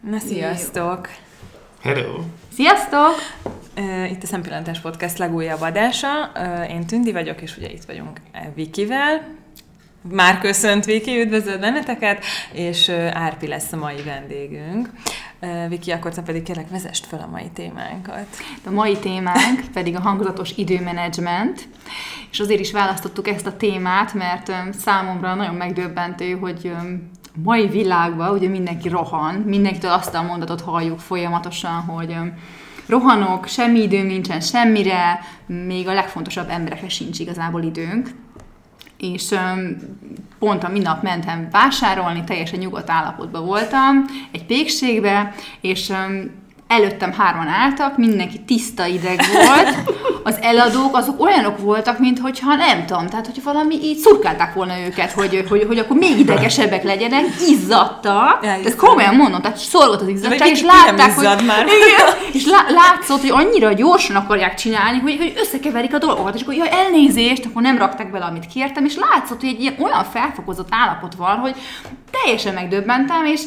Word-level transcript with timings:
Na, 0.00 0.18
sziasztok! 0.18 1.08
Hello! 1.82 2.20
Sziasztok! 2.52 3.14
Itt 4.10 4.22
a 4.22 4.26
Szempillantás 4.26 4.80
Podcast 4.80 5.18
legújabb 5.18 5.60
adása. 5.60 6.32
Én 6.70 6.86
Tündi 6.86 7.12
vagyok, 7.12 7.42
és 7.42 7.56
ugye 7.56 7.70
itt 7.70 7.84
vagyunk 7.84 8.20
Vikivel. 8.54 9.34
Már 10.10 10.38
köszönt 10.38 10.84
Viki, 10.84 11.20
üdvözlöd 11.20 11.60
benneteket, 11.60 12.24
és 12.52 12.88
Árpi 13.12 13.46
lesz 13.46 13.72
a 13.72 13.76
mai 13.76 14.02
vendégünk. 14.02 14.90
Viki, 15.68 15.90
akkor 15.90 16.14
te 16.14 16.22
pedig 16.22 16.42
kérlek 16.42 16.70
vezest 16.70 17.06
fel 17.06 17.20
a 17.20 17.30
mai 17.30 17.50
témánkat. 17.54 18.26
A 18.66 18.70
mai 18.70 18.96
témánk 18.96 19.60
pedig 19.72 19.96
a 19.96 20.00
hangzatos 20.00 20.52
időmenedzsment, 20.56 21.68
és 22.30 22.40
azért 22.40 22.60
is 22.60 22.72
választottuk 22.72 23.28
ezt 23.28 23.46
a 23.46 23.56
témát, 23.56 24.14
mert 24.14 24.52
számomra 24.78 25.34
nagyon 25.34 25.54
megdöbbentő, 25.54 26.32
hogy 26.32 26.72
mai 27.42 27.66
világban 27.66 28.30
ugye 28.30 28.48
mindenki 28.48 28.88
rohan, 28.88 29.34
mindenkitől 29.34 29.90
azt 29.90 30.14
a 30.14 30.22
mondatot 30.22 30.60
halljuk 30.60 30.98
folyamatosan, 30.98 31.80
hogy 31.80 32.16
rohanok, 32.86 33.46
semmi 33.46 33.82
időm 33.82 34.06
nincsen 34.06 34.40
semmire, 34.40 35.20
még 35.46 35.88
a 35.88 35.94
legfontosabb 35.94 36.48
emberekre 36.48 36.88
sincs 36.88 37.18
igazából 37.18 37.62
időnk. 37.62 38.10
És 38.98 39.34
pont 40.38 40.64
a 40.64 40.68
minap 40.68 41.02
mentem 41.02 41.48
vásárolni, 41.50 42.24
teljesen 42.24 42.58
nyugodt 42.58 42.90
állapotban 42.90 43.44
voltam, 43.44 44.04
egy 44.32 44.46
pékségbe, 44.46 45.34
és 45.60 45.92
előttem 46.68 47.12
hárman 47.12 47.48
álltak, 47.48 47.96
mindenki 47.96 48.40
tiszta 48.40 48.86
ideg 48.86 49.20
volt, 49.32 49.94
az 50.22 50.38
eladók 50.40 50.96
azok 50.96 51.20
olyanok 51.20 51.58
voltak, 51.58 51.98
mint 51.98 52.18
hogyha 52.18 52.54
nem 52.54 52.86
tudom, 52.86 53.06
tehát 53.06 53.26
hogy 53.26 53.42
valami 53.44 53.74
így 53.82 53.98
szurkálták 53.98 54.54
volna 54.54 54.72
őket, 54.86 55.12
hogy, 55.12 55.44
hogy, 55.48 55.64
hogy 55.66 55.78
akkor 55.78 55.96
még 55.96 56.18
idegesebbek 56.18 56.82
legyenek, 56.82 57.24
izzadtak, 57.48 58.46
ez 58.64 58.74
komolyan 58.76 59.14
mondom, 59.14 59.40
tehát 59.40 59.56
szorgott 59.56 60.00
az 60.00 60.08
izzadság, 60.08 60.48
és 60.48 60.62
látták, 60.62 61.14
hogy, 61.14 61.46
már. 61.46 61.66
Igen, 61.76 62.32
és 62.32 62.46
lá, 62.46 62.66
látszott, 62.68 63.20
hogy 63.20 63.44
annyira 63.44 63.72
gyorsan 63.72 64.16
akarják 64.16 64.54
csinálni, 64.54 64.98
hogy, 64.98 65.16
hogy 65.16 65.32
összekeverik 65.36 65.94
a 65.94 65.98
dolgokat, 65.98 66.34
és 66.34 66.42
akkor 66.42 66.54
jaj, 66.54 66.70
elnézést, 66.70 67.44
akkor 67.44 67.62
nem 67.62 67.78
rakták 67.78 68.10
bele, 68.10 68.24
amit 68.24 68.46
kértem, 68.46 68.84
és 68.84 68.96
látszott, 68.96 69.40
hogy 69.40 69.48
egy 69.48 69.60
ilyen 69.60 69.74
olyan 69.78 70.04
felfokozott 70.04 70.68
állapot 70.70 71.14
van, 71.14 71.36
hogy 71.36 71.54
teljesen 72.10 72.54
megdöbbentem, 72.54 73.24
és 73.24 73.40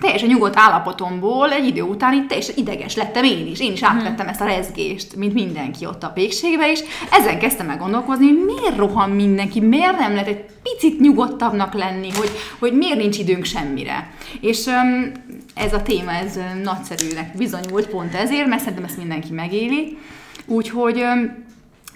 teljesen 0.00 0.28
nyugodt 0.28 0.56
állapotomból 0.56 1.52
egy 1.52 1.66
idő 1.66 1.82
után 1.82 2.12
itt 2.12 2.28
teljesen 2.28 2.54
ideges 2.56 2.96
lettem 2.96 3.24
én 3.24 3.46
is. 3.46 3.60
Én 3.60 3.72
is 3.72 3.82
átvettem 3.82 4.28
ezt 4.28 4.40
a 4.40 4.44
rezgést, 4.44 5.16
mint 5.16 5.34
mindenki 5.34 5.86
ott 5.86 6.02
a 6.02 6.08
pékségbe, 6.08 6.70
és 6.70 6.80
ezen 7.10 7.38
kezdtem 7.38 7.66
meg 7.66 7.78
gondolkozni, 7.78 8.26
hogy 8.26 8.44
miért 8.44 8.76
rohan 8.76 9.10
mindenki, 9.10 9.60
miért 9.60 9.98
nem 9.98 10.12
lehet 10.12 10.28
egy 10.28 10.44
picit 10.62 11.00
nyugodtabbnak 11.00 11.74
lenni, 11.74 12.10
hogy, 12.10 12.30
hogy 12.58 12.72
miért 12.72 12.98
nincs 12.98 13.18
időnk 13.18 13.44
semmire. 13.44 14.10
És 14.40 14.66
um, 14.66 15.12
ez 15.54 15.72
a 15.72 15.82
téma, 15.82 16.12
ez 16.12 16.38
nagyszerűnek 16.62 17.36
bizonyult 17.36 17.86
pont 17.86 18.14
ezért, 18.14 18.46
mert 18.46 18.60
szerintem 18.60 18.84
ezt 18.84 18.98
mindenki 18.98 19.32
megéli. 19.32 19.98
Úgyhogy 20.46 21.00
um, 21.00 21.45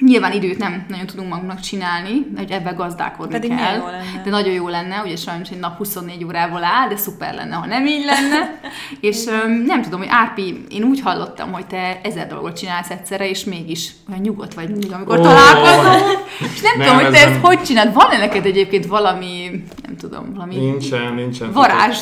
Nyilván 0.00 0.32
időt 0.32 0.58
nem 0.58 0.84
nagyon 0.88 1.06
tudunk 1.06 1.28
magunknak 1.28 1.60
csinálni, 1.60 2.26
hogy 2.36 2.50
ebben 2.50 2.74
gazdálkodni 2.74 3.32
Pedig 3.32 3.56
kell. 3.56 3.76
Jó 3.76 3.84
lenne. 3.84 4.22
De 4.24 4.30
nagyon 4.30 4.52
jó 4.52 4.68
lenne, 4.68 5.02
ugye 5.04 5.16
sajnos 5.16 5.48
egy 5.50 5.58
nap 5.58 5.76
24 5.76 6.24
órával 6.24 6.64
áll, 6.64 6.88
de 6.88 6.96
szuper 6.96 7.34
lenne, 7.34 7.54
ha 7.54 7.66
nem 7.66 7.86
így 7.86 8.04
lenne. 8.04 8.60
és 9.10 9.24
um, 9.24 9.52
nem 9.52 9.82
tudom, 9.82 9.98
hogy 9.98 10.08
Árpi, 10.10 10.64
én 10.68 10.82
úgy 10.82 11.00
hallottam, 11.00 11.52
hogy 11.52 11.66
te 11.66 12.00
ezer 12.02 12.26
dolgot 12.26 12.58
csinálsz 12.58 12.90
egyszerre, 12.90 13.28
és 13.28 13.44
mégis 13.44 13.90
olyan 14.10 14.22
nyugodt 14.22 14.54
vagy 14.54 14.68
mindig, 14.68 14.92
amikor 14.92 15.18
oh. 15.18 15.24
találkozunk. 15.24 16.18
És 16.54 16.60
nem, 16.60 16.78
nem 16.78 16.86
tudom, 16.86 17.02
hogy 17.02 17.12
te 17.12 17.18
ezt 17.18 17.32
nem... 17.32 17.40
hogy 17.40 17.62
csinálod. 17.62 17.94
Van-e 17.94 18.18
neked 18.18 18.46
egyébként 18.46 18.86
valami, 18.86 19.64
nem 19.82 19.96
tudom, 19.96 20.32
valami 20.34 20.56
nincsen, 20.56 21.14
nincsen. 21.14 21.52
varázs 21.52 21.98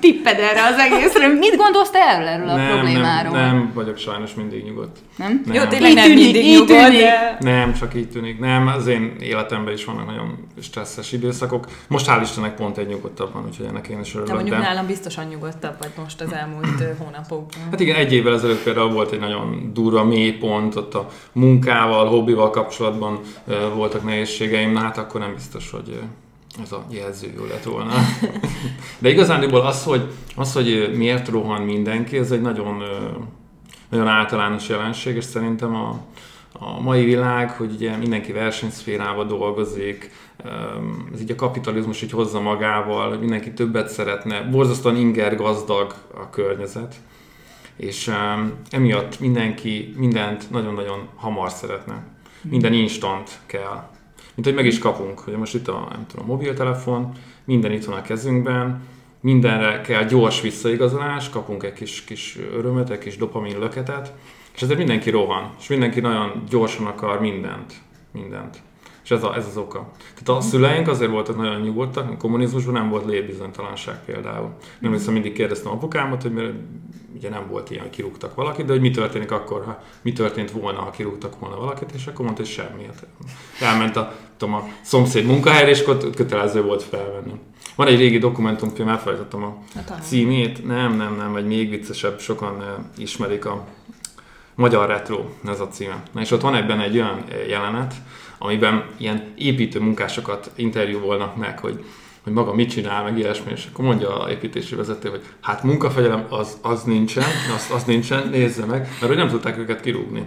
tipped 0.00 0.38
erre 0.38 0.64
az 0.64 0.78
egészre? 0.78 1.28
Mit 1.28 1.56
gondolsz 1.56 1.90
te 1.90 1.98
erről, 1.98 2.26
erről 2.26 2.48
a 2.48 2.56
nem, 2.56 2.66
problémáról? 2.66 3.32
Nem, 3.32 3.56
nem 3.56 3.70
vagyok 3.74 3.98
sajnos 3.98 4.34
mindig 4.34 4.64
nyugodt. 4.64 4.98
Nem? 5.16 5.42
nem. 5.46 5.54
Jó, 5.54 5.64
tényleg 5.64 5.94
nem 5.94 6.10
mindig 6.10 6.52
nyugodt, 6.52 6.68
de... 6.68 7.29
Nem, 7.40 7.72
csak 7.72 7.94
így 7.94 8.08
tűnik. 8.08 8.38
Nem, 8.38 8.66
az 8.66 8.86
én 8.86 9.16
életemben 9.20 9.74
is 9.74 9.84
vannak 9.84 10.06
nagyon 10.06 10.46
stresszes 10.60 11.12
időszakok. 11.12 11.66
Most 11.88 12.06
hál' 12.08 12.20
Istennek 12.22 12.54
pont 12.54 12.78
egy 12.78 12.86
nyugodtabb 12.86 13.32
van, 13.32 13.44
úgyhogy 13.46 13.66
ennek 13.66 13.88
én 13.88 14.00
is 14.00 14.10
örülök. 14.10 14.28
De 14.28 14.34
mondjuk 14.34 14.56
de... 14.56 14.62
nálam 14.62 14.86
biztosan 14.86 15.26
nyugodtabb 15.26 15.74
vagy 15.78 15.90
most 15.96 16.20
az 16.20 16.32
elmúlt 16.32 16.96
hónapokban. 16.98 17.62
Hát 17.70 17.80
igen, 17.80 17.96
egy 17.96 18.12
évvel 18.12 18.34
ezelőtt 18.34 18.62
például 18.62 18.90
volt 18.90 19.12
egy 19.12 19.20
nagyon 19.20 19.70
durva 19.74 20.04
mélypont, 20.04 20.76
ott 20.76 20.94
a 20.94 21.08
munkával, 21.32 22.06
hobbival 22.06 22.50
kapcsolatban 22.50 23.20
voltak 23.74 24.04
nehézségeim, 24.04 24.72
na 24.72 24.80
hát 24.80 24.98
akkor 24.98 25.20
nem 25.20 25.34
biztos, 25.34 25.70
hogy 25.70 26.00
ez 26.62 26.72
a 26.72 26.84
jelző 26.90 27.32
jó 27.36 27.44
lett 27.44 27.62
volna. 27.62 27.92
De 28.98 29.08
igazándiból 29.08 29.60
az, 29.60 29.84
hogy, 29.84 30.10
az, 30.36 30.52
hogy 30.52 30.90
miért 30.96 31.28
rohan 31.28 31.62
mindenki, 31.62 32.18
ez 32.18 32.30
egy 32.30 32.40
nagyon, 32.40 32.82
nagyon 33.88 34.08
általános 34.08 34.68
jelenség, 34.68 35.16
és 35.16 35.24
szerintem 35.24 35.74
a, 35.74 36.00
a 36.62 36.80
mai 36.80 37.04
világ, 37.04 37.50
hogy 37.50 37.72
ugye 37.72 37.96
mindenki 37.96 38.32
versenyszférába 38.32 39.24
dolgozik, 39.24 40.10
ez 41.12 41.20
így 41.20 41.30
a 41.30 41.34
kapitalizmus 41.34 42.02
így 42.02 42.10
hozza 42.10 42.40
magával, 42.40 43.08
hogy 43.08 43.20
mindenki 43.20 43.52
többet 43.52 43.88
szeretne, 43.88 44.42
borzasztóan 44.42 44.96
inger 44.96 45.36
gazdag 45.36 45.94
a 46.14 46.30
környezet, 46.30 46.94
és 47.76 48.12
emiatt 48.70 49.20
mindenki 49.20 49.94
mindent 49.96 50.50
nagyon-nagyon 50.50 51.08
hamar 51.16 51.50
szeretne. 51.50 52.06
Minden 52.42 52.72
instant 52.72 53.38
kell. 53.46 53.88
Mint 54.34 54.46
hogy 54.46 54.54
meg 54.54 54.66
is 54.66 54.78
kapunk, 54.78 55.18
hogy 55.18 55.36
most 55.36 55.54
itt 55.54 55.68
a, 55.68 55.86
nem 55.90 56.06
tudom, 56.06 56.24
a 56.24 56.32
mobiltelefon, 56.32 57.12
minden 57.44 57.72
itt 57.72 57.84
van 57.84 57.98
a 57.98 58.02
kezünkben, 58.02 58.82
mindenre 59.20 59.80
kell 59.80 60.04
gyors 60.04 60.40
visszaigazolás, 60.40 61.30
kapunk 61.30 61.62
egy 61.62 61.72
kis, 61.72 62.04
kis 62.04 62.38
örömet, 62.52 62.90
egy 62.90 62.98
kis 62.98 63.16
dopamin 63.16 63.58
löketet, 63.58 64.12
és 64.54 64.62
ezért 64.62 64.78
mindenki 64.78 65.10
rohan, 65.10 65.50
és 65.60 65.68
mindenki 65.68 66.00
nagyon 66.00 66.42
gyorsan 66.48 66.86
akar 66.86 67.20
mindent. 67.20 67.74
Mindent. 68.12 68.62
És 69.04 69.10
ez, 69.10 69.24
a, 69.24 69.36
ez 69.36 69.46
az 69.46 69.56
oka. 69.56 69.90
Tehát 69.98 70.42
a 70.42 70.46
szüleink 70.46 70.88
azért 70.88 71.10
voltak 71.10 71.36
nagyon 71.36 71.60
nyugodtak, 71.60 72.10
a 72.10 72.16
kommunizmusban 72.16 72.74
nem 72.74 72.88
volt 72.88 73.06
létbizonytalanság 73.06 74.04
például. 74.04 74.50
Nem 74.78 74.92
hiszem, 74.92 75.12
mindig 75.12 75.32
kérdeztem 75.32 75.72
apukámat, 75.72 76.22
hogy 76.22 76.32
mert 76.32 76.52
ugye 77.16 77.28
nem 77.28 77.46
volt 77.50 77.70
ilyen, 77.70 77.82
hogy 77.82 77.92
kirúgtak 77.92 78.34
valakit, 78.34 78.66
de 78.66 78.72
hogy 78.72 78.80
mi 78.80 78.90
történik 78.90 79.30
akkor, 79.30 79.64
ha 79.64 79.82
mi 80.02 80.12
történt 80.12 80.50
volna, 80.50 80.78
ha 80.78 80.90
kirúgtak 80.90 81.38
volna 81.38 81.56
valakit, 81.56 81.90
és 81.94 82.06
akkor 82.06 82.24
mondta, 82.24 82.42
hogy 82.42 82.50
semmi. 82.50 82.84
Hát 82.84 83.06
elment 83.60 83.96
a, 83.96 84.14
tudom, 84.36 84.54
a 84.54 84.68
szomszéd 84.82 85.26
munkahelyre, 85.26 85.70
és 85.70 85.80
akkor 85.80 86.10
kötelező 86.14 86.62
volt 86.62 86.82
felvenni. 86.82 87.32
Van 87.76 87.86
egy 87.86 87.98
régi 87.98 88.18
dokumentumfilm, 88.18 88.88
elfelejtettem 88.88 89.42
a 89.42 89.56
címét, 90.02 90.66
nem, 90.66 90.96
nem, 90.96 91.16
nem, 91.16 91.32
vagy 91.32 91.46
még 91.46 91.70
viccesebb, 91.70 92.20
sokan 92.20 92.64
ismerik 92.96 93.44
a 93.44 93.64
Magyar 94.60 94.88
Retro, 94.88 95.24
ez 95.46 95.60
a 95.60 95.68
címe. 95.68 96.02
Na 96.12 96.20
és 96.20 96.30
ott 96.30 96.40
van 96.40 96.54
ebben 96.54 96.80
egy 96.80 96.96
olyan 96.96 97.24
jelenet, 97.48 97.94
amiben 98.38 98.84
ilyen 98.96 99.32
építő 99.36 99.80
munkásokat 99.80 100.50
interjúvolnak 100.54 101.36
meg, 101.36 101.58
hogy 101.58 101.84
hogy 102.24 102.32
maga 102.32 102.54
mit 102.54 102.70
csinál, 102.70 103.02
meg 103.02 103.18
ilyesmi, 103.18 103.52
és 103.52 103.66
akkor 103.72 103.84
mondja 103.84 104.20
a 104.22 104.30
építési 104.30 104.74
vezető, 104.74 105.08
hogy 105.08 105.20
hát 105.40 105.62
munkafegyelem 105.62 106.26
az, 106.28 106.58
az 106.62 106.82
nincsen, 106.82 107.24
az, 107.56 107.70
az 107.74 107.84
nincsen, 107.84 108.28
nézze 108.28 108.64
meg, 108.64 108.80
mert 108.80 109.06
hogy 109.06 109.16
nem 109.16 109.28
tudták 109.28 109.58
őket 109.58 109.80
kirúgni. 109.80 110.22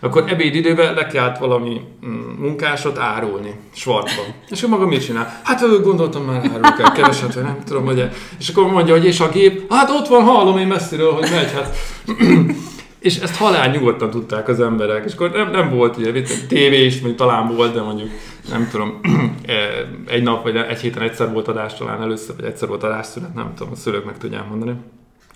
Akkor 0.00 0.24
ebédidőben 0.28 0.94
le 0.94 1.06
kellett 1.06 1.38
valami 1.38 1.80
mm, 2.06 2.10
munkásot 2.38 2.98
árulni, 2.98 3.54
svartban. 3.74 4.26
És 4.48 4.62
akkor 4.62 4.78
maga 4.78 4.90
mit 4.90 5.04
csinál? 5.04 5.40
Hát 5.42 5.82
gondoltam 5.82 6.24
már 6.24 6.36
árul 6.36 6.72
kell, 6.76 6.92
keveset, 6.92 7.34
vagy 7.34 7.42
nem 7.44 7.62
tudom, 7.64 7.84
hogy 7.84 8.10
És 8.38 8.48
akkor 8.48 8.70
mondja, 8.70 8.94
hogy 8.94 9.04
és 9.04 9.20
a 9.20 9.28
gép, 9.28 9.72
hát 9.72 9.90
ott 9.90 10.08
van, 10.08 10.24
hallom 10.24 10.58
én 10.58 10.66
messziről, 10.66 11.12
hogy 11.12 11.28
megy, 11.30 11.52
hát 11.52 11.76
és 12.98 13.18
ezt 13.18 13.36
halál 13.36 13.70
nyugodtan 13.70 14.10
tudták 14.10 14.48
az 14.48 14.60
emberek, 14.60 15.04
és 15.04 15.12
akkor 15.12 15.30
nem, 15.30 15.50
nem 15.50 15.70
volt 15.70 15.96
ugye 15.96 16.22
tévé 16.48 16.84
is, 16.84 16.94
mondjuk 16.94 17.16
talán 17.16 17.56
volt, 17.56 17.74
de 17.74 17.82
mondjuk 17.82 18.10
nem 18.50 18.68
tudom, 18.70 19.00
egy 20.06 20.22
nap 20.22 20.42
vagy 20.42 20.56
egy 20.56 20.80
héten 20.80 21.02
egyszer 21.02 21.32
volt 21.32 21.48
adás 21.48 21.74
talán 21.74 22.02
először, 22.02 22.36
vagy 22.36 22.44
egyszer 22.44 22.68
volt 22.68 22.82
adásszünet, 22.82 23.34
nem 23.34 23.52
tudom, 23.56 23.72
a 23.72 23.76
szülők 23.76 24.04
meg 24.04 24.18
tudják 24.18 24.48
mondani. 24.48 24.74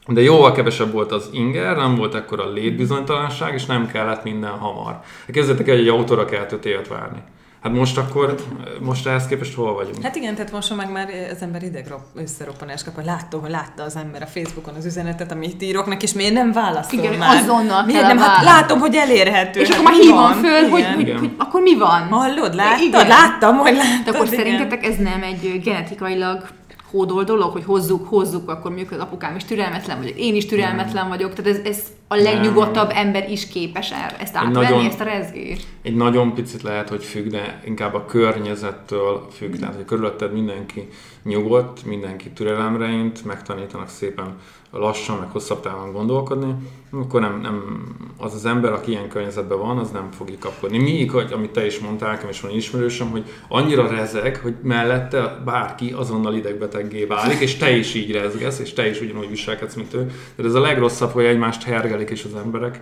De 0.07 0.21
jóval 0.21 0.53
kevesebb 0.53 0.93
volt 0.93 1.13
az 1.13 1.29
inger, 1.33 1.77
nem 1.77 1.95
volt 1.95 2.15
akkor 2.15 2.41
a 2.41 2.53
létbizonytalanság, 2.53 3.55
és 3.55 3.67
nem 3.67 3.87
kellett 3.87 4.25
minden 4.25 4.51
hamar. 4.51 5.01
Kezdetek 5.27 5.69
el, 5.69 5.77
egy 5.77 5.89
autóra 5.89 6.25
kell 6.25 6.47
öt 6.51 6.65
évet 6.65 6.89
várni. 6.89 7.23
Hát 7.63 7.73
most 7.73 7.99
akkor, 7.99 8.35
most 8.81 9.07
ehhez 9.07 9.27
képest 9.27 9.55
hol 9.55 9.75
vagyunk? 9.75 10.03
Hát 10.03 10.17
igen, 10.17 10.35
tehát 10.35 10.53
most 10.53 10.77
meg 10.77 10.93
már 10.93 11.09
az 11.31 11.43
ember 11.43 11.63
ideg 11.63 11.95
összeroppanás 12.15 12.85
kap, 12.85 12.95
hogy 12.95 13.05
látta, 13.05 13.39
hogy 13.39 13.51
látta 13.51 13.83
az 13.83 13.97
ember 13.97 14.23
a 14.23 14.27
Facebookon 14.27 14.75
az 14.75 14.85
üzenetet, 14.85 15.33
amit 15.33 15.63
írok 15.63 15.87
neki, 15.87 16.05
és 16.05 16.13
miért 16.13 16.33
nem 16.33 16.53
válaszol 16.53 16.99
igen, 16.99 17.19
már? 17.19 17.43
azonnal 17.43 17.85
miért 17.85 18.07
nem? 18.07 18.19
Hát 18.19 18.45
látom, 18.45 18.79
hogy 18.79 18.95
elérhető. 18.95 19.61
És 19.61 19.69
hát 19.69 19.79
akkor 19.79 19.91
már 19.91 20.01
hívom 20.01 20.33
föl, 20.33 20.69
hogy, 20.69 20.87
hogy, 20.95 21.15
hogy, 21.19 21.31
akkor 21.39 21.63
mi 21.63 21.79
van? 21.79 22.09
Hallod, 22.09 22.55
láttad? 22.55 22.81
Igen. 22.81 23.07
Láttam, 23.07 23.57
hogy 23.57 23.75
láttad. 23.75 24.05
De 24.05 24.11
akkor 24.11 24.27
igen. 24.27 24.39
szerintetek 24.39 24.85
ez 24.87 24.97
nem 24.97 25.23
egy 25.23 25.61
genetikailag 25.65 26.49
kódol 26.93 27.25
dolog, 27.25 27.53
hogy 27.53 27.65
hozzuk, 27.65 28.09
hozzuk, 28.09 28.49
akkor 28.49 28.71
mondjuk 28.71 28.91
az 28.91 28.99
apukám 28.99 29.37
is 29.37 29.45
türelmetlen 29.45 29.99
vagyok, 29.99 30.19
én 30.19 30.35
is 30.35 30.47
türelmetlen 30.47 31.09
vagyok, 31.09 31.35
tehát 31.35 31.59
ez, 31.59 31.67
ez 31.67 31.87
a 32.09 32.15
legnyugodtabb 32.15 32.89
nem. 32.89 33.07
ember 33.07 33.31
is 33.31 33.47
képes 33.47 33.93
el 33.93 34.11
ezt 34.19 34.37
átvenni, 34.37 34.67
nagyon, 34.67 34.87
ezt 34.87 35.01
a 35.01 35.05
rezgést. 35.05 35.67
Egy 35.83 35.97
nagyon 35.97 36.35
picit 36.35 36.63
lehet, 36.63 36.89
hogy 36.89 37.05
függ, 37.05 37.27
de 37.27 37.63
inkább 37.65 37.95
a 37.95 38.05
környezettől 38.05 39.27
függ, 39.31 39.57
tehát 39.57 39.75
hogy 39.75 39.85
körülötted 39.85 40.33
mindenki 40.33 40.89
nyugodt, 41.23 41.85
mindenki 41.85 42.31
türelemre 42.31 42.89
int, 42.89 43.25
megtanítanak 43.25 43.89
szépen 43.89 44.37
lassan, 44.79 45.19
meg 45.19 45.31
hosszabb 45.31 45.61
távon 45.61 45.93
gondolkodni, 45.93 46.55
akkor 46.93 47.21
nem, 47.21 47.41
nem, 47.41 47.87
az 48.19 48.35
az 48.35 48.45
ember, 48.45 48.73
aki 48.73 48.91
ilyen 48.91 49.09
környezetben 49.09 49.59
van, 49.59 49.79
az 49.79 49.91
nem 49.91 50.11
fog 50.11 50.39
kapkodni. 50.39 50.79
Míg, 50.79 51.11
hogy, 51.11 51.33
amit 51.33 51.51
te 51.51 51.67
is 51.67 51.79
mondtál, 51.79 52.11
nekem 52.11 52.29
is 52.29 52.41
van 52.41 52.51
ismerősöm, 52.51 53.11
hogy 53.11 53.25
annyira 53.49 53.89
rezeg, 53.89 54.37
hogy 54.37 54.55
mellette 54.63 55.43
bárki 55.45 55.93
azonnal 55.93 56.35
idegbeteggé 56.35 57.05
válik, 57.05 57.41
és 57.41 57.57
te 57.57 57.71
is 57.71 57.95
így 57.95 58.11
rezgesz, 58.13 58.59
és 58.59 58.73
te 58.73 58.89
is 58.89 59.01
ugyanúgy 59.01 59.29
viselkedsz, 59.29 59.75
mint 59.75 59.95
ő. 59.95 60.07
Tehát 60.07 60.51
ez 60.51 60.55
a 60.55 60.61
legrosszabb, 60.61 61.11
hogy 61.11 61.25
egymást 61.25 61.63
hergelik 61.63 62.11
is 62.11 62.25
az 62.25 62.35
emberek. 62.35 62.81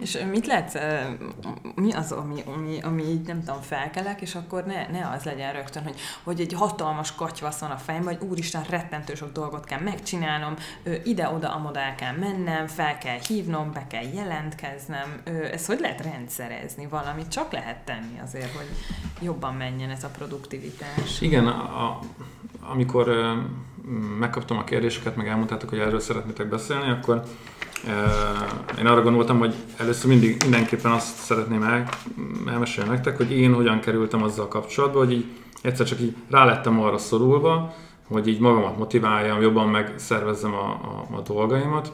És 0.00 0.18
mit 0.30 0.46
lehet, 0.46 0.78
mi 1.74 1.92
az, 1.92 2.12
ami, 2.12 2.42
ami, 2.46 2.80
ami 2.82 3.02
így 3.02 3.26
nem 3.26 3.44
tudom, 3.44 3.60
felkelek, 3.60 4.20
és 4.20 4.34
akkor 4.34 4.64
ne, 4.64 4.86
ne 4.86 5.08
az 5.08 5.22
legyen 5.22 5.52
rögtön, 5.52 5.82
hogy, 5.82 6.00
hogy 6.22 6.40
egy 6.40 6.52
hatalmas 6.52 7.14
katyvasz 7.14 7.58
van 7.58 7.70
a 7.70 7.76
fejem, 7.76 8.02
vagy 8.02 8.18
úristen, 8.28 8.64
rettentő 8.68 9.14
sok 9.14 9.32
dolgot 9.32 9.64
kell 9.64 9.80
megcsinálnom, 9.80 10.54
ide-oda, 11.04 11.54
amoda 11.54 11.80
el 11.80 11.94
kell 11.94 12.16
mennem, 12.16 12.66
fel 12.66 12.98
kell 12.98 13.18
hívnom, 13.28 13.72
be 13.72 13.86
kell 13.86 14.04
jelentkeznem. 14.14 15.22
Ez 15.52 15.66
hogy 15.66 15.80
lehet 15.80 16.00
rendszerezni 16.00 16.86
valamit? 16.86 17.28
Csak 17.28 17.52
lehet 17.52 17.78
tenni 17.84 18.20
azért, 18.24 18.56
hogy 18.56 18.68
jobban 19.20 19.54
menjen 19.54 19.90
ez 19.90 20.04
a 20.04 20.08
produktivitás. 20.08 21.20
Igen, 21.20 21.46
a, 21.46 21.86
a, 21.86 21.98
amikor 22.60 23.10
megkaptam 24.18 24.58
a 24.58 24.64
kérdéseket, 24.64 25.16
meg 25.16 25.28
elmondtátok, 25.28 25.68
hogy 25.68 25.78
erről 25.78 26.00
szeretnétek 26.00 26.48
beszélni, 26.48 26.90
akkor 26.90 27.22
én 28.78 28.86
arra 28.86 29.02
gondoltam, 29.02 29.38
hogy 29.38 29.54
először 29.76 30.10
mindig 30.10 30.36
mindenképpen 30.42 30.92
azt 30.92 31.16
szeretném 31.16 31.62
el, 31.62 31.88
elmesélni 32.46 32.90
nektek, 32.90 33.16
hogy 33.16 33.32
én 33.32 33.54
hogyan 33.54 33.80
kerültem 33.80 34.22
azzal 34.22 34.48
kapcsolatba, 34.48 34.98
hogy 34.98 35.12
így 35.12 35.24
egyszer 35.62 35.86
csak 35.86 36.00
így 36.00 36.14
rálettem 36.30 36.80
arra 36.80 36.98
szorulva, 36.98 37.74
hogy 38.08 38.28
így 38.28 38.40
magamat 38.40 38.78
motiváljam, 38.78 39.40
jobban 39.40 39.68
megszervezzem 39.68 40.54
a, 40.54 40.68
a, 40.68 41.16
a 41.16 41.20
dolgaimat. 41.20 41.92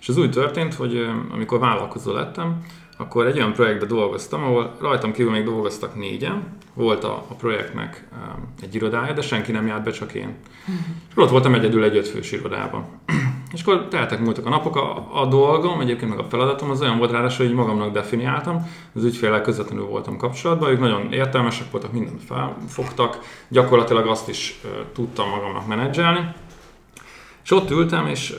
És 0.00 0.08
az 0.08 0.16
úgy 0.16 0.30
történt, 0.30 0.74
hogy 0.74 1.08
amikor 1.32 1.58
vállalkozó 1.58 2.12
lettem, 2.12 2.64
akkor 2.96 3.26
egy 3.26 3.36
olyan 3.36 3.52
projektben 3.52 3.88
dolgoztam, 3.88 4.42
ahol 4.42 4.76
rajtam 4.80 5.12
kívül 5.12 5.32
még 5.32 5.44
dolgoztak 5.44 5.94
négyen, 5.94 6.42
volt 6.74 7.04
a, 7.04 7.24
a 7.28 7.34
projektnek 7.34 8.08
egy 8.62 8.74
irodája, 8.74 9.12
de 9.12 9.20
senki 9.20 9.52
nem 9.52 9.66
járt 9.66 9.84
be, 9.84 9.90
csak 9.90 10.14
én. 10.14 10.34
Uh-huh. 10.60 10.84
És 11.08 11.16
ott 11.16 11.30
voltam 11.30 11.54
egyedül 11.54 11.84
egy 11.84 11.96
ötfős 11.96 12.32
irodában. 12.32 12.84
És 13.52 13.62
akkor 13.62 13.88
teltek 13.88 14.20
múltak 14.20 14.46
a 14.46 14.48
napok, 14.48 14.76
a, 14.76 15.08
a 15.12 15.26
dolgom, 15.26 15.80
egyébként 15.80 16.10
meg 16.10 16.18
a 16.18 16.28
feladatom 16.28 16.70
az 16.70 16.80
olyan 16.80 16.98
volt 16.98 17.10
rá, 17.10 17.26
hogy 17.36 17.52
magamnak 17.52 17.92
definiáltam, 17.92 18.70
az 18.94 19.04
ügyfélel 19.04 19.40
közvetlenül 19.40 19.84
voltam 19.84 20.16
kapcsolatban, 20.16 20.70
ők 20.70 20.80
nagyon 20.80 21.12
értelmesek 21.12 21.70
voltak, 21.70 21.92
mindent 21.92 22.22
felfogtak, 22.22 23.18
gyakorlatilag 23.48 24.06
azt 24.06 24.28
is 24.28 24.60
uh, 24.64 24.70
tudtam 24.92 25.28
magamnak 25.28 25.66
menedzselni. 25.66 26.32
És 27.44 27.54
ott 27.54 27.70
ültem, 27.70 28.06
és 28.06 28.34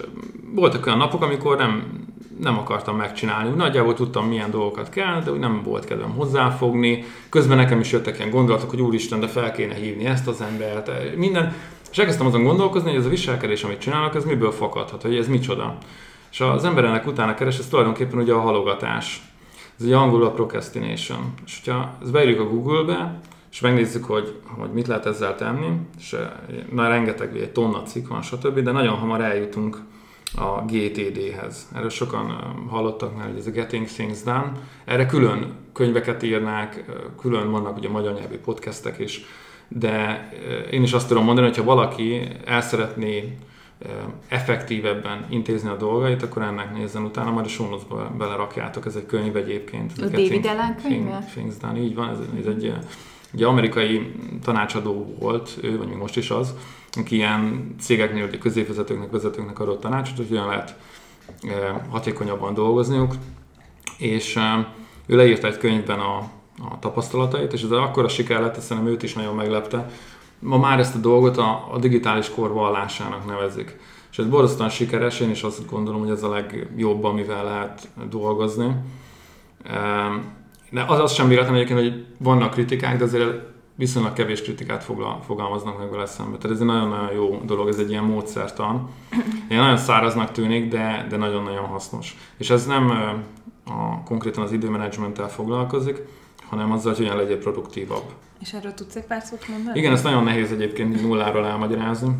voltak 0.55 0.85
olyan 0.85 0.97
napok, 0.97 1.21
amikor 1.21 1.57
nem, 1.57 2.05
nem 2.39 2.57
akartam 2.57 2.95
megcsinálni. 2.95 3.55
Nagyjából 3.55 3.93
tudtam, 3.93 4.27
milyen 4.27 4.51
dolgokat 4.51 4.89
kell, 4.89 5.21
de 5.21 5.31
úgy 5.31 5.39
nem 5.39 5.61
volt 5.63 5.85
kedvem 5.85 6.11
hozzáfogni. 6.11 7.03
Közben 7.29 7.57
nekem 7.57 7.79
is 7.79 7.91
jöttek 7.91 8.17
ilyen 8.17 8.29
gondolatok, 8.29 8.69
hogy 8.69 8.81
úristen, 8.81 9.19
de 9.19 9.27
fel 9.27 9.51
kéne 9.51 9.73
hívni 9.73 10.05
ezt 10.05 10.27
az 10.27 10.41
embert. 10.41 11.15
Minden, 11.15 11.53
és 11.91 11.97
elkezdtem 11.97 12.25
azon 12.25 12.43
gondolkozni, 12.43 12.89
hogy 12.89 12.99
ez 12.99 13.05
a 13.05 13.09
viselkedés, 13.09 13.63
amit 13.63 13.79
csinálok, 13.79 14.15
ez 14.15 14.25
miből 14.25 14.51
fakadhat, 14.51 15.01
hogy 15.01 15.15
ez 15.15 15.27
micsoda. 15.27 15.77
És 16.31 16.41
az 16.41 16.65
ember 16.65 17.03
utána 17.05 17.33
keres, 17.33 17.57
ez 17.57 17.67
tulajdonképpen 17.67 18.19
ugye 18.19 18.33
a 18.33 18.39
halogatás. 18.39 19.21
Ez 19.79 19.85
ugye 19.85 19.95
angolul 19.95 20.25
a 20.25 20.31
procrastination. 20.31 21.33
És 21.45 21.61
hogyha 21.63 21.97
ezt 22.01 22.11
beírjuk 22.11 22.39
a 22.39 22.49
Google-be, 22.49 23.19
és 23.51 23.59
megnézzük, 23.59 24.05
hogy, 24.05 24.39
hogy 24.57 24.71
mit 24.71 24.87
lehet 24.87 25.05
ezzel 25.05 25.35
tenni, 25.35 25.67
és 25.97 26.15
na, 26.71 26.87
rengeteg, 26.87 27.37
egy 27.37 27.51
tonna 27.51 27.81
cikk 27.81 28.07
van, 28.07 28.21
stb., 28.21 28.59
de 28.59 28.71
nagyon 28.71 28.95
hamar 28.95 29.21
eljutunk 29.21 29.77
a 30.35 30.61
GTD-hez. 30.65 31.67
Erről 31.75 31.89
sokan 31.89 32.55
hallottak 32.69 33.17
már, 33.17 33.27
hogy 33.27 33.37
ez 33.37 33.47
a 33.47 33.51
Getting 33.51 33.87
Things 33.87 34.23
Done. 34.23 34.51
Erre 34.85 35.05
külön 35.05 35.55
könyveket 35.73 36.23
írnák, 36.23 36.85
külön 37.19 37.51
vannak 37.51 37.77
ugye 37.77 37.89
magyar 37.89 38.13
nyelvű 38.13 38.37
podcastek 38.37 38.99
is, 38.99 39.25
de 39.69 40.29
én 40.71 40.83
is 40.83 40.93
azt 40.93 41.07
tudom 41.07 41.23
mondani, 41.23 41.47
hogy 41.47 41.57
ha 41.57 41.63
valaki 41.63 42.21
el 42.45 42.61
szeretné 42.61 43.37
effektívebben 44.27 45.25
intézni 45.29 45.69
a 45.69 45.75
dolgait, 45.75 46.23
akkor 46.23 46.41
ennek 46.41 46.73
nézzen 46.73 47.03
utána, 47.03 47.31
majd 47.31 47.45
a 47.45 47.49
sónozba 47.49 48.11
belerakjátok, 48.17 48.85
ez 48.85 48.95
egy 48.95 49.05
könyv 49.05 49.35
egyébként. 49.35 49.91
A 49.97 50.05
David 50.05 50.45
Allen 50.45 50.75
könyve? 50.83 51.25
Things 51.31 51.57
Done, 51.57 51.79
így 51.79 51.95
van, 51.95 52.09
ez, 52.09 52.17
ez 52.39 52.45
egy, 52.45 52.73
egy 53.33 53.43
amerikai 53.43 54.11
tanácsadó 54.43 55.15
volt, 55.19 55.57
ő, 55.61 55.77
vagy 55.77 55.87
még 55.87 55.97
most 55.97 56.17
is 56.17 56.29
az, 56.29 56.55
aki 56.97 57.15
ilyen 57.15 57.75
cégeknél, 57.79 58.25
ugye 58.25 58.37
középvezetőknek, 58.37 59.11
vezetőknek 59.11 59.59
adott 59.59 59.81
tanácsot, 59.81 60.17
hogy 60.17 60.31
olyan 60.31 60.47
lehet 60.47 60.75
hatékonyabban 61.89 62.53
dolgozniuk, 62.53 63.15
és 63.97 64.39
ő 65.05 65.15
leírta 65.15 65.47
egy 65.47 65.57
könyvben 65.57 65.99
a, 65.99 66.29
a 66.61 66.79
tapasztalatait, 66.79 67.53
és 67.53 67.61
ez 67.61 67.71
akkor 67.71 68.03
a 68.03 68.07
siker 68.07 68.41
lett, 68.41 68.59
szerintem 68.59 68.91
őt 68.91 69.03
is 69.03 69.13
nagyon 69.13 69.35
meglepte. 69.35 69.89
Ma 70.39 70.57
már 70.57 70.79
ezt 70.79 70.95
a 70.95 70.99
dolgot 70.99 71.37
a, 71.37 71.67
a 71.71 71.77
digitális 71.79 72.29
kor 72.29 72.53
vallásának 72.53 73.25
nevezik. 73.25 73.79
És 74.11 74.17
ez 74.17 74.25
borzasztóan 74.25 74.69
sikeres, 74.69 75.19
én 75.19 75.29
is 75.29 75.43
azt 75.43 75.69
gondolom, 75.69 75.99
hogy 75.99 76.09
ez 76.09 76.23
a 76.23 76.29
legjobb, 76.29 77.03
amivel 77.03 77.43
lehet 77.43 77.87
dolgozni. 78.09 78.75
De 80.69 80.85
az, 80.87 80.99
az 80.99 81.13
sem 81.13 81.27
véletlen 81.27 81.55
egyébként, 81.55 81.79
hogy 81.79 82.05
vannak 82.17 82.51
kritikák, 82.51 82.97
de 82.97 83.03
azért 83.03 83.47
viszonylag 83.75 84.13
kevés 84.13 84.41
kritikát 84.41 84.83
fogalmaznak 85.21 85.77
meg 85.77 85.89
vele 85.89 86.05
szembe. 86.05 86.37
Tehát 86.37 86.55
ez 86.55 86.61
egy 86.61 86.67
nagyon-nagyon 86.67 87.11
jó 87.11 87.41
dolog, 87.45 87.67
ez 87.67 87.77
egy 87.77 87.89
ilyen 87.89 88.03
módszertan. 88.03 88.89
Ilyen 89.49 89.61
nagyon 89.61 89.77
száraznak 89.77 90.31
tűnik, 90.31 90.69
de, 90.69 91.05
de 91.09 91.17
nagyon-nagyon 91.17 91.65
hasznos. 91.65 92.17
És 92.37 92.49
ez 92.49 92.65
nem 92.65 92.89
a, 93.65 94.03
konkrétan 94.03 94.43
az 94.43 94.51
időmenedzsmenttel 94.51 95.29
foglalkozik, 95.29 96.01
hanem 96.49 96.71
azzal, 96.71 96.93
hogy 96.93 97.01
hogyan 97.05 97.21
legyél 97.21 97.37
produktívabb. 97.37 98.13
És 98.39 98.53
erről 98.53 98.73
tudsz 98.73 98.95
egy 98.95 99.05
pár 99.05 99.21
szót 99.21 99.47
mondani? 99.47 99.79
Igen, 99.79 99.93
ezt 99.93 100.03
nagyon 100.03 100.23
nehéz 100.23 100.51
egyébként 100.51 101.01
nulláról 101.01 101.45
elmagyarázni. 101.45 102.15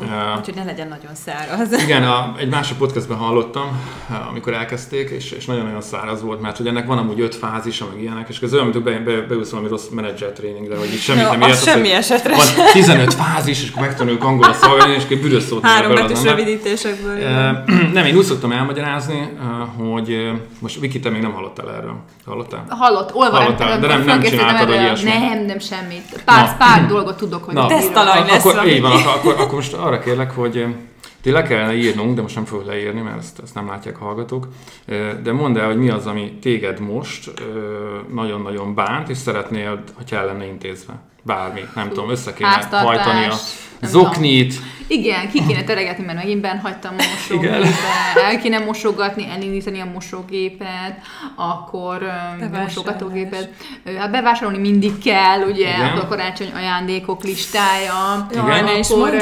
Uh, 0.00 0.38
Úgyhogy 0.38 0.54
ne 0.54 0.64
legyen 0.64 0.88
nagyon 0.88 1.14
száraz. 1.14 1.72
Igen, 1.84 2.02
a, 2.02 2.34
egy 2.38 2.48
másik 2.48 2.76
podcastben 2.76 3.16
hallottam, 3.16 3.80
amikor 4.28 4.52
elkezdték, 4.52 5.10
és, 5.10 5.30
és 5.30 5.44
nagyon-nagyon 5.44 5.80
száraz 5.80 6.22
volt, 6.22 6.40
mert 6.40 6.56
hogy 6.56 6.66
ennek 6.66 6.86
van 6.86 6.98
amúgy 6.98 7.20
öt 7.20 7.34
fázis, 7.34 7.78
meg 7.78 8.02
ilyenek, 8.02 8.28
és 8.28 8.40
ez 8.40 8.54
olyan, 8.54 8.66
mint 8.66 8.82
be, 8.82 8.98
be, 8.98 9.20
beülsz 9.20 9.50
valami 9.50 9.68
rossz 9.68 9.88
menedzser 9.88 10.32
tréningre, 10.32 10.76
hogy 10.78 10.92
itt 10.92 11.00
semmit 11.00 11.22
no, 11.22 11.30
nem 11.30 11.40
értesz. 11.40 11.62
Semmi 11.62 11.90
esetre 11.90 12.34
Van 12.36 12.66
15 12.72 13.14
fázis, 13.14 13.62
és 13.62 13.70
akkor 13.70 13.82
megtanuljuk 13.82 14.24
angolra 14.24 14.52
szolgálni, 14.52 14.94
és 14.94 15.02
egy 15.08 15.20
büdös 15.20 15.42
szót 15.42 15.66
Három 15.66 15.94
betűs 15.94 16.22
rövidítésekből. 16.22 17.18
nem, 17.92 18.04
én 18.04 18.16
úgy 18.16 18.24
szoktam 18.24 18.52
elmagyarázni, 18.52 19.28
hogy 19.76 20.30
most 20.58 20.80
Viki, 20.80 21.00
te 21.00 21.10
még 21.10 21.20
nem 21.20 21.32
hallottál 21.32 21.70
erről. 21.70 21.96
Hallottál? 22.26 22.64
Hallott, 22.68 23.14
olvastam. 23.14 23.80
de 23.80 23.86
nem, 23.86 24.04
nem 24.04 24.22
csináltad, 24.22 24.68
hogy 24.68 24.80
ilyesmi. 24.80 25.08
Nem, 25.08 25.44
nem 25.44 25.58
semmit. 25.58 26.22
Pár, 26.24 26.56
pár 26.56 26.86
dolgot 26.86 27.16
tudok, 27.16 27.44
hogy 27.44 27.66
tesztalaj 27.66 28.24
lesz. 28.26 28.44
Akkor, 28.44 28.66
így 28.68 28.80
van, 28.80 28.92
akkor, 28.92 29.34
akkor 29.38 29.54
most 29.54 29.75
arra 29.76 29.98
kérlek, 29.98 30.30
hogy 30.30 30.66
ti 31.20 31.30
le 31.30 31.42
kellene 31.42 31.74
írnunk, 31.74 32.14
de 32.14 32.22
most 32.22 32.34
nem 32.34 32.44
fogok 32.44 32.66
leírni, 32.66 33.00
mert 33.00 33.18
ezt, 33.18 33.38
ezt 33.42 33.54
nem 33.54 33.68
látják 33.68 33.96
hallgatók. 33.96 34.48
De 35.22 35.32
mondd 35.32 35.58
el, 35.58 35.66
hogy 35.66 35.78
mi 35.78 35.90
az, 35.90 36.06
ami 36.06 36.38
téged 36.40 36.80
most 36.80 37.32
nagyon-nagyon 38.12 38.74
bánt, 38.74 39.08
és 39.08 39.16
szeretnél, 39.16 39.82
hogyha 39.94 40.16
el 40.16 40.26
lenne 40.26 40.46
intézve. 40.46 40.94
Bármi, 41.22 41.60
nem 41.74 41.88
tudom, 41.88 42.10
össze 42.10 42.32
kéne 42.32 42.68
hajtani 42.70 43.26
a 43.26 43.34
zoknit. 43.82 44.54
Tudom. 44.54 44.74
Igen, 44.88 45.30
ki 45.30 45.46
kéne 45.46 45.64
teregetni, 45.64 46.04
mert 46.04 46.18
megint 46.18 46.40
benn 46.40 46.58
hagytam 46.58 46.94
a 46.98 47.02
mosógépet, 47.14 47.66
el 48.30 48.38
kéne 48.38 48.58
mosogatni, 48.58 49.28
elindítani 49.30 49.80
a 49.80 49.90
mosógépet, 49.92 50.98
akkor 51.34 52.02
a 52.52 52.58
mosogatógépet. 52.58 53.50
Hát 53.98 54.10
bevásárolni 54.10 54.58
mindig 54.58 54.98
kell, 54.98 55.40
ugye, 55.40 55.68
Igen. 55.68 55.96
a 55.96 56.06
karácsony 56.06 56.50
ajándékok 56.54 57.24
listája. 57.24 58.26
Igen. 58.30 58.46
Jaj, 58.46 58.80
akkor, 58.80 59.14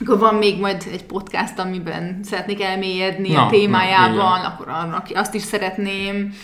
akkor 0.00 0.18
van 0.18 0.34
még 0.34 0.60
majd 0.60 0.84
egy 0.92 1.04
podcast, 1.04 1.58
amiben 1.58 2.20
szeretnék 2.22 2.62
elmélyedni 2.62 3.32
na, 3.32 3.46
a 3.46 3.50
témájában, 3.50 4.40
na, 4.40 4.46
akkor 4.46 4.68
annak 4.68 5.06
azt 5.14 5.34
is 5.34 5.42
szeretném. 5.42 6.34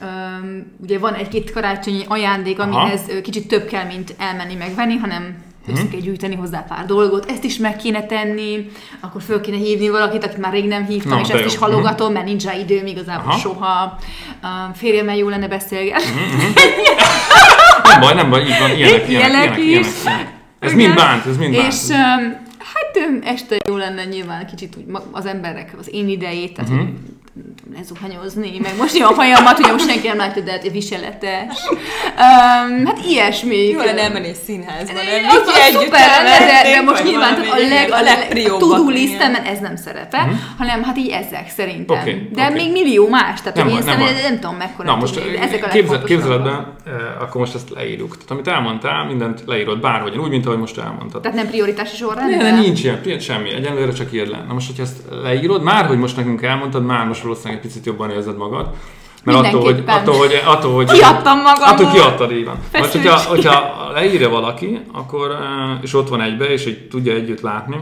Um, 0.00 0.72
ugye 0.82 0.98
van 0.98 1.14
egy-két 1.14 1.52
karácsonyi 1.52 2.04
ajándék, 2.08 2.58
amihez 2.58 3.02
Aha. 3.08 3.20
kicsit 3.20 3.48
több 3.48 3.66
kell, 3.66 3.84
mint 3.84 4.14
elmenni 4.18 4.54
megvenni, 4.54 4.96
hanem 4.96 5.44
össze 5.68 5.82
mhm. 5.82 5.90
kell 5.90 6.00
gyűjteni 6.00 6.34
hozzá 6.34 6.64
pár 6.68 6.86
dolgot, 6.86 7.30
ezt 7.30 7.44
is 7.44 7.56
meg 7.56 7.76
kéne 7.76 8.06
tenni, 8.06 8.70
akkor 9.00 9.22
föl 9.22 9.40
kéne 9.40 9.56
hívni 9.56 9.88
valakit, 9.88 10.24
akit 10.24 10.38
már 10.38 10.52
rég 10.52 10.66
nem 10.66 10.86
hívtam, 10.86 11.12
Na, 11.12 11.20
és 11.20 11.28
ezt 11.28 11.40
jó. 11.40 11.46
is 11.46 11.56
halogatom, 11.56 12.12
mert 12.12 12.24
nincs 12.24 12.44
rá 12.44 12.54
időm 12.54 12.86
igazából 12.86 13.30
Aha. 13.30 13.38
soha. 13.38 13.98
Um, 14.42 14.72
férjemmel 14.74 15.16
jó 15.16 15.28
lenne 15.28 15.48
beszélgetni. 15.48 16.10
Mm-hmm. 16.10 16.52
nem 17.90 18.00
baj, 18.00 18.14
nem 18.14 18.30
baj, 18.30 18.42
így 18.42 18.58
van, 18.60 18.70
ilyenek, 18.70 19.08
ilyenek, 19.08 19.08
ilyenek, 19.08 19.58
ilyenek, 19.58 19.86
ilyenek. 20.04 20.34
Ez 20.58 20.72
mind 20.72 20.94
bánt, 20.94 21.26
ez 21.26 21.36
mind 21.36 21.56
bánt. 21.56 21.72
És 21.72 21.88
um, 21.88 22.44
hát 22.58 23.22
este 23.24 23.56
jó 23.68 23.76
lenne 23.76 24.04
nyilván 24.04 24.46
kicsit 24.46 24.76
úgy 24.76 24.84
az 25.10 25.26
emberek 25.26 25.74
az 25.78 25.88
én 25.92 26.08
idejét, 26.08 26.54
tehát 26.54 26.70
uh-huh. 26.70 26.88
Lezuhanyozni, 27.76 28.58
meg 28.62 28.72
most 28.78 29.00
a 29.00 29.14
hajamat, 29.14 29.58
ugye 29.58 29.72
most 29.72 29.88
senki 29.88 30.06
nem 30.06 30.16
látja, 30.16 30.42
de 30.42 30.50
hát 30.50 30.70
viseletes. 30.70 31.54
Um, 31.70 32.86
hát 32.86 32.98
ilyesmi. 33.08 33.68
Jó 33.68 33.78
lenne 33.78 34.00
elmenni 34.02 34.32
színházba, 34.44 34.92
nem? 34.92 35.24
Az, 35.28 35.48
az 35.48 35.58
együtt 35.66 35.80
szuper 35.80 36.08
lenne, 36.08 36.38
de, 36.38 36.70
de 36.70 36.80
most 36.80 37.04
nyilván 37.04 37.34
a 37.34 37.56
leg, 37.56 37.90
a 37.90 38.00
leg 38.02 38.18
legprióbbak, 38.18 38.78
to-do 38.78 38.90
ez 39.44 39.58
nem 39.58 39.76
szerepel, 39.76 40.28
hanem 40.58 40.82
hát 40.82 40.98
így 40.98 41.08
ezek 41.08 41.48
szerintem. 41.48 41.98
Oké, 41.98 42.28
de 42.32 42.44
oké. 42.44 42.54
még 42.54 42.72
millió 42.72 43.08
más, 43.08 43.40
tehát 43.40 43.56
Nem 43.56 43.66
nem, 43.66 43.76
én 43.76 43.84
nem 43.84 43.94
szerintem 43.94 44.14
baj. 44.14 44.30
nem 44.30 44.40
tudom 44.40 44.56
mekkora. 44.56 44.88
Na 44.88 44.96
most 44.96 45.14
tudni, 45.14 45.36
ezek 45.36 45.64
a 45.64 45.68
képzel, 45.68 46.02
képzeletben, 46.02 46.74
eh, 46.86 47.22
akkor 47.22 47.40
most 47.40 47.54
ezt 47.54 47.70
leírjuk. 47.70 48.12
Tehát 48.12 48.30
amit 48.30 48.48
elmondtál, 48.48 49.04
mindent 49.04 49.42
leírod 49.46 49.80
bárhogyan, 49.80 50.18
úgy, 50.18 50.30
mint 50.30 50.46
ahogy 50.46 50.58
most 50.58 50.78
elmondtad. 50.78 51.22
Tehát 51.22 51.36
nem 51.36 51.46
prioritási 51.46 51.96
sorrendben? 51.96 52.54
Ne, 52.54 52.60
nincs 52.60 52.82
ilyen, 52.84 53.00
ilyen 53.04 53.18
semmi, 53.18 53.54
egyenlőre 53.54 53.92
csak 53.92 54.12
írd 54.12 54.30
le. 54.30 54.44
Na 54.48 54.52
most, 54.52 54.66
hogyha 54.66 54.82
ezt 54.82 54.96
leírod, 55.22 55.62
már 55.62 55.86
hogy 55.86 55.98
most 55.98 56.16
nekünk 56.16 56.42
elmondtad, 56.42 56.84
már 56.84 57.06
most 57.06 57.24
valószínűleg 57.26 57.58
egy 57.58 57.66
picit 57.68 57.86
jobban 57.86 58.10
érzed 58.10 58.36
magad. 58.36 58.74
Mert 59.24 59.38
attól, 59.38 59.62
hogy, 59.62 59.82
attól, 59.86 60.14
hogy, 60.14 60.42
attól, 60.44 60.74
hogy, 60.74 60.90
Kiadtam 60.90 61.38
magamból. 61.40 61.86
Attól 61.86 61.90
kiadtad, 61.90 62.32
így 62.32 62.44
van. 62.44 62.58
Feszültség. 62.70 63.10
hogyha, 63.10 63.28
hogyha 63.28 63.90
leírja 63.92 64.28
valaki, 64.28 64.80
akkor, 64.92 65.30
eh, 65.30 65.82
és 65.82 65.94
ott 65.94 66.08
van 66.08 66.20
egybe, 66.20 66.44
és 66.44 66.66
így 66.66 66.88
tudja 66.88 67.14
együtt 67.14 67.40
látni, 67.40 67.76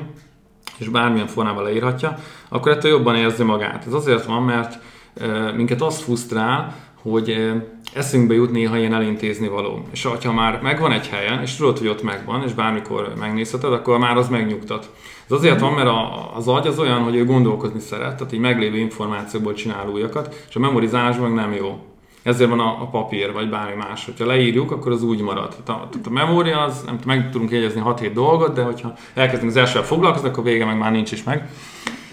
és 0.78 0.88
bármilyen 0.88 1.26
formában 1.26 1.62
leírhatja, 1.62 2.18
akkor 2.48 2.72
ettől 2.72 2.90
jobban 2.90 3.16
érzi 3.16 3.42
magát. 3.42 3.84
Ez 3.86 3.92
azért 3.92 4.24
van, 4.24 4.42
mert 4.42 4.78
eh, 5.20 5.52
minket 5.52 5.82
azt 5.82 6.02
frusztrál, 6.02 6.74
hogy 7.10 7.52
eszünkbe 7.94 8.34
jut 8.34 8.50
néha 8.50 8.78
ilyen 8.78 8.94
elintézni 8.94 9.48
való. 9.48 9.82
És 9.90 10.08
ha 10.24 10.32
már 10.32 10.60
megvan 10.62 10.92
egy 10.92 11.08
helyen, 11.08 11.42
és 11.42 11.56
tudod, 11.56 11.78
hogy 11.78 11.88
ott 11.88 12.02
megvan, 12.02 12.42
és 12.42 12.52
bármikor 12.52 13.12
megnézheted, 13.18 13.72
akkor 13.72 13.98
már 13.98 14.16
az 14.16 14.28
megnyugtat. 14.28 14.90
Ez 15.24 15.32
azért 15.32 15.60
van, 15.60 15.72
mert 15.72 15.88
a, 15.88 16.30
az 16.36 16.48
agy 16.48 16.66
az 16.66 16.78
olyan, 16.78 17.02
hogy 17.02 17.14
ő 17.14 17.24
gondolkozni 17.24 17.80
szeret, 17.80 18.16
tehát 18.16 18.32
így 18.32 18.40
meglévő 18.40 18.76
információból 18.76 19.52
csinál 19.52 19.88
újakat, 19.88 20.44
és 20.48 20.56
a 20.56 20.60
memorizálás 20.60 21.16
meg 21.16 21.34
nem 21.34 21.52
jó. 21.52 21.78
Ezért 22.22 22.50
van 22.50 22.60
a, 22.60 22.82
a 22.82 22.86
papír, 22.86 23.32
vagy 23.32 23.48
bármi 23.48 23.74
más. 23.74 24.04
Hogyha 24.04 24.26
leírjuk, 24.26 24.70
akkor 24.70 24.92
az 24.92 25.02
úgy 25.02 25.20
marad. 25.20 25.48
Tehát 25.48 25.82
a, 25.82 25.88
tehát 25.88 26.06
a 26.06 26.10
memória 26.10 26.60
az, 26.60 26.82
nem 26.86 26.98
meg 27.06 27.30
tudunk 27.30 27.50
jegyezni 27.50 27.82
6-7 27.84 28.10
dolgot, 28.14 28.54
de 28.54 28.62
hogyha 28.62 28.94
elkezdünk 29.14 29.50
az 29.50 29.56
elsővel 29.56 29.86
foglalkozni, 29.86 30.28
akkor 30.28 30.44
vége 30.44 30.64
meg 30.64 30.78
már 30.78 30.92
nincs 30.92 31.12
is 31.12 31.22
meg. 31.22 31.50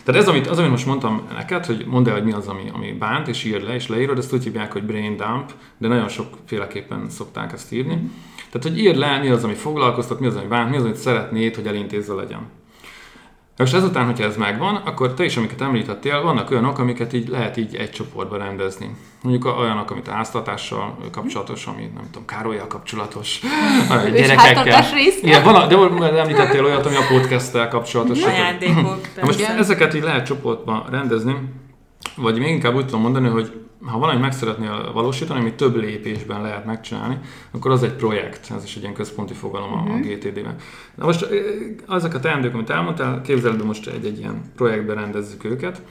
Tehát 0.03 0.21
ez, 0.21 0.27
amit, 0.27 0.47
az, 0.47 0.57
amit 0.57 0.71
most 0.71 0.85
mondtam 0.85 1.27
neked, 1.33 1.65
hogy 1.65 1.85
mondd 1.87 2.07
el, 2.07 2.13
hogy 2.13 2.23
mi 2.23 2.31
az, 2.31 2.47
ami, 2.47 2.69
ami 2.73 2.91
bánt, 2.91 3.27
és 3.27 3.43
írd 3.43 3.63
le, 3.63 3.73
és 3.73 3.87
leírod, 3.87 4.17
ezt 4.17 4.33
úgy 4.33 4.43
hívják, 4.43 4.71
hogy 4.71 4.83
brain 4.83 5.17
dump, 5.17 5.51
de 5.77 5.87
nagyon 5.87 6.07
sokféleképpen 6.07 7.09
szokták 7.09 7.53
ezt 7.53 7.71
írni. 7.71 8.11
Tehát, 8.51 8.67
hogy 8.67 8.79
írd 8.79 8.97
le, 8.97 9.19
mi 9.19 9.29
az, 9.29 9.43
ami 9.43 9.53
foglalkoztat, 9.53 10.19
mi 10.19 10.25
az, 10.25 10.35
ami 10.35 10.47
bánt, 10.47 10.69
mi 10.69 10.77
az, 10.77 10.83
amit 10.83 10.95
szeretnéd, 10.95 11.55
hogy 11.55 11.67
elintézve 11.67 12.13
legyen. 12.13 12.47
Most 13.61 13.73
ezután, 13.73 14.05
hogyha 14.05 14.23
ez 14.23 14.37
megvan, 14.37 14.75
akkor 14.75 15.13
te 15.13 15.23
is, 15.23 15.37
amiket 15.37 15.61
említettél, 15.61 16.21
vannak 16.21 16.51
olyanok, 16.51 16.79
amiket 16.79 17.13
így 17.13 17.27
lehet 17.27 17.57
így 17.57 17.75
egy 17.75 17.89
csoportba 17.89 18.37
rendezni. 18.37 18.95
Mondjuk 19.21 19.57
olyanok, 19.59 19.91
amit 19.91 20.07
a 20.07 20.11
háztartással 20.11 20.97
kapcsolatos, 21.11 21.65
ami 21.65 21.81
nem 21.95 22.03
tudom, 22.11 22.25
Károlyjal 22.25 22.67
kapcsolatos, 22.67 23.39
rész? 24.93 25.21
Igen, 25.21 25.43
van, 25.43 25.67
de 25.67 26.19
említettél 26.19 26.65
olyat, 26.65 26.85
ami 26.85 26.95
a 26.95 27.05
podcasttel 27.09 27.67
kapcsolatos. 27.67 28.23
Ajándékok. 28.23 28.99
Most 29.21 29.41
ezeket 29.41 29.93
így 29.93 30.03
lehet 30.03 30.25
csoportba 30.25 30.85
rendezni, 30.89 31.35
vagy 32.15 32.39
még 32.39 32.49
inkább 32.49 32.75
úgy 32.75 32.85
tudom 32.85 33.01
mondani, 33.01 33.27
hogy 33.27 33.51
ha 33.85 33.97
valamit 33.99 34.21
meg 34.21 34.31
szeretnél 34.31 34.91
valósítani, 34.93 35.39
amit 35.39 35.53
több 35.55 35.75
lépésben 35.75 36.41
lehet 36.41 36.65
megcsinálni, 36.65 37.19
akkor 37.51 37.71
az 37.71 37.83
egy 37.83 37.93
projekt, 37.95 38.51
ez 38.55 38.63
is 38.63 38.75
egy 38.75 38.81
ilyen 38.81 38.93
központi 38.93 39.33
fogalom 39.33 39.73
a- 39.73 39.93
a 39.93 39.97
GTD-ben. 39.99 40.55
Na 40.95 41.05
most 41.05 41.27
azok 41.85 42.13
a 42.13 42.19
teendők, 42.19 42.53
amit 42.53 42.69
elmondtál, 42.69 43.21
képzeld, 43.21 43.59
el, 43.59 43.65
most 43.65 43.87
egy-egy 43.87 44.17
ilyen 44.19 44.41
projektben 44.55 44.95
rendezzük 44.95 45.43
őket, 45.43 45.81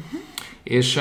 és 0.62 0.97
ö, 0.97 1.00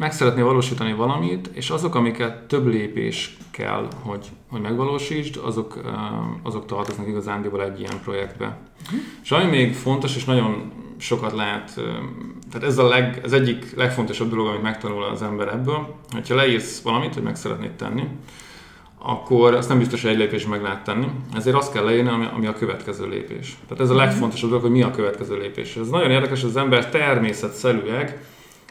meg 0.00 0.12
szeretnél 0.12 0.44
valósítani 0.44 0.92
valamit, 0.92 1.50
és 1.52 1.70
azok, 1.70 1.94
amiket 1.94 2.42
több 2.42 2.66
lépés 2.66 3.36
kell, 3.50 3.88
hogy, 4.02 4.26
hogy 4.50 4.60
megvalósítsd, 4.60 5.40
azok, 5.44 5.80
azok 6.42 6.66
tartoznak 6.66 7.08
igazándiból 7.08 7.62
egy 7.62 7.80
ilyen 7.80 8.00
projektbe. 8.04 8.58
És 9.22 9.30
ami 9.30 9.44
még 9.44 9.74
fontos, 9.74 10.16
és 10.16 10.24
nagyon 10.24 10.72
sokat 10.98 11.32
lehet, 11.32 11.74
tehát 12.50 12.66
ez 12.66 12.78
a 12.78 12.88
leg, 12.88 13.20
az 13.24 13.32
egyik 13.32 13.76
legfontosabb 13.76 14.30
dolog, 14.30 14.46
amit 14.46 14.62
megtanul 14.62 15.02
az 15.02 15.22
ember 15.22 15.48
ebből, 15.48 15.94
hogyha 16.10 16.34
leírsz 16.34 16.82
valamit, 16.82 17.14
hogy 17.14 17.22
meg 17.22 17.36
szeretnéd 17.36 17.72
tenni, 17.72 18.04
akkor 18.98 19.54
azt 19.54 19.68
nem 19.68 19.78
biztos, 19.78 20.02
hogy 20.02 20.10
egy 20.10 20.18
lépés 20.18 20.46
meg 20.46 20.62
lehet 20.62 20.84
tenni. 20.84 21.06
Ezért 21.34 21.56
azt 21.56 21.72
kell 21.72 21.84
leírni, 21.84 22.08
ami, 22.08 22.26
ami 22.34 22.46
a 22.46 22.54
következő 22.54 23.08
lépés. 23.08 23.56
Tehát 23.68 23.82
ez 23.82 23.90
a 23.90 23.94
legfontosabb 23.94 24.48
dolog, 24.48 24.64
hogy 24.64 24.74
mi 24.74 24.82
a 24.82 24.90
következő 24.90 25.38
lépés. 25.38 25.76
Ez 25.76 25.88
nagyon 25.88 26.10
érdekes, 26.10 26.40
hogy 26.40 26.50
az 26.50 26.56
ember 26.56 26.90
természetszerűleg 26.90 28.24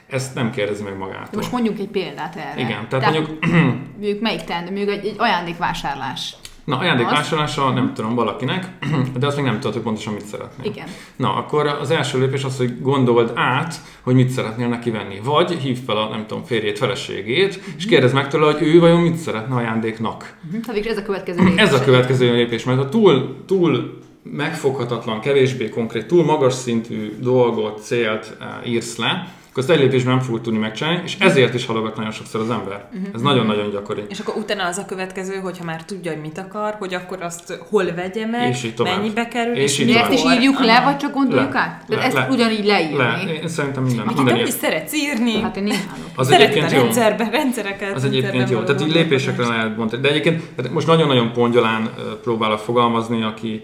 ezt 0.09 0.35
nem 0.35 0.51
kérdezi 0.51 0.83
meg 0.83 0.97
magától. 0.97 1.29
most 1.39 1.51
mondjunk 1.51 1.79
egy 1.79 1.87
példát 1.87 2.35
erre. 2.35 2.61
Igen, 2.61 2.87
tehát 2.89 3.13
mondjuk, 3.13 3.45
mondjuk 3.99 4.21
melyik 4.21 4.41
teendő, 4.43 4.71
mondjuk 4.71 4.97
egy, 4.97 5.05
egy 5.05 5.15
ajándékvásárlás. 5.17 6.35
na 6.63 6.77
ajándékvásárlása 6.77 7.69
nem 7.69 7.93
tudom 7.93 8.15
valakinek, 8.15 8.67
de 9.19 9.27
azt 9.27 9.35
még 9.35 9.45
nem 9.45 9.55
tudod, 9.55 9.73
hogy 9.73 9.81
pontosan 9.81 10.13
mit 10.13 10.25
szeretnél. 10.25 10.71
Igen. 10.71 10.87
Na, 11.15 11.35
akkor 11.35 11.67
az 11.67 11.91
első 11.91 12.19
lépés 12.19 12.43
az, 12.43 12.57
hogy 12.57 12.81
gondold 12.81 13.31
át, 13.35 13.75
hogy 14.01 14.15
mit 14.15 14.29
szeretnél 14.29 14.67
neki 14.67 14.89
venni. 14.89 15.19
Vagy 15.23 15.51
hívd 15.51 15.83
fel 15.83 15.97
a, 15.97 16.09
nem 16.09 16.25
tudom, 16.27 16.43
férjét, 16.43 16.77
feleségét, 16.77 17.61
és 17.77 17.85
kérdezd 17.85 18.13
meg 18.13 18.27
tőle, 18.27 18.51
hogy 18.51 18.61
ő 18.61 18.79
vajon 18.79 19.01
mit 19.01 19.15
szeretne 19.15 19.55
ajándéknak. 19.55 20.37
Mhm. 20.51 20.61
Tehát 20.61 20.85
ez 20.85 20.97
a 20.97 21.03
következő 21.03 21.43
lépés. 21.43 21.61
Ez 21.67 21.73
a 21.73 21.83
következő 21.83 22.33
lépés, 22.33 22.63
mert 22.63 22.77
ha 22.77 22.89
túl, 22.89 23.43
túl 23.47 23.99
megfoghatatlan, 24.23 25.19
kevésbé 25.19 25.69
konkrét, 25.69 26.05
túl 26.05 26.23
magas 26.23 26.53
szintű 26.53 27.17
dolgot, 27.19 27.83
célt 27.83 28.37
uh, 28.39 28.71
írsz 28.71 28.97
le, 28.97 29.37
akkor 29.49 29.63
azt 29.63 29.69
egy 29.71 29.79
lépésben 29.79 30.13
nem 30.15 30.23
fogod 30.23 30.41
tudni 30.41 30.59
megcsinálni, 30.59 31.01
és 31.05 31.15
ezért 31.19 31.53
is 31.53 31.65
halogat 31.65 31.95
nagyon 31.95 32.11
sokszor 32.11 32.41
az 32.41 32.49
ember. 32.49 32.89
Ez 33.13 33.21
nagyon-nagyon 33.21 33.69
gyakori. 33.69 34.03
És 34.09 34.19
akkor 34.19 34.35
utána 34.37 34.65
az 34.65 34.77
a 34.77 34.85
következő, 34.85 35.35
hogyha 35.35 35.63
már 35.63 35.83
tudja, 35.83 36.11
hogy 36.11 36.21
mit 36.21 36.37
akar, 36.37 36.75
hogy 36.79 36.93
akkor 36.93 37.21
azt 37.21 37.59
hol 37.69 37.85
vegye 37.95 38.25
meg, 38.25 38.49
És 38.49 38.63
így 38.63 38.73
tovább. 38.75 38.95
mennyibe 38.97 39.27
kerül, 39.27 39.55
És 39.55 39.79
és, 39.79 39.79
így 39.79 39.95
ezt 39.95 40.11
is 40.11 40.21
írjuk 40.23 40.59
le, 40.59 40.81
vagy 40.83 40.97
csak 40.97 41.13
gondoljuk 41.13 41.53
Le. 41.53 41.59
át? 41.59 41.83
Le. 41.87 41.95
Tehát 41.95 42.05
ezt 42.13 42.15
Le. 42.15 42.27
ugyanígy 42.31 42.65
leírni. 42.65 42.97
Le, 42.97 43.21
én 43.41 43.47
szerintem 43.47 43.83
minden, 43.83 44.05
Akit 44.05 44.15
minden 44.17 44.35
nem 44.35 44.45
is 44.45 44.51
szeretsz 44.51 44.93
írni, 44.93 45.41
Hát 45.41 45.57
én 45.57 45.63
nem. 45.63 45.77
Az 46.15 46.27
szereted 46.27 46.47
a 46.47 46.51
egyébként 46.51 46.71
jó. 46.71 46.81
rendszerbe, 46.81 47.29
rendszereket. 47.31 47.95
Az 47.95 48.03
egyébként 48.03 48.49
jó. 48.49 48.59
Tehát 48.63 48.81
így 48.81 48.91
lépésekre 48.93 49.47
lehet 49.47 49.75
bontani. 49.75 50.01
De 50.01 50.09
egyébként 50.09 50.43
tehát 50.55 50.71
most 50.71 50.87
nagyon-nagyon 50.87 51.33
pongyolán 51.33 51.89
próbálok 52.23 52.59
fogalmazni, 52.59 53.23
aki 53.23 53.61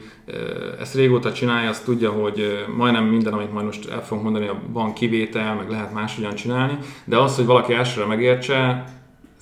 ezt 0.80 0.96
régóta 0.96 1.34
csinálja, 1.34 1.70
azt 1.70 1.84
tudja, 1.84 2.12
hogy 2.12 2.66
majdnem 2.76 3.06
minden, 3.06 3.34
amit 3.34 3.54
majd 3.54 3.66
most 3.66 3.90
el 3.90 4.04
fogunk 4.04 4.24
mondani, 4.24 4.52
van 4.68 4.94
kivétel, 4.94 5.56
meg 5.56 5.70
lehet 5.70 5.94
máshogyan 5.94 6.36
csinálni, 6.36 6.78
de 7.06 7.18
az, 7.18 7.36
hogy 7.36 7.46
valaki 7.46 7.74
elsőre 7.74 8.06
megértse, 8.08 8.84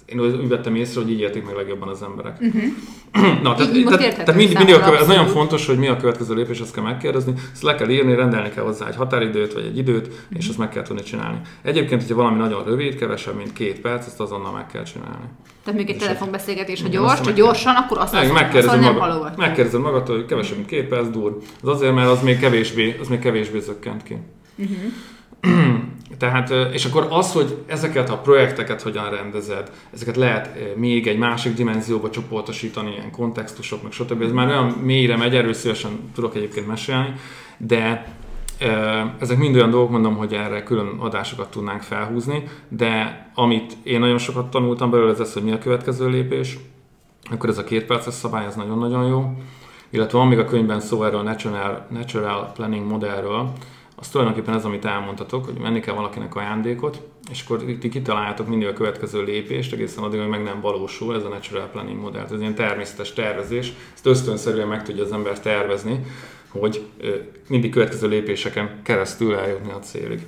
én 0.05 0.19
úgy 0.19 0.47
vettem 0.47 0.75
észre, 0.75 1.01
hogy 1.01 1.11
így 1.11 1.19
értik 1.19 1.45
meg 1.45 1.55
legjobban 1.55 1.87
az 1.87 2.03
emberek. 2.03 2.39
Na, 3.43 3.55
tehát, 3.55 3.75
Így 3.75 3.85
tehát, 3.85 3.99
tehát 3.99 4.35
mindig, 4.35 4.57
mindig 4.57 4.75
a 4.75 4.79
köve, 4.79 4.97
ez 4.99 5.07
nagyon 5.07 5.27
fontos, 5.27 5.65
hogy 5.65 5.77
mi 5.77 5.87
a 5.87 5.97
következő 5.97 6.35
lépés, 6.35 6.59
azt 6.59 6.73
kell 6.73 6.83
megkérdezni, 6.83 7.33
ezt 7.51 7.61
le 7.61 7.75
kell 7.75 7.89
írni, 7.89 8.15
rendelni 8.15 8.49
kell 8.49 8.63
hozzá 8.63 8.87
egy 8.87 8.95
határidőt, 8.95 9.53
vagy 9.53 9.65
egy 9.65 9.77
időt, 9.77 10.27
és 10.29 10.47
azt 10.47 10.57
meg 10.57 10.69
kell 10.69 10.83
tudni 10.83 11.03
csinálni. 11.03 11.39
Egyébként, 11.61 12.01
hogyha 12.01 12.15
valami 12.15 12.37
nagyon 12.37 12.63
rövid, 12.63 12.95
kevesebb, 12.95 13.35
mint 13.35 13.53
két 13.53 13.79
perc, 13.81 14.05
azt 14.05 14.19
azonnal 14.19 14.51
meg 14.51 14.67
kell 14.67 14.83
csinálni. 14.83 15.25
Tehát 15.63 15.79
még 15.79 15.89
egy 15.89 15.95
És 15.95 16.01
telefonbeszélgetés, 16.01 16.81
ha 16.81 16.87
gyors, 16.87 17.19
ha 17.19 17.31
gyorsan, 17.31 17.75
akkor 17.75 17.97
azt 17.97 18.13
Meg, 18.13 18.23
azt 18.23 18.33
megkérdezed, 18.33 18.69
szóval 18.69 18.85
nem 18.85 18.93
magad, 18.93 19.09
halogatjuk. 19.09 19.39
megkérdezed 19.39 19.81
magadtól, 19.81 20.15
hogy 20.15 20.25
kevesebb, 20.25 20.55
mint 20.55 20.67
két 20.67 20.87
perc 20.87 21.07
dur. 21.07 21.37
Az 21.61 21.69
azért, 21.69 21.93
mert 21.93 22.09
az 22.09 22.21
még 22.21 22.39
kevésbé, 22.39 22.97
az 23.01 23.07
még 23.07 23.19
kevésbé 23.19 23.59
zökkent 23.59 24.03
ki. 24.03 24.17
Tehát, 26.17 26.49
és 26.73 26.85
akkor 26.85 27.07
az, 27.09 27.31
hogy 27.31 27.57
ezeket 27.67 28.09
a 28.09 28.17
projekteket 28.17 28.81
hogyan 28.81 29.09
rendezed, 29.09 29.71
ezeket 29.93 30.15
lehet 30.15 30.75
még 30.75 31.07
egy 31.07 31.17
másik 31.17 31.53
dimenzióba 31.53 32.09
csoportosítani, 32.09 32.91
ilyen 32.91 33.11
kontextusok, 33.11 33.83
meg 33.83 33.91
stb. 33.91 34.21
Ez 34.21 34.31
már 34.31 34.47
olyan 34.47 34.65
mélyre 34.65 35.17
megy, 35.17 35.35
erről 35.35 35.53
szívesen 35.53 36.11
tudok 36.13 36.35
egyébként 36.35 36.67
mesélni, 36.67 37.13
de 37.57 38.13
ezek 39.19 39.37
mind 39.37 39.55
olyan 39.55 39.69
dolgok, 39.69 39.89
mondom, 39.89 40.15
hogy 40.15 40.33
erre 40.33 40.63
külön 40.63 40.87
adásokat 40.99 41.51
tudnánk 41.51 41.81
felhúzni, 41.81 42.43
de 42.67 43.25
amit 43.33 43.77
én 43.83 43.99
nagyon 43.99 44.17
sokat 44.17 44.49
tanultam 44.49 44.89
belőle, 44.89 45.11
ez 45.11 45.19
az, 45.19 45.33
hogy 45.33 45.43
mi 45.43 45.51
a 45.51 45.57
következő 45.57 46.09
lépés, 46.09 46.57
akkor 47.31 47.49
ez 47.49 47.57
a 47.57 47.63
két 47.63 47.85
perces 47.85 48.13
szabály, 48.13 48.45
ez 48.45 48.55
nagyon-nagyon 48.55 49.07
jó. 49.07 49.37
Illetve 49.89 50.17
van 50.17 50.27
még 50.27 50.39
a 50.39 50.45
könyvben 50.45 50.79
szó 50.79 51.03
erről 51.03 51.19
a 51.19 51.23
Natural, 51.23 51.87
natural 51.89 52.51
Planning 52.53 52.87
modellről, 52.87 53.53
az 54.03 54.09
tulajdonképpen 54.09 54.53
ez, 54.53 54.65
amit 54.65 54.85
elmondtatok, 54.85 55.45
hogy 55.45 55.57
menni 55.61 55.79
kell 55.79 55.93
valakinek 55.93 56.35
ajándékot, 56.35 57.01
és 57.31 57.43
akkor 57.45 57.63
ti 57.79 57.89
kitaláljátok 57.89 58.47
mindig 58.47 58.67
a 58.67 58.73
következő 58.73 59.23
lépést, 59.23 59.73
egészen 59.73 60.03
addig, 60.03 60.19
hogy 60.19 60.29
meg 60.29 60.43
nem 60.43 60.61
valósul, 60.61 61.15
ez 61.15 61.23
a 61.23 61.27
Natural 61.27 61.67
Planning 61.67 61.99
modell. 61.99 62.23
Ez 62.23 62.39
ilyen 62.39 62.55
természetes 62.55 63.13
tervezés, 63.13 63.73
ezt 63.93 64.05
ösztönszerűen 64.05 64.67
meg 64.67 64.83
tudja 64.83 65.03
az 65.03 65.11
ember 65.11 65.39
tervezni, 65.39 65.99
hogy 66.47 66.85
mindig 67.47 67.71
következő 67.71 68.07
lépéseken 68.07 68.79
keresztül 68.83 69.35
eljutni 69.35 69.71
a 69.71 69.79
célig. 69.79 70.25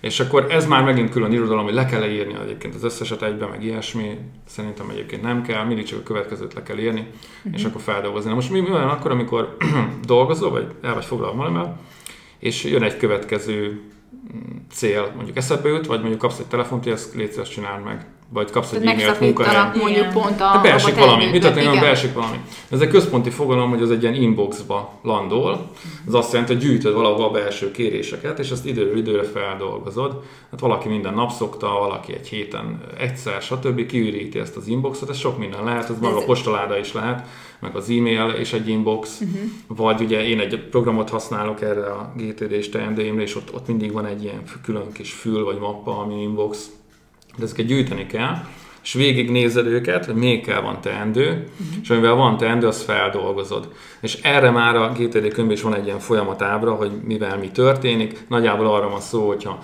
És 0.00 0.20
akkor 0.20 0.46
ez 0.50 0.66
már 0.66 0.84
megint 0.84 1.10
külön 1.10 1.32
irodalom, 1.32 1.64
hogy 1.64 1.74
le 1.74 1.84
kell 1.84 2.10
írni 2.10 2.34
egyébként 2.42 2.74
az 2.74 2.84
összeset 2.84 3.22
egybe, 3.22 3.46
meg 3.46 3.64
ilyesmi. 3.64 4.18
Szerintem 4.46 4.90
egyébként 4.90 5.22
nem 5.22 5.42
kell, 5.42 5.64
mindig 5.64 5.84
csak 5.84 5.98
a 5.98 6.02
következőt 6.02 6.54
le 6.54 6.62
kell 6.62 6.78
írni, 6.78 7.06
és 7.52 7.64
akkor 7.64 7.80
feldolgozni. 7.80 8.28
Na 8.28 8.34
most 8.34 8.50
mi, 8.50 8.60
mi 8.60 8.68
van 8.68 8.88
akkor, 8.88 9.10
amikor 9.10 9.56
dolgozol, 10.06 10.50
vagy 10.50 10.66
el 10.82 10.94
vagy 10.94 11.04
foglalva 11.04 11.36
valamivel, 11.36 11.78
és 12.38 12.64
jön 12.64 12.82
egy 12.82 12.96
következő 12.96 13.80
cél 14.72 15.12
mondjuk 15.14 15.36
eszedbe 15.36 15.68
jut, 15.68 15.86
vagy 15.86 15.98
mondjuk 15.98 16.20
kapsz 16.20 16.38
egy 16.38 16.46
telefont, 16.46 16.82
hogy 16.82 16.92
ezt 16.92 17.14
légy 17.14 17.42
csináld 17.42 17.84
meg 17.84 18.06
vagy 18.32 18.50
kapsz 18.50 18.72
egy 18.72 18.86
e-mailt 18.86 19.20
munkahelyen. 19.20 19.72
mondjuk 19.76 20.12
pont 20.12 20.40
a... 20.40 20.50
De 20.52 20.58
beesik 20.62 20.96
a 20.96 20.98
valami. 20.98 21.26
Mit 21.26 21.40
történik, 21.42 21.68
igen. 21.68 21.80
beesik 21.80 22.12
valami. 22.12 22.36
Ez 22.70 22.80
egy 22.80 22.88
központi 22.88 23.30
fogalom, 23.30 23.70
hogy 23.70 23.82
az 23.82 23.90
egy 23.90 24.02
ilyen 24.02 24.14
inboxba 24.14 24.92
landol. 25.02 25.70
Ez 26.06 26.14
azt 26.14 26.32
jelenti, 26.32 26.54
hogy 26.54 26.62
gyűjtöd 26.62 26.94
valahol 26.94 27.24
a 27.24 27.30
belső 27.30 27.70
kéréseket, 27.70 28.38
és 28.38 28.50
ezt 28.50 28.66
időről 28.66 28.96
időre 28.96 29.22
feldolgozod. 29.22 30.22
Hát 30.50 30.60
valaki 30.60 30.88
minden 30.88 31.14
nap 31.14 31.30
szokta, 31.30 31.68
valaki 31.68 32.12
egy 32.12 32.28
héten 32.28 32.80
egyszer, 32.98 33.42
stb. 33.42 33.86
kiüríti 33.86 34.38
ezt 34.38 34.56
az 34.56 34.66
inboxot, 34.66 35.08
ez 35.08 35.18
sok 35.18 35.38
minden 35.38 35.64
lehet, 35.64 35.90
ez 35.90 35.98
maga 36.00 36.16
a 36.16 36.24
postaláda 36.24 36.78
is 36.78 36.92
lehet, 36.92 37.26
meg 37.60 37.76
az 37.76 37.90
e-mail 37.90 38.28
és 38.28 38.52
egy 38.52 38.68
inbox, 38.68 39.20
uh-huh. 39.20 39.40
vagy 39.66 40.00
ugye 40.00 40.26
én 40.26 40.40
egy 40.40 40.68
programot 40.68 41.10
használok 41.10 41.62
erre 41.62 41.86
a 41.86 42.12
GTD 42.16 42.52
és 42.52 42.68
teendőimre, 42.68 43.22
és 43.22 43.36
ott, 43.36 43.54
ott 43.54 43.66
mindig 43.66 43.92
van 43.92 44.06
egy 44.06 44.22
ilyen 44.22 44.42
külön 44.62 44.92
kis 44.92 45.12
fül 45.12 45.44
vagy 45.44 45.58
mappa, 45.58 45.98
ami 45.98 46.22
inbox, 46.22 46.70
de 47.36 47.44
ezeket 47.44 47.66
gyűjteni 47.66 48.06
kell, 48.06 48.34
és 48.88 48.94
végignézed 48.94 49.66
őket, 49.66 50.04
hogy 50.04 50.14
még 50.14 50.44
kell 50.44 50.60
van 50.60 50.80
teendő, 50.80 51.22
uh-huh. 51.22 51.76
és 51.82 51.90
amivel 51.90 52.14
van 52.14 52.36
teendő, 52.36 52.66
azt 52.66 52.82
feldolgozod. 52.82 53.68
És 54.00 54.14
erre 54.22 54.50
már 54.50 54.76
a 54.76 54.92
GTD 54.92 55.32
könyvben 55.32 55.50
is 55.50 55.62
van 55.62 55.74
egy 55.74 55.84
ilyen 55.86 55.98
folyamatábra, 55.98 56.74
hogy 56.74 56.90
mivel 57.04 57.38
mi 57.38 57.50
történik. 57.50 58.24
Nagyjából 58.28 58.66
arra 58.66 58.88
van 58.88 59.00
szó, 59.00 59.26
hogyha 59.26 59.58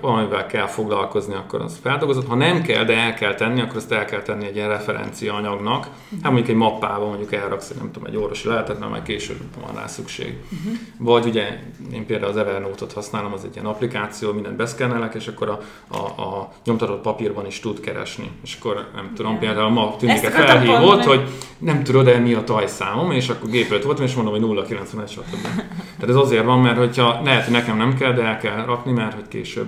valamivel 0.00 0.46
kell 0.46 0.66
foglalkozni, 0.66 1.34
akkor 1.34 1.60
azt 1.60 1.78
feldolgozod. 1.80 2.26
Ha 2.28 2.34
nem 2.34 2.62
kell, 2.62 2.84
de 2.84 2.96
el 2.96 3.14
kell 3.14 3.34
tenni, 3.34 3.60
akkor 3.60 3.76
azt 3.76 3.92
el 3.92 4.04
kell 4.04 4.22
tenni 4.22 4.46
egy 4.46 4.56
ilyen 4.56 4.68
referencia 4.68 5.34
anyagnak. 5.34 5.88
Hát 6.22 6.32
mondjuk 6.32 6.48
egy 6.48 6.54
mappában 6.54 7.08
mondjuk 7.08 7.32
elraksz, 7.32 7.72
nem 7.78 7.90
tudom, 7.92 8.08
egy 8.08 8.16
orvosi 8.16 8.48
lehetet, 8.48 8.78
mert 8.78 8.90
majd 8.90 9.02
később 9.02 9.38
van 9.64 9.74
rá 9.74 9.86
szükség. 9.86 10.38
Uh-huh. 10.44 10.78
Vagy 10.98 11.26
ugye 11.26 11.58
én 11.92 12.06
például 12.06 12.30
az 12.30 12.36
Evernote-ot 12.36 12.92
használom, 12.92 13.32
az 13.32 13.44
egy 13.44 13.54
ilyen 13.54 13.66
applikáció, 13.66 14.32
mindent 14.32 14.56
beszkennelek, 14.56 15.14
és 15.14 15.26
akkor 15.28 15.48
a, 15.48 15.60
a, 15.88 16.22
a 16.22 16.52
nyomtatott 16.64 17.02
papírban 17.02 17.46
is 17.46 17.60
tud 17.60 17.80
keresni. 17.80 18.30
És 18.42 18.54
akkor 18.62 18.86
nem 18.94 19.12
tudom, 19.14 19.34
Igen. 19.34 19.44
például 19.44 19.70
ma 19.70 19.96
tűnik 19.96 20.16
felhívott, 20.16 21.04
hogy 21.04 21.28
nem 21.58 21.82
tudod 21.82 22.08
el 22.08 22.20
mi 22.20 22.34
a 22.34 22.44
tajszámom, 22.44 23.10
és 23.10 23.28
akkor 23.28 23.50
gép 23.50 23.70
előtt 23.70 23.84
voltam, 23.84 24.04
és 24.04 24.14
mondom, 24.14 24.32
hogy 24.32 24.64
091, 24.66 25.08
stb. 25.08 25.42
Tehát 25.52 26.08
ez 26.08 26.14
azért 26.14 26.44
van, 26.44 26.60
mert 26.60 26.76
hogyha 26.76 27.20
lehet, 27.24 27.44
hogy 27.44 27.52
nekem 27.52 27.76
nem 27.76 27.94
kell, 27.94 28.12
de 28.12 28.22
el 28.22 28.38
kell 28.38 28.64
rakni, 28.64 28.92
mert 28.92 29.14
hogy 29.14 29.28
később. 29.28 29.66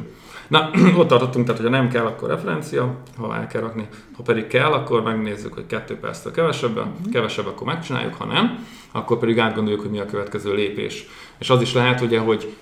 Na, 0.49 0.71
ott 0.99 1.09
tartottunk, 1.09 1.47
tehát 1.47 1.61
hogyha 1.61 1.77
nem 1.77 1.89
kell, 1.89 2.07
akkor 2.07 2.29
referencia, 2.29 2.95
ha 3.19 3.37
el 3.37 3.47
kell 3.47 3.61
rakni. 3.61 3.89
Ha 4.17 4.23
pedig 4.23 4.47
kell, 4.47 4.73
akkor 4.73 5.03
megnézzük, 5.03 5.55
hogy 5.55 5.67
kettő 5.67 5.97
perctől 5.97 6.33
kevesebb, 6.33 6.81
kevesebb, 7.13 7.47
akkor 7.47 7.67
megcsináljuk, 7.67 8.15
ha 8.15 8.25
nem, 8.25 8.67
akkor 8.93 9.19
pedig 9.19 9.39
átgondoljuk, 9.39 9.83
hogy 9.83 9.91
mi 9.91 9.99
a 9.99 10.07
következő 10.07 10.55
lépés. 10.55 11.07
És 11.38 11.50
az 11.50 11.61
is 11.61 11.73
lehet, 11.73 12.00
ugye, 12.00 12.19
hogy 12.19 12.57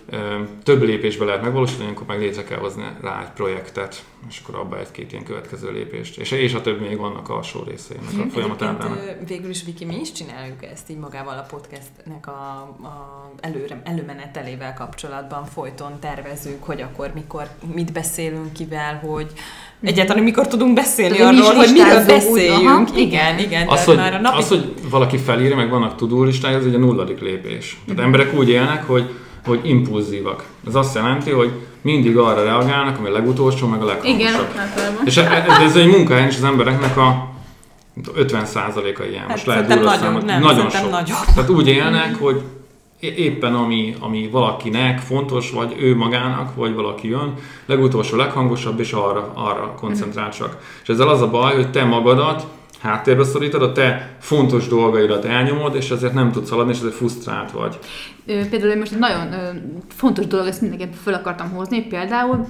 több 0.62 0.82
lépésbe 0.82 1.24
lehet 1.24 1.42
megvalósítani, 1.42 1.90
akkor 1.90 2.06
meg 2.06 2.18
létre 2.18 2.44
kell 2.44 2.58
hozni 2.58 2.84
rá 3.00 3.22
egy 3.22 3.30
projektet, 3.30 4.04
és 4.28 4.40
akkor 4.42 4.54
abba 4.54 4.78
egy-két 4.78 5.12
ilyen 5.12 5.24
következő 5.24 5.72
lépést. 5.72 6.18
És, 6.18 6.30
és 6.30 6.54
a 6.54 6.60
több 6.60 6.80
még 6.80 6.98
vannak 6.98 7.28
alsó 7.28 7.62
részei 7.62 7.96
ennek 7.96 8.36
a 8.36 8.96
ö, 8.96 9.24
végül 9.26 9.50
is, 9.50 9.64
Viki, 9.64 9.84
mi 9.84 10.00
is 10.00 10.12
csináljuk 10.12 10.64
ezt 10.64 10.90
így 10.90 10.98
magával 10.98 11.38
a 11.38 11.42
podcastnek 11.42 12.26
a, 12.26 12.30
a 12.82 13.30
előre, 13.40 13.82
előmenetelével 13.84 14.74
kapcsolatban 14.74 15.44
folyton 15.44 15.98
tervezünk, 16.00 16.64
hogy 16.64 16.80
akkor 16.80 17.10
mikor, 17.14 17.48
mit 17.74 17.92
beszélünk 17.92 18.52
kivel, 18.52 18.98
hogy 18.98 19.32
egyáltalán 19.82 20.22
mikor 20.22 20.46
tudunk 20.48 20.74
beszélni 20.74 21.14
is 21.14 21.20
arról, 21.20 21.54
hogy 21.54 21.70
miről 21.72 22.04
beszéljünk. 22.06 22.68
aha, 22.68 22.84
igen, 22.96 22.98
igen. 22.98 23.38
igen, 23.38 23.68
Az 23.68 23.84
hogy, 23.84 23.96
már 23.96 24.14
a 24.14 24.18
napi... 24.20 24.36
az, 24.38 24.48
hogy 24.48 24.72
valaki 24.90 25.16
felírja, 25.16 25.56
meg 25.56 25.70
vannak 25.70 25.96
tudó 25.96 26.22
listája, 26.22 26.56
az 26.56 26.66
ugye 26.66 26.76
a 26.76 26.80
nulladik 26.80 27.20
lépés. 27.20 27.78
Tehát 27.84 27.96
Mhm. 27.96 28.06
emberek 28.06 28.34
úgy 28.38 28.48
élnek, 28.48 28.86
hogy, 28.86 29.04
hogy 29.46 29.60
impulzívak. 29.62 30.44
Ez 30.66 30.74
azt 30.74 30.94
jelenti, 30.94 31.30
hogy 31.30 31.50
mindig 31.80 32.16
arra 32.16 32.42
reagálnak, 32.44 32.98
ami 32.98 33.08
a 33.08 33.12
legutolsó, 33.12 33.66
meg 33.66 33.82
a 33.82 33.96
Igen, 34.02 34.18
leghangosabb. 34.18 34.56
általában. 34.58 35.02
És 35.06 35.16
ez, 35.16 35.26
ez 35.66 35.76
egy 35.76 35.86
munkahelyen 35.86 36.28
is 36.28 36.36
az 36.36 36.44
embereknek 36.44 36.96
a 36.96 37.30
50%-a 38.16 39.02
ilyen. 39.02 39.24
Most 39.28 39.36
Hát 39.36 39.44
lehet 39.46 39.68
szerintem 39.68 39.76
durva 39.78 39.90
nagyon, 39.90 40.04
számot. 40.04 40.24
nem, 40.24 40.40
nagyon 40.42 40.70
sok. 40.70 40.90
nagyobb. 40.90 41.16
Tehát 41.34 41.50
úgy 41.50 41.68
élnek, 41.68 42.14
hogy 42.20 42.40
éppen 43.02 43.54
ami, 43.54 43.94
ami 44.00 44.28
valakinek 44.28 44.98
fontos, 44.98 45.50
vagy 45.50 45.74
ő 45.78 45.96
magának, 45.96 46.54
vagy 46.54 46.74
valaki 46.74 47.08
jön, 47.08 47.34
legutolsó, 47.66 48.16
leghangosabb, 48.16 48.80
és 48.80 48.92
arra, 48.92 49.32
arra 49.34 49.74
koncentrál 49.74 50.30
csak. 50.30 50.58
És 50.82 50.88
ezzel 50.88 51.08
az 51.08 51.22
a 51.22 51.30
baj, 51.30 51.54
hogy 51.54 51.70
te 51.70 51.84
magadat 51.84 52.46
háttérbe 52.80 53.24
szorítod, 53.24 53.62
a 53.62 53.72
te 53.72 54.16
fontos 54.20 54.68
dolgaidat 54.68 55.24
elnyomod, 55.24 55.74
és 55.74 55.90
ezért 55.90 56.14
nem 56.14 56.32
tudsz 56.32 56.50
haladni, 56.50 56.72
és 56.72 56.78
ezért 56.78 56.94
frusztrált 56.94 57.50
vagy. 57.50 57.78
Például 58.24 58.76
most 58.76 58.92
egy 58.92 58.98
nagyon 58.98 59.34
fontos 59.88 60.26
dolog, 60.26 60.46
ezt 60.46 60.60
mindenképpen 60.60 60.98
fel 61.02 61.14
akartam 61.14 61.50
hozni, 61.50 61.82
például 61.86 62.46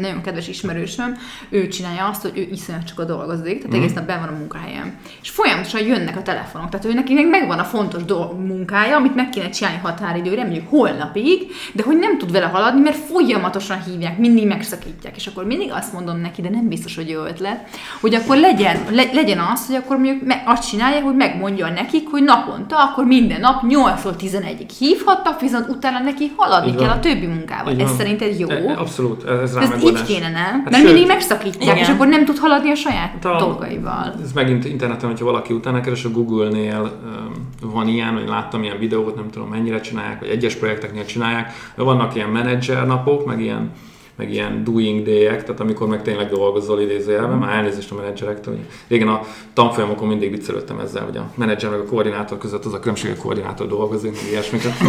nagyon 0.00 0.20
kedves 0.22 0.48
ismerősöm, 0.48 1.16
ő 1.48 1.68
csinálja 1.68 2.06
azt, 2.08 2.22
hogy 2.22 2.32
ő 2.38 2.48
iszonyat 2.52 2.84
csak 2.84 2.98
a 2.98 3.04
dolgozik, 3.04 3.58
tehát 3.62 3.76
egész 3.76 3.92
nap 3.92 4.06
ben 4.06 4.20
van 4.20 4.28
a 4.28 4.38
munkahelyen. 4.38 4.94
És 5.22 5.30
folyamatosan 5.30 5.86
jönnek 5.86 6.16
a 6.16 6.22
telefonok, 6.22 6.68
tehát 6.68 6.86
ő 6.86 6.92
neki 6.92 7.14
meg 7.14 7.28
megvan 7.28 7.58
a 7.58 7.64
fontos 7.64 8.04
dolg, 8.04 8.46
munkája, 8.46 8.96
amit 8.96 9.14
meg 9.14 9.28
kéne 9.28 9.48
csinálni 9.50 9.78
határidőre, 9.82 10.42
mondjuk 10.42 10.68
holnapig, 10.68 11.50
de 11.72 11.82
hogy 11.82 11.98
nem 11.98 12.18
tud 12.18 12.32
vele 12.32 12.46
haladni, 12.46 12.80
mert 12.80 12.96
folyamatosan 12.96 13.82
hívják, 13.82 14.18
mindig 14.18 14.46
megszakítják. 14.46 15.16
És 15.16 15.26
akkor 15.26 15.44
mindig 15.44 15.70
azt 15.72 15.92
mondom 15.92 16.20
neki, 16.20 16.42
de 16.42 16.48
nem 16.50 16.68
biztos, 16.68 16.96
hogy 16.96 17.08
jó 17.08 17.24
ötlet, 17.24 17.68
hogy 18.00 18.14
akkor 18.14 18.36
legyen, 18.36 18.76
le, 18.90 19.04
legyen 19.12 19.38
az, 19.52 19.66
hogy 19.66 19.76
akkor 19.76 19.96
mondjuk 19.96 20.24
me, 20.26 20.42
azt 20.46 20.68
csinálja, 20.68 21.00
hogy 21.00 21.16
megmondja 21.16 21.68
nekik, 21.68 22.08
hogy 22.10 22.22
naponta, 22.22 22.76
akkor 22.76 23.04
minden 23.04 23.40
nap 23.40 23.62
8-tól 23.68 24.14
11-ig 24.20 24.70
hívhattak, 24.78 25.40
viszont 25.40 25.68
utána 25.68 25.98
neki 25.98 26.32
haladni 26.36 26.70
Így 26.70 26.76
kell 26.76 26.86
van. 26.88 26.96
a 26.96 27.00
többi 27.00 27.26
munkával. 27.26 27.72
Így 27.72 27.80
Ez 27.80 27.88
van. 27.88 27.96
szerinted 27.96 28.38
jó? 28.38 28.48
E- 28.48 28.74
Abszolút, 28.78 29.24
ez, 29.24 29.51
ez 29.52 29.58
rá 29.58 29.62
Ez 29.62 29.68
megoldás. 29.68 30.00
így 30.10 30.14
kéne, 30.14 30.28
nem? 30.30 30.34
Hát 30.44 30.64
Mert 30.70 30.76
sőt, 30.76 30.84
mindig 30.84 31.06
megszakítják, 31.06 31.62
Igen. 31.62 31.76
és 31.76 31.88
akkor 31.88 32.06
nem 32.06 32.24
tud 32.24 32.38
haladni 32.38 32.70
a 32.70 32.74
saját 32.74 33.24
a- 33.24 33.38
dolgaival. 33.38 34.14
Ez 34.22 34.32
megint 34.32 34.64
interneten, 34.64 35.08
hogyha 35.08 35.24
valaki 35.24 35.52
utána 35.52 35.80
keres, 35.80 36.04
a 36.04 36.10
Google-nél 36.10 36.92
öm, 37.06 37.70
van 37.70 37.88
ilyen, 37.88 38.14
hogy 38.14 38.28
láttam 38.28 38.62
ilyen 38.62 38.78
videót, 38.78 39.14
nem 39.16 39.30
tudom 39.30 39.48
mennyire 39.48 39.80
csinálják, 39.80 40.20
vagy 40.20 40.28
egyes 40.28 40.54
projekteknél 40.54 41.04
csinálják, 41.04 41.52
de 41.76 41.82
vannak 41.82 42.14
ilyen 42.14 42.28
menedzser 42.28 42.86
napok, 42.86 43.26
meg 43.26 43.40
ilyen 43.40 43.70
meg 44.16 44.32
ilyen 44.32 44.64
doing 44.64 45.04
day-ek, 45.04 45.44
tehát 45.44 45.60
amikor 45.60 45.88
meg 45.88 46.02
tényleg 46.02 46.30
dolgozol 46.30 46.80
idézőjelben, 46.80 47.38
már 47.38 47.56
elnézést 47.56 47.92
a 47.92 47.94
menedzserektől. 47.94 48.58
Régen 48.88 49.08
a 49.08 49.20
tanfolyamokon 49.52 50.08
mindig 50.08 50.30
viccelődtem 50.30 50.78
ezzel, 50.78 51.04
hogy 51.04 51.16
a 51.16 51.30
menedzser 51.34 51.70
meg 51.70 51.78
a 51.78 51.84
koordinátor 51.84 52.38
között 52.38 52.64
az 52.64 52.72
a 52.72 52.78
különbség, 52.78 53.10
hogy 53.10 53.18
a 53.18 53.22
koordinátor 53.22 53.66
dolgozik, 53.66 54.16
ilyesmiket. 54.30 54.72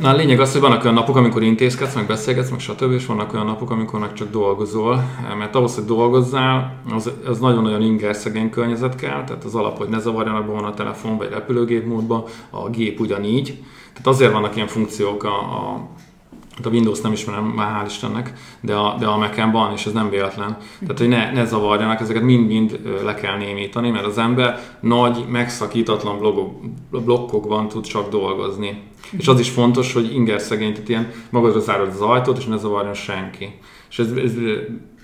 Na 0.00 0.08
a 0.08 0.14
lényeg 0.14 0.40
az, 0.40 0.52
hogy 0.52 0.60
vannak 0.60 0.82
olyan 0.82 0.94
napok, 0.94 1.16
amikor 1.16 1.42
intézkedsz, 1.42 1.94
meg 1.94 2.06
beszélgetsz, 2.06 2.50
meg 2.50 2.60
stb. 2.60 2.92
és 2.92 3.06
vannak 3.06 3.32
olyan 3.32 3.46
napok, 3.46 3.70
amikor 3.70 4.00
meg 4.00 4.12
csak 4.12 4.30
dolgozol, 4.30 5.02
mert 5.38 5.54
ahhoz, 5.54 5.74
hogy 5.74 5.84
dolgozzál, 5.84 6.74
az, 6.94 7.10
az 7.26 7.38
nagyon-nagyon 7.38 7.82
ingerszegény 7.82 8.50
környezet 8.50 8.94
kell, 8.94 9.24
tehát 9.24 9.44
az 9.44 9.54
alap, 9.54 9.78
hogy 9.78 9.88
ne 9.88 9.98
zavarjanak 9.98 10.46
be 10.46 10.52
volna 10.52 10.66
a 10.66 10.74
telefon, 10.74 11.16
vagy 11.16 11.28
repülőgép 11.28 11.86
módba, 11.86 12.24
a 12.50 12.68
gép 12.68 13.00
ugyanígy. 13.00 13.62
Tehát 13.92 14.06
azért 14.06 14.32
vannak 14.32 14.56
ilyen 14.56 14.66
funkciók 14.66 15.24
a, 15.24 15.38
a 15.38 15.88
a 16.64 16.68
Windows 16.68 17.00
nem 17.00 17.12
ismerem, 17.12 17.44
már 17.44 17.82
hál' 17.82 17.86
Istennek, 17.86 18.32
de 18.60 18.74
a, 18.74 18.96
de 18.98 19.06
a 19.06 19.16
Mac-en 19.16 19.50
van, 19.50 19.72
és 19.72 19.86
ez 19.86 19.92
nem 19.92 20.10
véletlen. 20.10 20.56
Tehát, 20.80 20.98
hogy 20.98 21.08
ne, 21.08 21.32
ne 21.32 21.44
zavarjanak, 21.44 22.00
ezeket 22.00 22.22
mind-mind 22.22 22.80
le 23.04 23.14
kell 23.14 23.36
némítani, 23.36 23.90
mert 23.90 24.06
az 24.06 24.18
ember 24.18 24.60
nagy, 24.80 25.24
megszakítatlan 25.28 26.18
blogok, 26.18 26.54
blokkokban 26.90 27.68
tud 27.68 27.86
csak 27.86 28.08
dolgozni. 28.08 28.82
És 29.18 29.28
az 29.28 29.40
is 29.40 29.50
fontos, 29.50 29.92
hogy 29.92 30.14
inger 30.14 30.40
szegény, 30.40 30.72
tehát 30.72 30.88
ilyen 30.88 31.10
magadra 31.30 31.60
zárod 31.60 31.88
az 31.88 32.00
ajtót, 32.00 32.38
és 32.38 32.44
ne 32.44 32.56
zavarjon 32.56 32.94
senki. 32.94 33.58
És 33.88 33.98
ez, 33.98 34.10
ez 34.10 34.32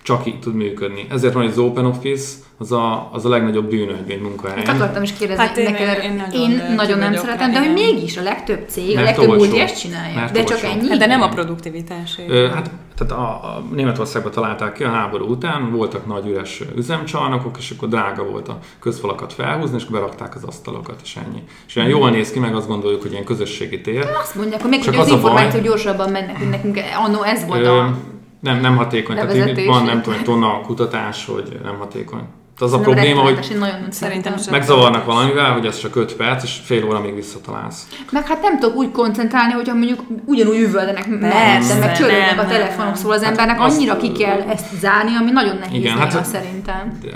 csak 0.03 0.27
így 0.27 0.39
tud 0.41 0.55
működni. 0.55 1.07
Ezért 1.11 1.33
van, 1.33 1.43
hogy 1.43 1.53
az 1.53 1.59
OpenOffice 1.59 2.35
az 2.59 2.73
a, 2.73 3.09
az 3.13 3.25
a 3.25 3.29
legnagyobb 3.29 3.69
bűnög 3.71 4.11
egy 4.11 4.21
munkahelyen. 4.21 4.67
Hát 4.67 4.75
akartam 4.77 5.03
is 5.03 5.13
kérdezni, 5.13 5.43
Hát 5.45 5.57
én- 5.57 5.65
neked, 5.71 6.05
én 6.05 6.11
én 6.41 6.51
nagyon, 6.51 6.75
nagyon, 6.75 6.99
nem 6.99 7.15
szeretem, 7.15 7.53
rá, 7.53 7.61
de 7.61 7.67
hogy 7.67 7.73
mégis 7.73 8.17
a 8.17 8.23
legtöbb 8.23 8.69
cég, 8.69 8.91
a 8.91 8.95
Mert 8.95 9.07
legtöbb 9.07 9.29
olcsó. 9.29 9.45
multi 9.45 9.61
ezt 9.61 9.81
csinálja. 9.81 10.15
Mert 10.15 10.33
de 10.33 10.45
csak 10.45 10.63
ennyi. 10.63 10.89
Hát 10.89 10.99
de 10.99 11.07
nem 11.07 11.23
a 11.23 11.29
produktivitás. 11.29 12.19
Ö, 12.29 12.49
hát, 12.55 12.71
tehát 12.97 13.13
a, 13.13 13.23
a 13.25 13.63
Németországban 13.75 14.33
találták 14.33 14.73
ki 14.73 14.85
a 14.85 14.89
háború 14.91 15.27
után, 15.27 15.71
voltak 15.71 16.07
nagy 16.07 16.27
üres 16.27 16.63
üzemcsarnokok, 16.77 17.57
és 17.59 17.71
akkor 17.77 17.89
drága 17.89 18.25
volt 18.25 18.49
a 18.49 18.59
közfalakat 18.81 19.33
felhúzni, 19.33 19.77
és 19.77 19.83
akkor 19.85 19.99
berakták 20.01 20.35
az 20.35 20.45
asztalokat, 20.45 21.01
és 21.05 21.17
ennyi. 21.17 21.43
És 21.67 21.77
olyan 21.77 21.89
jól 21.89 22.11
néz 22.11 22.31
ki, 22.31 22.39
meg 22.39 22.55
azt 22.55 22.69
gondoljuk, 22.69 23.03
hogy 23.03 23.13
ilyen 23.13 23.25
közösségi 23.25 23.81
tér. 23.81 24.07
Azt 24.23 24.35
mondják, 24.35 24.61
hogy 24.61 24.71
még 24.71 24.81
Csak 24.83 24.95
hogy 24.95 25.03
az 25.03 25.11
az 25.11 25.19
a 25.19 25.21
baj- 25.21 25.31
információ 25.31 25.61
gyorsabban 25.61 26.11
mennek, 26.11 26.39
hogy 26.39 26.49
nekünk 26.49 26.79
annó 27.07 27.23
ez 27.23 27.47
volt 27.47 27.67
a... 27.67 27.97
nem, 28.43 28.61
nem 28.61 28.77
hatékony. 28.77 29.17
Tehát 29.17 29.65
van, 29.67 29.85
nem 29.85 30.03
tudom, 30.03 30.23
tonna 30.23 30.61
kutatás, 30.61 31.27
hogy 31.27 31.61
nem 31.63 31.79
hatékony. 31.79 32.23
Az 32.63 32.73
a 32.73 32.79
probléma, 32.79 33.21
hogy 33.21 33.49
én 33.53 33.59
nagyon 33.59 33.81
Szerintem 33.91 34.35
is 34.39 34.49
megzavarnak 34.49 35.05
valamivel, 35.05 35.53
hogy 35.53 35.67
ez 35.67 35.79
csak 35.79 35.97
5 35.97 36.15
perc, 36.17 36.43
és 36.43 36.59
fél 36.65 36.85
óra 36.85 37.01
még 37.01 37.15
visszatalálsz. 37.15 37.87
Meg 38.11 38.27
hát 38.27 38.43
nem 38.43 38.59
tudok 38.59 38.77
úgy 38.77 38.91
koncentrálni, 38.91 39.53
hogyha 39.53 39.75
mondjuk 39.75 40.01
ugyanúgy 40.25 40.59
üvöldenek 40.61 41.09
mellette, 41.09 41.53
Persze, 41.53 41.79
meg 41.79 41.97
csörögnek 41.97 42.39
a 42.41 42.47
telefonok, 42.47 42.97
szóval 42.97 43.17
az 43.17 43.23
Hát 43.23 43.31
embernek 43.31 43.61
azt- 43.61 43.77
annyira 43.77 43.97
ki 43.97 44.13
kell 44.13 44.41
ezt 44.41 44.67
zárni, 44.81 45.17
ami 45.17 45.31
nagyon 45.31 45.57
nehéz 45.57 45.75
Igen, 45.81 45.95
néha 45.95 46.07
hát- 46.07 46.25
szerintem. 46.25 46.99
De, 47.03 47.09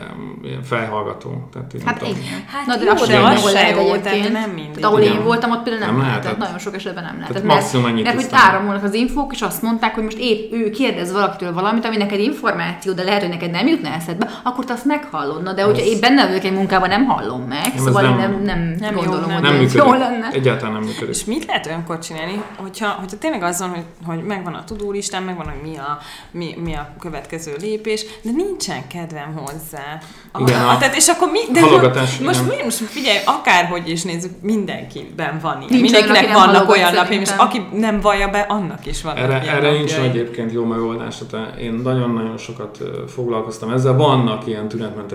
ilyen 0.45 0.63
fejhallgató. 0.63 1.49
Tehát 1.53 1.73
nem 1.73 1.87
Hát 1.87 2.03
igen. 2.03 2.45
Hát 2.47 2.67
Na, 2.67 2.77
de 2.77 2.85
jó, 2.85 2.93
de 3.07 3.19
az 3.19 3.51
se 3.53 3.69
jó, 3.69 3.97
tehát 3.97 4.33
nem 4.33 4.51
mindig. 4.51 4.85
Ahol 4.85 5.01
én 5.01 5.23
voltam, 5.25 5.51
ott 5.51 5.63
például 5.63 5.93
nem, 5.93 6.01
lehetett. 6.01 6.37
Nagyon 6.39 6.59
sok 6.59 6.75
esetben 6.75 7.05
nem 7.05 7.19
lehetett. 7.19 7.45
Maximum 7.45 7.87
ennyit 7.87 8.05
mert 8.05 8.17
hogy 8.17 8.27
áramolnak 8.31 8.85
az 8.85 8.95
infók, 8.95 9.33
és 9.33 9.43
azt 9.43 9.63
mondták, 9.63 9.95
hogy 9.95 10.05
most 10.05 10.17
épp 10.21 10.53
ő 10.53 10.71
kérdez 10.71 11.13
valakitől 11.13 11.53
valamit, 11.53 11.85
ami 11.85 11.97
neked 11.97 12.19
információ, 12.21 12.93
de 12.93 13.03
lehet, 13.03 13.21
hogy 13.21 13.31
neked 13.31 13.51
nem 13.51 13.67
jutna 13.67 13.89
eszedbe, 13.89 14.31
akkor 14.43 14.65
te 14.65 14.73
azt 14.73 14.85
meghallod. 14.85 15.36
Na, 15.43 15.53
de 15.53 15.63
hogyha 15.63 15.85
én 15.85 16.01
benne 16.01 16.27
vagyok 16.27 16.45
egy 16.45 16.53
munkában, 16.53 16.89
nem 16.89 17.05
hallom 17.05 17.41
meg, 17.43 17.73
ez 17.77 17.83
szóval 17.83 18.03
nem- 18.03 18.17
nem, 18.17 18.43
nem, 18.43 18.77
nem 18.79 18.95
jó, 18.95 19.01
gondolom, 19.01 19.27
nem. 19.29 19.33
hogy 19.35 19.43
Nem 19.43 19.55
működik. 19.55 19.77
jó 19.85 19.93
lenne. 19.93 20.29
Egyáltalán 20.33 20.73
nem 20.73 20.83
működik. 20.83 21.15
És 21.15 21.25
mit 21.25 21.45
lehet 21.47 21.67
olyankor 21.67 21.99
csinálni, 21.99 22.43
hogyha, 22.57 22.89
hogyha 22.89 23.19
tényleg 23.19 23.43
az 23.43 23.61
van, 23.61 23.69
hogy, 23.71 23.85
hogy 24.07 24.23
megvan 24.25 24.55
a 24.55 24.65
tudólistám, 24.65 25.25
megvan, 25.25 25.47
hogy 25.47 25.71
mi 25.71 25.77
a, 25.77 25.99
mi, 26.31 26.55
mi 26.65 26.75
a 26.75 26.89
következő 26.99 27.53
lépés, 27.61 28.05
de 28.23 28.31
nincsen 28.31 28.87
kedvem 28.87 29.35
hozzá. 29.37 29.99
A, 30.33 30.41
Igen, 30.41 30.61
a, 30.65 30.71
a 30.71 30.79
tehát, 30.79 30.97
és 30.97 31.09
akkor 31.09 31.29
mi, 31.31 31.39
de 31.53 31.61
halogatás, 31.61 32.19
most, 32.19 32.41
igen. 32.45 32.57
mi, 32.57 32.63
most 32.65 32.77
figyelj, 32.77 33.19
akárhogy 33.25 33.89
is 33.89 34.03
nézzük, 34.03 34.33
mindenkiben 34.43 35.39
van 35.43 35.57
ilyen. 35.59 35.67
Nincs 35.71 35.83
Mindenkinek 35.83 36.27
nem 36.27 36.33
vannak 36.47 36.69
olyan 36.71 36.93
napjai, 36.95 37.21
és 37.21 37.31
aki 37.37 37.67
nem 37.73 38.01
vallja 38.01 38.29
be, 38.29 38.41
annak 38.49 38.87
is 38.87 39.03
van 39.03 39.17
Erre, 39.17 39.41
erre 39.41 39.71
nincs 39.71 39.95
egyébként 39.95 40.53
jó 40.53 40.65
megoldás, 40.65 41.17
tehát 41.31 41.57
én 41.57 41.73
nagyon-nagyon 41.73 42.39
sokat 42.39 42.79
foglalkoztam 43.09 43.71
ezzel. 43.71 43.97
Vannak 43.97 44.47
ilyen 44.47 44.69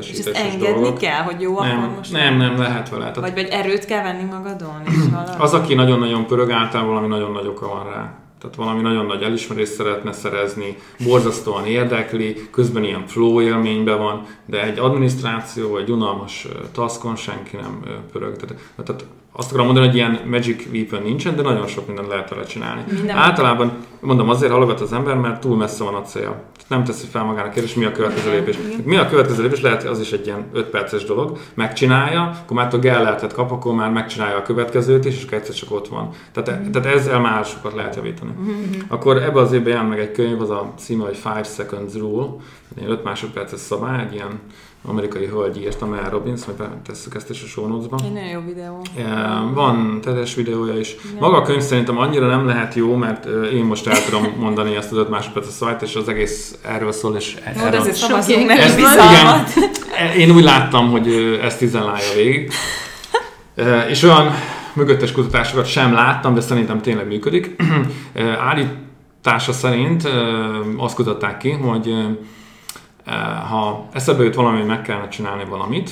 És 0.09 0.17
ezt 0.17 0.27
engedni 0.27 0.81
dolgok. 0.81 0.97
kell, 0.97 1.21
hogy 1.21 1.41
jó, 1.41 1.53
akkor 1.57 1.67
Nem, 1.67 1.93
most 1.97 2.11
nem, 2.11 2.37
nem, 2.37 2.57
lehet 2.57 2.89
vele. 2.89 3.11
Tehát 3.11 3.15
Vagy, 3.15 3.33
vagy 3.33 3.47
erőt 3.51 3.85
kell 3.85 4.03
venni 4.03 4.23
magadon, 4.23 4.81
és 4.85 4.95
az, 5.37 5.53
aki 5.53 5.73
nagyon-nagyon 5.73 6.25
pörög, 6.25 6.51
általában 6.51 6.93
valami 6.93 7.07
nagyon 7.07 7.31
nagy 7.31 7.47
oka 7.47 7.67
van 7.67 7.83
rá. 7.83 8.13
Tehát 8.39 8.55
valami 8.55 8.81
nagyon 8.81 9.05
nagy 9.05 9.21
elismerést 9.21 9.71
szeretne 9.71 10.11
szerezni, 10.11 10.77
borzasztóan 11.05 11.65
érdekli, 11.65 12.49
közben 12.51 12.83
ilyen 12.83 13.07
flow 13.07 13.41
élményben 13.41 13.97
van, 13.97 14.25
de 14.45 14.63
egy 14.63 14.79
adminisztráció, 14.79 15.77
egy 15.77 15.89
unalmas 15.89 16.47
taskon 16.71 17.15
senki 17.15 17.55
nem 17.55 17.83
pörög. 18.11 18.35
Tehát, 18.35 18.55
tehát 18.83 19.05
azt 19.31 19.47
akarom 19.49 19.65
mondani, 19.65 19.87
hogy 19.87 19.95
ilyen 19.95 20.19
magic 20.29 20.65
weapon 20.73 21.01
nincsen, 21.01 21.35
de 21.35 21.41
nagyon 21.41 21.67
sok 21.67 21.87
mindent 21.87 22.07
lehet 22.07 22.29
vele 22.29 22.43
csinálni. 22.43 22.83
Minden- 22.91 23.17
Általában, 23.17 23.71
mondom, 23.99 24.29
azért 24.29 24.51
halogat 24.51 24.81
az 24.81 24.93
ember, 24.93 25.15
mert 25.15 25.39
túl 25.39 25.57
messze 25.57 25.83
van 25.83 25.95
a 25.95 26.01
cél. 26.01 26.43
Nem 26.67 26.83
teszi 26.83 27.07
fel 27.07 27.23
magának 27.23 27.51
kérdést, 27.51 27.75
mi 27.75 27.85
a 27.85 27.91
következő 27.91 28.31
lépés. 28.31 28.57
Mi 28.83 28.95
a 28.97 29.09
következő 29.09 29.41
lépés? 29.41 29.61
Lehet, 29.61 29.83
az 29.83 29.99
is 29.99 30.11
egy 30.11 30.25
ilyen 30.25 30.45
5 30.53 30.65
perces 30.65 31.03
dolog. 31.03 31.37
Megcsinálja, 31.53 32.21
akkor 32.43 32.57
már 32.57 32.67
tudod, 32.67 32.85
leltet 32.85 33.33
kap, 33.33 33.51
akkor 33.51 33.73
már 33.73 33.91
megcsinálja 33.91 34.37
a 34.37 34.41
következőt 34.41 35.05
is, 35.05 35.15
és 35.17 35.23
akkor 35.23 35.37
egyszer 35.37 35.55
csak 35.55 35.71
ott 35.71 35.87
van. 35.87 36.09
Tehát, 36.31 36.69
tehát 36.71 36.95
ezzel 36.95 37.19
már 37.19 37.45
sokat 37.45 37.73
lehet 37.73 37.95
javítani. 37.95 38.31
Akkor 38.87 39.17
ebbe 39.17 39.39
az 39.39 39.51
évben 39.51 39.69
jelent 39.69 39.89
meg 39.89 39.99
egy 39.99 40.11
könyv, 40.11 40.41
az 40.41 40.49
a 40.49 40.73
címe, 40.77 41.03
hogy 41.03 41.19
5 41.37 41.53
Seconds 41.53 41.93
Rule, 41.93 42.27
egy 42.75 42.89
5 42.89 43.03
másodperces 43.03 43.59
szabály, 43.59 44.01
egy 44.03 44.13
ilyen 44.13 44.39
amerikai 44.85 45.25
hölgy 45.25 45.57
írta, 45.61 45.85
Mel 45.85 46.09
Robbins, 46.09 46.41
majd 46.45 46.69
tesszük 46.85 47.15
ezt 47.15 47.29
is 47.29 47.43
a 47.43 47.45
show 47.45 47.67
notes-ba. 47.67 47.97
Egy 48.03 48.11
nagyon 48.13 48.29
jó 48.29 48.39
videó. 48.45 48.81
Van 49.53 50.01
tedes 50.01 50.35
videója 50.35 50.77
is. 50.79 50.95
Maga 51.19 51.37
a 51.37 51.41
könyv 51.41 51.61
szerintem 51.61 51.97
annyira 51.97 52.27
nem 52.27 52.45
lehet 52.45 52.73
jó, 52.73 52.95
mert 52.95 53.25
én 53.53 53.63
most 53.63 53.87
el 53.87 54.03
tudom 54.05 54.27
mondani 54.39 54.75
ezt 54.75 54.91
az 54.91 54.97
5 54.97 55.09
másodperces 55.09 55.53
szabályt, 55.53 55.81
és 55.81 55.95
az 55.95 56.07
egész 56.09 56.55
erről 56.65 56.91
szól, 56.91 57.15
és 57.15 57.33
Jó, 57.35 57.41
de 57.53 57.65
erről- 57.67 57.79
azért 57.79 57.97
Sok 57.97 58.09
neki 58.11 58.49
ezt, 58.49 58.79
igen, 58.79 59.45
én 60.17 60.31
úgy 60.35 60.43
láttam, 60.43 60.91
hogy 60.91 61.39
ezt 61.41 61.57
tizenlálja 61.57 62.13
végig. 62.15 62.51
E, 63.55 63.89
És 63.89 64.03
olyan 64.03 64.31
mögöttes 64.73 65.11
kutatásokat 65.11 65.65
sem 65.65 65.93
láttam, 65.93 66.33
de 66.33 66.41
szerintem 66.41 66.81
tényleg 66.81 67.07
működik. 67.07 67.55
E, 68.13 68.23
Állítása 68.23 69.51
szerint 69.53 70.09
azt 70.77 70.95
kutatták 70.95 71.37
ki, 71.37 71.49
hogy 71.51 71.87
e, 71.87 72.17
ha 73.49 73.87
eszedbe 73.93 74.23
jut 74.23 74.35
valami, 74.35 74.57
hogy 74.57 74.67
meg 74.67 74.81
kellene 74.81 75.07
csinálni 75.07 75.45
valamit, 75.45 75.89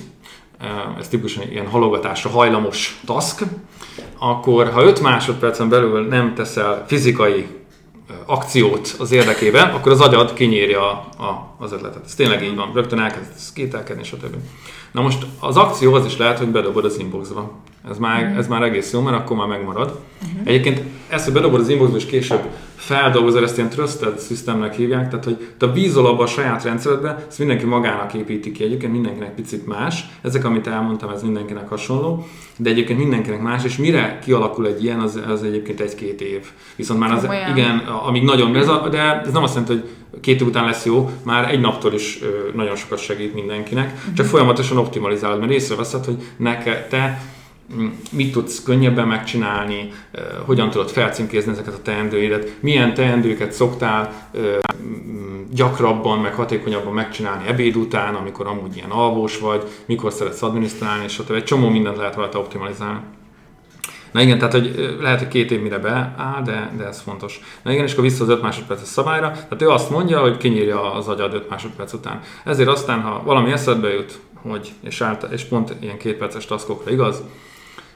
e, 0.59 0.95
ez 0.99 1.07
tipikusan 1.07 1.51
ilyen 1.51 1.67
halogatásra 1.67 2.29
hajlamos 2.29 2.99
task, 3.05 3.43
akkor 4.19 4.71
ha 4.71 4.83
5 4.83 5.01
másodpercen 5.01 5.69
belül 5.69 6.07
nem 6.07 6.33
teszel 6.33 6.85
fizikai 6.87 7.47
ö, 8.09 8.13
akciót 8.25 8.95
az 8.99 9.11
érdekében, 9.11 9.69
akkor 9.69 9.91
az 9.91 10.01
agyad 10.01 10.33
kinyírja 10.33 10.89
a, 10.89 11.23
a, 11.23 11.55
az 11.59 11.71
ötletet. 11.71 12.05
Ez 12.05 12.15
tényleg 12.15 12.43
így 12.43 12.55
van. 12.55 12.71
Rögtön 12.73 12.99
elkezd 12.99 13.53
kételkedni, 13.53 14.03
stb. 14.03 14.35
Na 14.91 15.01
most 15.01 15.25
az 15.39 15.57
akció 15.57 15.93
az 15.93 16.05
is 16.05 16.17
lehet, 16.17 16.37
hogy 16.37 16.47
bedobod 16.47 16.85
az 16.85 16.99
inboxba. 16.99 17.51
Ez 17.89 17.97
már, 17.97 18.35
ez 18.37 18.47
már 18.47 18.61
egész 18.61 18.93
jó, 18.93 19.01
mert 19.01 19.17
akkor 19.17 19.37
már 19.37 19.47
megmarad. 19.47 19.99
Egyébként 20.43 20.81
ezt, 21.09 21.23
hogy 21.23 21.33
bedobod 21.33 21.59
az 21.59 21.69
inboxba, 21.69 21.97
és 21.97 22.05
később 22.05 22.41
feldolgozod, 22.75 23.43
ezt 23.43 23.57
ilyen 23.57 23.69
trusted 23.69 24.21
systemnek 24.21 24.75
hívják, 24.75 25.09
tehát 25.09 25.25
hogy 25.25 25.47
te 25.57 25.67
bízol 25.67 26.05
abba 26.05 26.23
a 26.23 26.27
saját 26.27 26.63
rendszeredbe, 26.63 27.25
ezt 27.27 27.39
mindenki 27.39 27.65
magának 27.65 28.13
építi 28.13 28.51
ki, 28.51 28.63
egyébként 28.63 28.91
mindenkinek 28.91 29.35
picit 29.35 29.67
más. 29.67 30.05
Ezek, 30.21 30.45
amit 30.45 30.67
elmondtam, 30.67 31.09
ez 31.09 31.23
mindenkinek 31.23 31.69
hasonló, 31.69 32.27
de 32.57 32.69
egyébként 32.69 32.99
mindenkinek 32.99 33.41
más, 33.41 33.63
és 33.63 33.77
mire 33.77 34.19
kialakul 34.23 34.67
egy 34.67 34.83
ilyen, 34.83 34.99
az, 34.99 35.19
az 35.27 35.43
egyébként 35.43 35.79
egy-két 35.79 36.21
év. 36.21 36.45
Viszont 36.75 36.99
már 36.99 37.11
az, 37.11 37.21
Komolyan. 37.21 37.57
igen, 37.57 37.77
amíg 37.77 38.23
nagyon, 38.23 38.55
ez 38.55 38.67
a, 38.67 38.87
de 38.91 39.21
ez 39.25 39.31
nem 39.31 39.43
azt 39.43 39.55
jelenti, 39.55 39.73
hogy 39.73 39.89
két 40.21 40.41
év 40.41 40.47
után 40.47 40.65
lesz 40.65 40.85
jó, 40.85 41.09
már 41.23 41.51
egy 41.51 41.59
naptól 41.59 41.93
is 41.93 42.19
nagyon 42.55 42.75
sokat 42.75 42.99
segít 42.99 43.33
mindenkinek, 43.33 44.01
csak 44.15 44.25
folyamatosan 44.25 44.77
optimalizálod, 44.77 45.39
mert 45.39 45.51
észreveszed, 45.51 46.05
hogy 46.05 46.17
neke, 46.37 46.87
te 46.89 47.21
mit 48.11 48.31
tudsz 48.31 48.63
könnyebben 48.63 49.07
megcsinálni, 49.07 49.89
ö, 50.11 50.19
hogyan 50.45 50.69
tudod 50.69 50.89
felcímkézni 50.89 51.51
ezeket 51.51 51.73
a 51.73 51.81
teendőidet, 51.81 52.51
milyen 52.59 52.93
teendőket 52.93 53.51
szoktál 53.51 54.29
ö, 54.31 54.57
mm, 54.83 55.41
gyakrabban, 55.51 56.19
meg 56.19 56.33
hatékonyabban 56.33 56.93
megcsinálni 56.93 57.47
ebéd 57.47 57.75
után, 57.75 58.15
amikor 58.15 58.47
amúgy 58.47 58.75
ilyen 58.75 58.89
alvós 58.89 59.39
vagy, 59.39 59.63
mikor 59.85 60.11
szeretsz 60.11 60.41
adminisztrálni, 60.41 61.03
és 61.03 61.13
stb. 61.13 61.31
Egy 61.31 61.43
csomó 61.43 61.69
mindent 61.69 61.97
lehet 61.97 62.15
rajta 62.15 62.39
optimalizálni. 62.39 62.99
Na 64.11 64.21
igen, 64.21 64.37
tehát 64.37 64.53
hogy 64.53 64.73
ö, 64.77 65.01
lehet, 65.01 65.19
hogy 65.19 65.27
két 65.27 65.51
év 65.51 65.61
mire 65.61 65.77
beáll, 65.77 66.41
de, 66.43 66.71
de 66.77 66.83
ez 66.83 67.01
fontos. 67.01 67.39
Na 67.61 67.71
igen, 67.71 67.85
és 67.85 67.91
akkor 67.91 68.03
vissza 68.03 68.23
az 68.23 68.29
5 68.29 68.41
másodperces 68.41 68.87
szabályra. 68.87 69.31
Tehát 69.31 69.61
ő 69.61 69.69
azt 69.69 69.89
mondja, 69.89 70.19
hogy 70.19 70.37
kinyírja 70.37 70.93
az 70.93 71.07
agyad 71.07 71.33
5 71.33 71.49
másodperc 71.49 71.93
után. 71.93 72.21
Ezért 72.45 72.69
aztán, 72.69 73.01
ha 73.01 73.21
valami 73.23 73.51
eszedbe 73.51 73.93
jut, 73.93 74.19
hogy, 74.41 74.71
és, 74.81 75.01
állt, 75.01 75.27
és 75.31 75.43
pont 75.43 75.75
ilyen 75.79 75.97
két 75.97 76.17
perces 76.17 76.45
taskokra 76.45 76.91
igaz, 76.91 77.23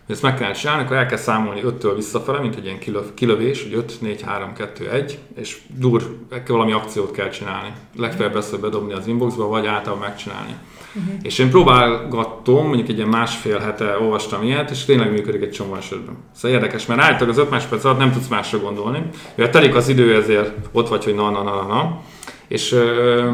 hogy 0.06 0.16
ezt 0.16 0.22
meg 0.22 0.36
kell 0.38 0.52
csinálni, 0.52 0.84
akkor 0.84 0.96
el 0.96 1.06
kell 1.06 1.18
számolni 1.18 1.62
5-től 1.66 1.92
visszafele, 1.96 2.40
mint 2.40 2.56
egy 2.56 2.66
ilyen 2.66 2.80
kilöv, 2.80 3.14
kilövés, 3.14 3.64
hogy 3.64 3.74
5, 3.74 4.02
4, 4.02 4.22
3, 4.22 4.54
2, 4.54 4.90
1, 4.90 5.20
és 5.36 5.58
dur, 5.78 6.18
valami 6.48 6.72
akciót 6.72 7.12
kell 7.12 7.30
csinálni. 7.30 7.74
Legfeljebb 7.98 8.36
ezt 8.36 8.60
bedobni 8.60 8.94
az 8.94 9.08
inboxba, 9.08 9.48
vagy 9.48 9.66
általában 9.66 10.08
megcsinálni. 10.08 10.56
Uh-huh. 10.96 11.14
És 11.22 11.40
én 11.40 11.50
próbálgattam, 11.50 12.66
mondjuk 12.66 12.88
egy 12.90 12.98
ilyen 12.98 13.08
másfél 13.08 13.60
hete 13.60 13.98
olvastam 14.00 14.44
ilyet, 14.44 14.70
és 14.70 14.86
tényleg 14.86 15.12
működik 15.12 15.42
egy 15.42 15.52
csomó 15.52 15.76
esetben. 15.76 16.16
Szóval 16.36 16.58
érdekes, 16.58 16.86
mert 16.86 17.02
állítólag 17.02 17.30
az 17.30 17.38
5 17.38 17.50
másodperc 17.50 17.84
alatt 17.84 17.98
nem 17.98 18.12
tudsz 18.12 18.28
másra 18.28 18.60
gondolni. 18.60 19.02
Mivel 19.36 19.52
telik 19.52 19.76
az 19.76 19.88
idő, 19.88 20.16
ezért 20.16 20.52
ott 20.72 20.88
vagy, 20.88 21.04
hogy 21.04 21.16
na, 21.16 21.30
na, 21.30 21.44
na, 21.44 21.56
na, 21.56 21.68
na. 21.68 22.02
És 22.48 22.72
ö, 22.72 23.32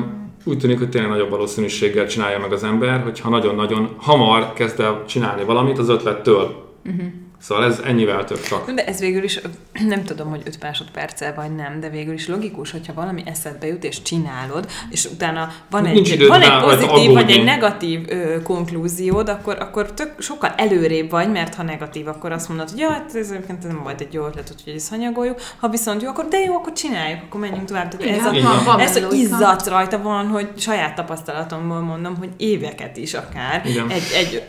úgy 0.50 0.58
tűnik, 0.58 0.78
hogy 0.78 0.90
tényleg 0.90 1.12
nagyobb 1.12 1.30
valószínűséggel 1.30 2.08
csinálja 2.08 2.40
meg 2.40 2.52
az 2.52 2.64
ember, 2.64 3.02
hogyha 3.02 3.30
nagyon-nagyon 3.30 3.90
hamar 3.98 4.54
kezd 4.54 4.80
el 4.80 5.04
csinálni 5.08 5.44
valamit 5.44 5.78
az 5.78 5.90
ötlettől. 5.90 6.70
Uh-huh. 6.86 7.06
Szóval 7.42 7.66
ez 7.66 7.80
ennyivel 7.86 8.24
több 8.24 8.42
csak. 8.42 8.72
De 8.72 8.86
ez 8.86 9.00
végül 9.00 9.24
is, 9.24 9.40
nem 9.88 10.04
tudom, 10.04 10.30
hogy 10.30 10.42
5 10.46 10.62
másodperccel 10.62 11.34
vagy 11.34 11.56
nem, 11.56 11.80
de 11.80 11.90
végül 11.90 12.14
is 12.14 12.28
logikus, 12.28 12.72
hogyha 12.72 12.94
valami 12.94 13.24
eszedbe 13.26 13.68
jut 13.68 13.84
és 13.84 14.02
csinálod, 14.02 14.68
és 14.90 15.06
utána 15.06 15.52
van 15.70 15.82
Nincs 15.82 16.10
egy, 16.10 16.16
időd 16.16 16.28
van 16.28 16.42
egy 16.42 16.60
pozitív 16.62 17.12
vagy 17.12 17.32
egy 17.32 17.44
negatív 17.44 18.06
ö, 18.10 18.42
konklúziód, 18.42 19.30
akkor, 19.30 19.58
akkor 19.60 19.94
tök, 19.94 20.22
sokkal 20.22 20.54
előrébb 20.58 21.10
vagy, 21.10 21.32
mert 21.32 21.56
ha 21.56 21.64
negatív, 21.64 22.08
akkor 22.08 22.32
azt 22.32 22.48
mondod, 22.50 22.70
hogy 22.70 22.80
ja, 22.80 22.90
hát 22.90 23.16
ez 23.16 23.30
egyébként 23.32 23.68
nem 23.68 23.84
volt 23.84 24.02
egy 24.02 24.14
jó 24.14 24.26
ötlet, 24.26 24.54
úgyhogy 24.58 24.74
ezt 24.74 24.90
hanyagoljuk. 24.90 25.42
Ha 25.58 25.70
viszont 25.70 26.02
jó, 26.02 26.10
akkor 26.10 26.28
de 26.28 26.40
jó, 26.40 26.56
akkor 26.56 26.74
csináljuk, 26.74 27.20
akkor 27.28 27.40
menjünk 27.40 27.66
tovább. 27.66 27.98
Tehát 27.98 28.18
ez, 28.20 28.34
Igen, 28.34 28.46
a, 28.46 28.54
van- 28.54 28.64
van 28.66 28.80
ez, 28.80 28.94
logika. 29.02 29.16
izzadsz 29.16 29.68
rajta 29.68 30.02
van, 30.02 30.28
hogy 30.28 30.50
saját 30.58 30.96
tapasztalatomból 30.96 31.80
mondom, 31.80 32.16
hogy 32.18 32.30
éveket 32.38 32.98
is 32.98 33.14
akár 33.14 33.62
Igen. 33.66 33.90
egy, 33.90 34.12
egy, 34.16 34.44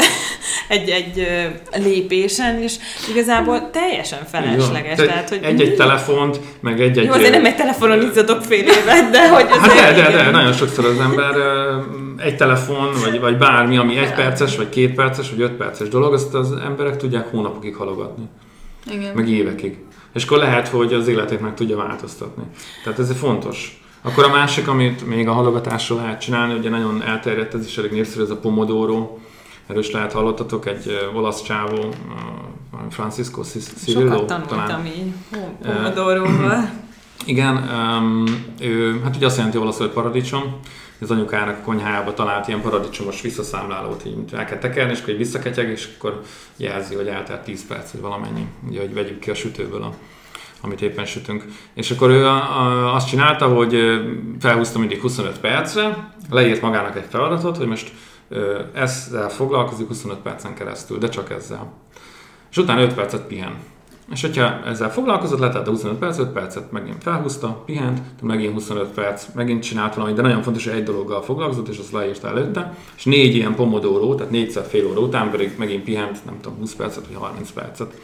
egy, 0.79 0.88
egy 0.88 1.18
ö, 1.18 1.79
lépésen, 1.79 2.62
és 2.62 2.79
igazából 3.11 3.71
teljesen 3.71 4.25
felesleges. 4.25 4.97
Van. 4.97 5.07
Tehát, 5.07 5.29
hogy 5.29 5.40
egy-egy 5.43 5.77
telefont, 5.77 6.40
meg 6.61 6.81
egy-egy... 6.81 7.05
jó, 7.05 7.12
azért 7.12 7.33
nem 7.33 7.45
egy 7.45 7.57
telefonon 7.57 8.03
izzadok 8.03 8.43
fél 8.43 8.64
évet, 8.64 9.11
de 9.11 9.29
hogy 9.29 9.47
Hát 9.49 9.95
de, 9.95 10.03
de, 10.03 10.11
de, 10.11 10.31
nagyon 10.31 10.53
sokszor 10.53 10.85
az 10.85 11.01
ember 11.01 11.35
egy 12.16 12.37
telefon, 12.37 12.90
vagy, 13.05 13.21
vagy 13.21 13.37
bármi, 13.37 13.77
ami 13.77 13.97
egy 13.97 14.14
perces, 14.14 14.57
vagy 14.57 14.69
két 14.69 14.95
perces, 14.95 15.31
vagy 15.31 15.40
öt 15.40 15.53
perces 15.53 15.88
dolog, 15.88 16.12
azt 16.12 16.35
az 16.35 16.53
emberek 16.53 16.97
tudják 16.97 17.31
hónapokig 17.31 17.75
halogatni, 17.75 18.25
Igen. 18.90 19.14
meg 19.14 19.29
évekig. 19.29 19.79
És 20.14 20.25
akkor 20.25 20.38
lehet, 20.38 20.69
hogy 20.69 20.93
az 20.93 21.09
életét 21.09 21.40
meg 21.40 21.55
tudja 21.55 21.77
változtatni. 21.77 22.43
Tehát 22.85 22.99
ez 22.99 23.12
fontos. 23.19 23.81
Akkor 24.03 24.25
a 24.25 24.29
másik, 24.29 24.69
amit 24.69 25.07
még 25.07 25.29
a 25.29 25.33
halogatásról 25.33 25.99
lehet 26.01 26.21
csinálni, 26.21 26.55
ugye 26.55 26.71
nagyon 26.71 27.03
elterjedt, 27.03 27.55
ez 27.55 27.66
is 27.66 27.79
elég 27.79 27.90
népszerű, 27.90 28.23
ez 28.23 28.31
a 28.31 28.37
Pomodoro. 28.37 29.19
Erről 29.66 29.83
is 29.83 29.90
lehet 29.90 30.12
hallottatok, 30.12 30.66
egy 30.66 31.11
olasz 31.14 31.43
csávó, 31.43 31.95
Francisco 32.90 33.42
Cirillo. 33.42 34.11
Sokat 34.11 34.26
tanultam 34.26 34.87
így 34.87 35.12
Pomodoro-val. 35.62 36.70
Igen, 37.24 37.70
ő, 38.61 39.00
hát 39.05 39.16
ugye 39.16 39.26
azt 39.26 39.37
jelenti 39.37 39.59
olaszul, 39.59 39.87
hogy 39.87 39.94
paradicsom. 39.94 40.61
Az 41.00 41.11
anyukának 41.11 41.59
a 41.59 41.64
konyhájába 41.64 42.14
talált 42.14 42.48
ilyen 42.48 42.61
paradicsomos 42.61 43.20
visszaszámlálót, 43.20 44.05
így 44.07 44.16
mint 44.16 44.33
el 44.33 44.44
kell 44.44 44.59
tekerni, 44.59 44.92
és 44.92 44.98
akkor 44.98 45.12
így 45.12 45.18
visszaketyeg, 45.18 45.68
és 45.68 45.88
akkor 45.96 46.22
jelzi, 46.57 46.94
hogy 46.94 47.07
eltelt 47.07 47.40
10 47.40 47.66
perc, 47.66 47.90
vagy 47.90 48.00
valamennyi, 48.00 48.46
ugye, 48.68 48.81
hogy 48.81 48.94
vegyük 48.94 49.18
ki 49.18 49.31
a 49.31 49.35
sütőből 49.35 49.83
a, 49.83 49.94
amit 50.61 50.83
éppen 50.83 51.05
sütünk. 51.05 51.44
És 51.74 51.90
akkor 51.90 52.11
ő 52.11 52.26
a, 52.26 52.61
a, 52.61 52.94
azt 52.94 53.09
csinálta, 53.09 53.46
hogy 53.46 54.00
felhúzta 54.40 54.79
mindig 54.79 55.00
25 55.00 55.38
percre, 55.38 56.12
leírt 56.31 56.61
magának 56.61 56.96
egy 56.96 57.07
feladatot, 57.09 57.57
hogy 57.57 57.66
most 57.66 57.92
ezzel 58.74 59.29
foglalkozik 59.29 59.87
25 59.87 60.18
percen 60.18 60.55
keresztül, 60.55 60.98
de 60.98 61.09
csak 61.09 61.31
ezzel. 61.31 61.72
És 62.51 62.57
utána 62.57 62.83
5 62.83 62.95
percet 62.95 63.27
pihen. 63.27 63.55
És 64.13 64.21
hogyha 64.21 64.65
ezzel 64.65 64.91
foglalkozott, 64.93 65.39
letelt 65.39 65.67
a 65.67 65.71
25 65.71 65.99
perc, 65.99 66.19
5 66.19 66.29
percet 66.29 66.73
megint 66.73 67.03
felhúzta, 67.03 67.63
pihent, 67.67 68.01
megint 68.23 68.53
25 68.53 68.89
perc, 68.89 69.27
megint 69.35 69.63
csinált 69.63 69.95
valamit, 69.95 70.17
de 70.17 70.23
nagyon 70.23 70.43
fontos, 70.43 70.65
hogy 70.65 70.77
egy 70.77 70.83
dologgal 70.83 71.23
foglalkozott, 71.23 71.69
és 71.69 71.79
azt 71.79 71.93
leírta 71.93 72.29
előtte, 72.29 72.77
és 72.97 73.05
négy 73.05 73.35
ilyen 73.35 73.55
pomodóró, 73.55 74.15
tehát 74.15 74.33
négyszer 74.33 74.65
fél 74.65 74.87
óra 74.87 75.01
után 75.01 75.31
pedig 75.31 75.55
megint 75.59 75.85
pihent, 75.85 76.25
nem 76.25 76.41
tudom, 76.41 76.59
20 76.59 76.75
percet 76.75 77.07
vagy 77.07 77.17
30 77.17 77.51
percet. 77.51 77.95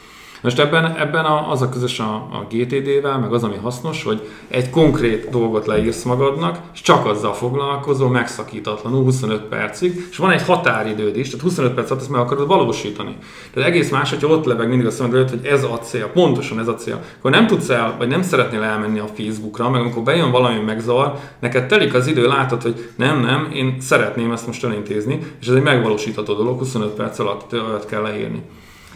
Most 0.42 0.59
ebben, 0.59 0.96
ebben 0.96 1.25
a, 1.25 1.51
az 1.51 1.62
a 1.62 1.68
közös 1.68 1.99
a, 1.99 2.14
a 2.14 2.46
GTD-vel, 2.51 3.18
meg 3.18 3.33
az, 3.33 3.44
ami 3.44 3.57
hasznos, 3.57 4.03
hogy 4.03 4.29
egy 4.49 4.70
konkrét 4.70 5.31
dolgot 5.31 5.66
leírsz 5.66 6.03
magadnak, 6.03 6.59
és 6.75 6.81
csak 6.81 7.07
azzal 7.07 7.33
foglalkozol 7.33 8.11
megszakítatlanul 8.11 9.03
25 9.03 9.40
percig, 9.40 10.07
és 10.11 10.16
van 10.16 10.31
egy 10.31 10.42
határidőd 10.42 11.16
is, 11.16 11.27
tehát 11.27 11.44
25 11.44 11.72
perc 11.72 11.90
alatt 11.90 12.03
ezt 12.03 12.11
meg 12.11 12.20
akarod 12.20 12.46
valósítani. 12.46 13.16
Tehát 13.55 13.68
egész 13.68 13.90
más, 13.90 14.11
hogyha 14.11 14.29
ott 14.29 14.44
lebeg 14.44 14.68
mindig 14.68 14.87
a 14.87 14.90
szemed 14.90 15.14
előtt, 15.14 15.31
hogy 15.31 15.44
ez 15.44 15.64
a 15.64 15.79
cél, 15.79 16.07
pontosan 16.07 16.59
ez 16.59 16.68
a 16.68 16.75
cél. 16.75 17.01
Akkor 17.18 17.31
nem 17.31 17.46
tudsz 17.46 17.68
el, 17.68 17.94
vagy 17.99 18.09
nem 18.09 18.22
szeretnél 18.22 18.62
elmenni 18.62 18.99
a 18.99 19.07
Facebookra, 19.16 19.70
meg 19.70 19.81
amikor 19.81 20.03
bejön 20.03 20.31
valami 20.31 20.61
megzavar, 20.61 21.14
neked 21.40 21.66
telik 21.66 21.94
az 21.94 22.07
idő, 22.07 22.27
látod, 22.27 22.62
hogy 22.62 22.90
nem, 22.96 23.20
nem, 23.20 23.49
én 23.53 23.77
szeretném 23.81 24.33
ezt 24.33 24.46
most 24.46 24.64
elintézni, 24.64 25.18
és 25.40 25.46
ez 25.46 25.55
egy 25.55 25.62
megvalósítható 25.62 26.35
dolog, 26.35 26.59
25 26.59 26.90
perc 26.90 27.18
alatt 27.18 27.87
kell 27.87 28.03
leírni. 28.03 28.42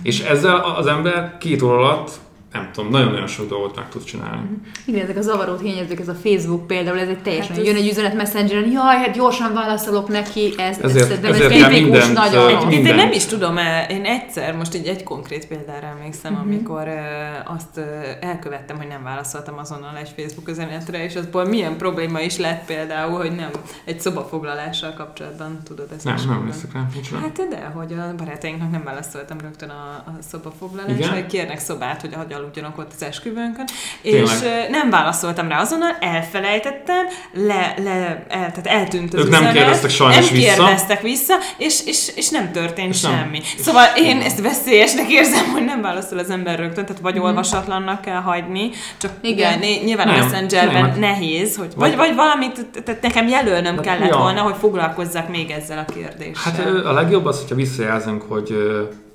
És 0.02 0.20
ezzel 0.20 0.56
az 0.56 0.86
ember 0.86 1.36
két 1.38 1.62
óra 1.62 1.76
alatt 1.76 2.10
nem 2.52 2.70
tudom, 2.72 2.90
nagyon-nagyon 2.90 3.26
sok 3.26 3.48
dolgot 3.48 3.76
meg 3.76 3.88
tud 3.88 4.04
csinálni. 4.04 4.48
Igen, 4.86 5.02
ezek 5.02 5.16
a 5.16 5.20
zavaró 5.22 5.54
tényezők, 5.54 6.00
ez 6.00 6.08
a 6.08 6.14
Facebook 6.14 6.66
például, 6.66 6.98
ez 6.98 7.08
egy 7.08 7.22
teljesen, 7.22 7.50
Hát 7.50 7.58
ez- 7.58 7.66
jön 7.66 7.76
egy 7.76 7.88
üzenet 7.88 8.14
messengeren, 8.14 8.70
jaj, 8.70 8.96
hát 8.96 9.14
gyorsan 9.14 9.52
válaszolok 9.52 10.08
neki, 10.08 10.54
ez, 10.58 10.78
Ezért- 10.78 11.10
ez, 11.10 11.18
de 11.18 11.28
ezért 11.28 11.52
ez 11.52 11.70
mindent, 11.70 12.12
nagyon. 12.12 12.70
én 12.72 12.94
nem 12.94 13.12
is 13.12 13.24
tudom, 13.24 13.58
el, 13.58 13.90
én 13.90 14.04
egyszer, 14.04 14.56
most 14.56 14.74
így 14.74 14.86
egy 14.86 15.02
konkrét 15.02 15.46
példára 15.46 15.86
emlékszem, 15.86 16.32
Mhm. 16.32 16.40
uh-huh. 16.40 16.54
amikor 16.56 16.82
uh, 16.86 17.52
azt 17.54 17.76
uh, 17.76 17.84
elkövettem, 18.20 18.76
hogy 18.76 18.86
nem 18.88 19.02
válaszoltam 19.02 19.58
azonnal 19.58 19.96
egy 19.96 20.12
Facebook 20.16 20.48
üzenetre, 20.48 21.04
és 21.04 21.16
azból 21.16 21.44
milyen 21.44 21.76
probléma 21.76 22.20
is 22.20 22.38
lett 22.38 22.64
például, 22.64 23.18
hogy 23.18 23.34
nem 23.34 23.50
egy 23.84 24.00
szobafoglalással 24.00 24.92
kapcsolatban 24.92 25.58
tudod 25.64 25.86
ezt 25.96 26.04
Nem, 26.04 26.14
nem 26.26 26.36
emlékszek 26.36 26.72
rá, 26.72 26.86
nincs. 26.94 27.10
Hát 27.12 27.48
de, 27.48 27.72
hogy 27.74 27.92
a 27.92 28.14
barátainknak 28.16 28.70
nem 28.70 28.84
válaszoltam 28.84 29.38
rögtön 29.40 29.68
a, 29.68 30.02
a 30.06 30.14
szobafoglalásra, 30.30 31.26
kérnek 31.26 31.58
szobát, 31.58 32.00
hogy, 32.00 32.14
hogy 32.40 32.48
aludjanak 32.48 32.78
ott 32.78 32.90
az 32.96 33.02
esküvőnkön, 33.02 33.64
Tényleg? 34.02 34.22
és 34.24 34.38
nem 34.70 34.90
válaszoltam 34.90 35.48
rá 35.48 35.60
azonnal, 35.60 35.96
elfelejtettem, 36.00 37.06
le, 37.32 37.74
le, 37.76 38.24
el, 38.28 38.52
tehát 38.52 38.66
eltűnt 38.66 39.14
az 39.14 39.20
Ők 39.20 39.28
nem 39.30 39.40
üzenet, 39.40 39.56
kérdeztek 39.56 39.90
sajnos 39.90 40.30
nem 40.30 40.34
vissza. 40.38 40.54
kérdeztek 40.54 41.02
vissza, 41.02 41.34
és, 41.56 41.86
és, 41.86 42.10
és 42.16 42.28
nem 42.28 42.52
történt 42.52 42.94
És 42.94 43.00
nem. 43.00 43.12
semmi. 43.12 43.40
Szóval 43.58 43.84
én 43.96 44.20
ezt 44.20 44.40
veszélyesnek 44.40 45.10
érzem, 45.12 45.48
hogy 45.52 45.64
nem 45.64 45.80
válaszol 45.80 46.18
az 46.18 46.30
ember 46.30 46.58
rögtön, 46.58 46.84
tehát 46.86 47.02
vagy 47.02 47.18
olvasatlannak 47.18 48.00
kell 48.00 48.20
hagyni, 48.20 48.70
csak 48.98 49.10
Mhm. 49.10 49.26
Igen. 49.32 49.58
né- 49.58 49.84
nyilván 49.84 50.08
a 50.08 50.16
Nem, 50.16 50.20
Messengerben 50.28 50.88
nem. 50.88 50.98
nehéz, 50.98 51.56
hogy, 51.56 51.72
Vagy- 51.76 51.96
vagy, 51.96 52.14
valamit, 52.14 52.66
tehát 52.84 53.02
nekem 53.02 53.28
jelölnöm 53.28 53.74
Hát, 53.74 53.84
kellett 53.84 54.08
ja. 54.08 54.16
volna, 54.16 54.40
hogy 54.40 54.54
foglalkozzak 54.60 55.28
még 55.28 55.50
ezzel 55.50 55.84
a 55.88 55.92
kérdéssel. 55.92 56.52
Hát 56.52 56.84
a 56.84 56.92
legjobb 56.92 57.24
az, 57.26 57.38
hogyha 57.40 57.54
visszajelzünk, 57.54 58.22
hogy 58.22 58.54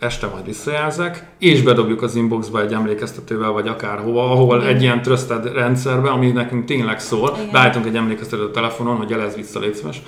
este 0.06 0.28
majd 0.28 0.46
visszajelzek, 0.46 1.28
és 1.40 1.62
bedobjuk 1.62 2.02
az 2.02 2.16
inboxba 2.16 2.62
egy 2.62 2.74
emlékeztetővel, 2.74 3.52
vagy 3.52 3.68
akárhova, 3.68 4.32
ahol 4.32 4.58
Igen. 4.62 4.76
egy 4.76 4.82
ilyen 4.82 5.02
trusted 5.02 5.54
rendszerbe, 5.54 6.10
ami 6.10 6.32
nekünk 6.32 6.66
tényleg 6.66 7.00
szól, 7.00 7.34
Igen. 7.38 7.52
beállítunk 7.52 7.86
egy 7.86 7.96
emlékeztetőt 7.96 8.48
a 8.48 8.52
telefonon, 8.52 8.96
hogy 8.96 9.10
jelez 9.10 9.36
vissza, 9.36 9.60
légy 9.60 9.76
szíves. 9.76 10.02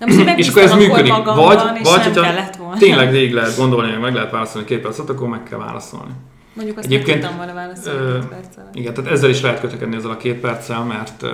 Most 0.00 0.18
én 0.18 0.36
és 0.36 0.48
akkor 0.48 0.62
ez 0.62 0.74
működik. 0.74 1.12
Vagy, 1.24 1.60
és 1.80 1.88
vagy 1.88 2.04
hogyha 2.04 2.48
tényleg 2.78 3.10
végig 3.10 3.34
lehet 3.34 3.56
gondolni, 3.56 3.90
meg 3.90 4.00
meg 4.00 4.14
lehet 4.14 4.30
válaszolni 4.30 4.76
perc 4.76 4.98
alatt, 4.98 5.10
akkor 5.10 5.28
meg 5.28 5.42
kell 5.42 5.58
válaszolni. 5.58 6.12
Mondjuk 6.58 6.78
azt 6.78 6.86
Egyébként, 6.86 7.20
tudtam 7.20 7.36
volna 7.36 7.54
válaszolni 7.54 8.00
ö. 8.00 8.18
Igen, 8.72 8.94
tehát 8.94 9.10
ezzel 9.10 9.30
is 9.30 9.40
lehet 9.40 9.60
kötekedni 9.60 9.96
ezzel 9.96 10.10
a 10.10 10.16
két 10.16 10.34
perccel, 10.40 10.84
mert 10.84 11.22
ö, 11.22 11.28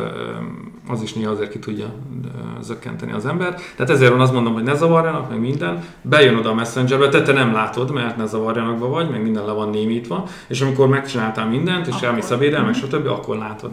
az 0.89 1.03
is 1.03 1.13
néha 1.13 1.31
azért 1.31 1.51
ki 1.51 1.59
tudja 1.59 1.85
ö, 2.25 2.63
zökkenteni 2.63 3.13
az 3.13 3.27
ember. 3.27 3.55
Tehát 3.77 3.93
ezért 3.93 4.11
van 4.11 4.21
azt 4.21 4.33
mondom, 4.33 4.53
hogy 4.53 4.63
ne 4.63 4.75
zavarjanak, 4.75 5.29
meg 5.31 5.41
minden. 5.41 5.85
Bejön 6.03 6.37
oda 6.37 6.51
a 6.51 6.55
messengerbe, 6.55 7.09
te, 7.09 7.23
te 7.23 7.33
nem 7.33 7.53
látod, 7.53 7.93
mert 7.93 8.17
ne 8.17 8.27
zavarjanakba 8.27 8.89
vagy, 8.89 9.11
meg 9.11 9.23
minden 9.23 9.45
le 9.45 9.53
van 9.53 9.69
némítva, 9.71 10.29
és 10.49 10.61
amikor 10.61 10.89
megcsináltál 10.89 11.47
mindent, 11.49 11.87
és 11.87 11.95
Akkor. 11.95 12.09
elmész 12.09 12.31
ebédel, 12.31 12.65
meg 12.65 12.75
stb., 12.75 13.07
akkor 13.07 13.37
látod. 13.37 13.73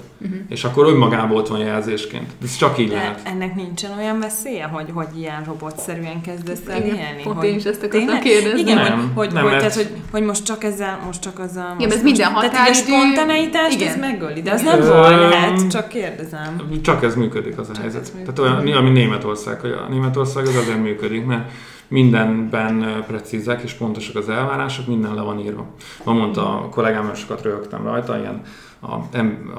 És 0.49 0.63
akkor 0.63 0.85
önmagában 0.87 1.37
ott 1.37 1.47
van 1.47 1.59
jelzésként. 1.59 2.31
Ez 2.43 2.55
csak 2.55 2.77
így 2.77 2.89
De 2.89 2.95
lehet. 2.95 3.21
ennek 3.23 3.55
nincsen 3.55 3.91
olyan 3.97 4.19
veszélye, 4.19 4.65
hogy, 4.65 4.89
hogy 4.93 5.07
ilyen 5.17 5.43
robotszerűen 5.45 6.21
kezdesz 6.21 6.61
el 6.67 6.81
élni? 6.81 7.21
pont 7.23 7.37
hogy 7.37 7.47
én 7.47 7.55
is 7.55 7.63
ezt 7.63 7.83
akartam 7.83 7.99
Tényleg? 7.99 8.21
kérdezni. 8.21 8.59
Igen, 8.59 8.75
Nem, 8.75 8.99
hogy, 8.99 9.09
hogy, 9.15 9.33
nem, 9.33 9.43
hogy, 9.43 9.51
mert- 9.51 9.57
tehát, 9.63 9.75
hogy, 9.75 9.89
hogy 10.11 10.23
most 10.23 10.43
csak 10.45 10.63
ezzel, 10.63 10.99
most 11.05 11.21
csak 11.21 11.39
azzal... 11.41 11.75
Igen, 11.77 11.87
most, 11.87 11.95
ez 11.97 12.03
minden 12.03 12.31
most, 12.31 12.49
Tehát 12.49 12.67
a 12.67 12.71
határidő- 12.71 12.91
spontaneitást, 12.91 13.75
igen. 13.75 13.87
ez 13.87 13.99
megöli, 13.99 14.41
de 14.41 14.51
az 14.51 14.61
nem 14.61 14.79
baj 14.79 15.15
lehet, 15.15 15.69
csak 15.69 15.87
kérdezem. 15.87 16.61
Csak 16.81 17.03
ez 17.03 17.15
működik 17.15 17.57
az 17.57 17.69
a 17.69 17.73
Csak 17.73 17.81
helyzet. 17.81 18.11
Tehát 18.11 18.39
olyan, 18.39 18.77
ami 18.77 18.89
Németország, 18.89 19.59
hogy 19.59 19.71
a 19.71 19.87
Németország 19.89 20.45
az 20.45 20.55
azért 20.55 20.81
működik, 20.81 21.25
mert 21.25 21.51
mindenben 21.87 23.03
precízek 23.07 23.61
és 23.61 23.73
pontosak 23.73 24.15
az 24.15 24.29
elvárások, 24.29 24.87
minden 24.87 25.13
le 25.13 25.21
van 25.21 25.39
írva. 25.39 25.65
Ma 26.03 26.13
mondta 26.13 26.41
a 26.41 26.69
kollégám, 26.69 27.05
mert 27.05 27.17
sokat 27.17 27.41
rögtem 27.41 27.83
rajta, 27.83 28.19
ilyen 28.19 28.41
a, 28.79 28.93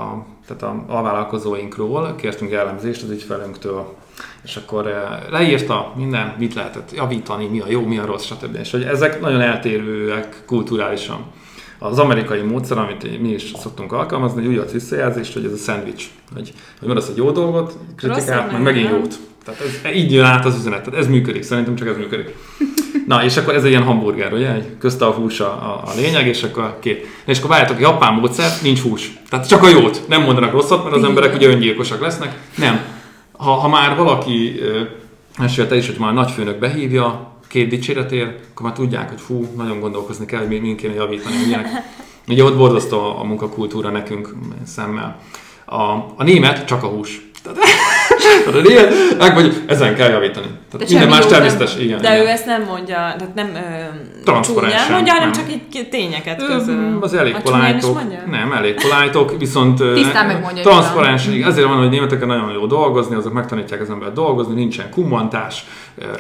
a, 0.01 0.27
tehát 0.47 0.63
a 0.63 0.85
alvállalkozóinkról 0.87 2.15
kértünk 2.15 2.51
jellemzést 2.51 3.03
az 3.03 3.11
ügyfelünktől, 3.11 3.95
és 4.45 4.57
akkor 4.57 4.93
leírta 5.31 5.93
minden, 5.97 6.35
mit 6.39 6.55
lehetett 6.55 6.93
javítani, 6.93 7.47
mi 7.47 7.61
a 7.61 7.69
jó, 7.69 7.87
mi 7.87 7.99
a 7.99 8.07
rossz, 8.07 8.25
stb. 8.25 8.57
És 8.57 8.71
hogy 8.71 8.83
ezek 8.83 9.21
nagyon 9.21 9.41
eltérőek 9.41 10.43
kulturálisan. 10.47 11.25
Az 11.83 11.99
amerikai 11.99 12.41
módszer, 12.41 12.79
amit 12.79 13.21
mi 13.21 13.29
is 13.29 13.53
szoktunk 13.61 13.93
alkalmazni, 13.93 14.43
egy 14.43 14.49
újat 14.49 14.73
visszajelzést, 14.73 15.33
hogy 15.33 15.45
ez 15.45 15.53
a 15.53 15.57
szendvics. 15.57 16.05
Hogy, 16.35 16.53
hogy 16.79 16.89
mondasz 16.89 17.09
egy 17.09 17.17
jó 17.17 17.31
dolgot, 17.31 17.77
kritikát, 17.97 18.53
meg 18.53 18.53
meg 18.53 18.63
megint 18.63 18.91
jót. 18.91 19.19
Tehát 19.45 19.61
ez, 19.61 19.95
így 19.95 20.13
jön 20.13 20.25
át 20.25 20.45
az 20.45 20.57
üzenet. 20.57 20.83
Tehát 20.85 21.01
ez 21.01 21.07
működik, 21.07 21.43
szerintem 21.43 21.75
csak 21.75 21.89
ez 21.89 21.97
működik. 21.97 22.35
Na, 23.07 23.25
és 23.25 23.37
akkor 23.37 23.55
ez 23.55 23.65
egy 23.65 23.71
ilyen 23.71 23.83
hamburger, 23.83 24.33
ugye? 24.33 24.53
Egy 24.53 24.77
közte 24.79 25.07
a 25.07 25.11
hús 25.11 25.41
a, 25.41 25.47
a, 25.47 25.83
a 25.87 25.95
lényeg, 25.97 26.27
és 26.27 26.43
akkor 26.43 26.77
két. 26.81 27.07
És 27.25 27.39
akkor 27.39 27.51
várjátok, 27.51 27.81
japán 27.81 28.15
módszer, 28.15 28.51
nincs 28.63 28.81
hús. 28.81 29.13
Tehát 29.29 29.49
csak 29.49 29.63
a 29.63 29.69
jót. 29.69 30.03
Nem 30.09 30.23
mondanak 30.23 30.53
rosszat, 30.53 30.85
mert 30.85 30.97
az 30.97 31.05
emberek 31.05 31.35
ugye 31.35 31.49
öngyilkosak 31.49 32.01
lesznek. 32.01 32.39
Nem. 32.57 32.81
Ha, 33.33 33.51
ha 33.51 33.69
már 33.69 33.97
valaki, 33.97 34.61
esélyt 35.39 35.69
te 35.69 35.77
is, 35.77 35.87
hogy 35.87 35.99
már 35.99 36.11
a 36.11 36.13
nagyfőnök 36.13 36.59
behívja, 36.59 37.32
két 37.53 37.69
dicséretért, 37.69 38.41
akkor 38.51 38.67
már 38.67 38.75
tudják, 38.75 39.09
hogy 39.09 39.21
fú, 39.21 39.47
nagyon 39.57 39.81
gondolkozni 39.81 40.27
kell, 40.27 40.39
hogy 40.39 40.49
mi- 40.49 40.59
min 40.59 40.77
kéne 40.77 40.95
javítani. 40.95 41.35
Ilyenek. 41.47 41.69
Ugye 42.29 42.45
ott 42.45 42.57
borzasztó 42.57 42.99
a, 42.99 43.21
a 43.21 43.25
munkakultúra 43.25 43.91
nekünk 43.91 44.35
szemmel. 44.67 45.21
A, 45.65 45.83
a 46.17 46.23
német 46.23 46.65
csak 46.65 46.83
a 46.83 46.87
hús. 46.87 47.31
Tehát, 47.43 47.59
tehát 48.45 48.67
német, 48.69 48.95
meg 49.19 49.35
vagy, 49.35 49.63
ezen 49.67 49.95
kell 49.95 50.11
javítani. 50.11 50.47
Tehát 50.71 50.87
De 50.89 50.93
minden 50.99 51.09
más 51.09 51.19
nem- 51.19 51.29
természetes. 51.29 51.77
Igen, 51.77 52.01
De 52.01 52.13
igen. 52.15 52.27
ő 52.27 52.29
ezt 52.29 52.47
nem 52.47 52.63
mondja, 52.63 52.97
tehát 52.97 53.35
nem 53.35 53.49
ö, 53.55 54.41
csúnyán 54.41 54.91
mondja, 54.91 55.13
hanem 55.13 55.31
nem. 55.31 55.33
csak 55.33 55.45
így 55.53 55.89
tényeket 55.89 56.47
közöl. 56.47 56.99
Az 57.01 57.15
elég 57.15 57.37
polájtok. 57.43 57.95
mondja? 57.95 58.19
Nem, 58.31 58.53
elég 58.53 58.75
polájtok, 58.83 59.39
viszont 59.39 59.83
Tisztán 59.95 60.27
megmondja, 60.27 60.63
transzparens. 60.63 61.27
Ezért 61.27 61.67
van, 61.67 61.77
hogy 61.77 61.89
németeken 61.89 62.29
nagyon 62.29 62.53
jó 62.53 62.67
dolgozni, 62.67 63.15
azok 63.17 63.33
megtanítják 63.33 63.81
az 63.81 63.91
embert 63.91 64.13
dolgozni, 64.13 64.55
nincsen 64.55 64.91
kummantás. 64.91 65.65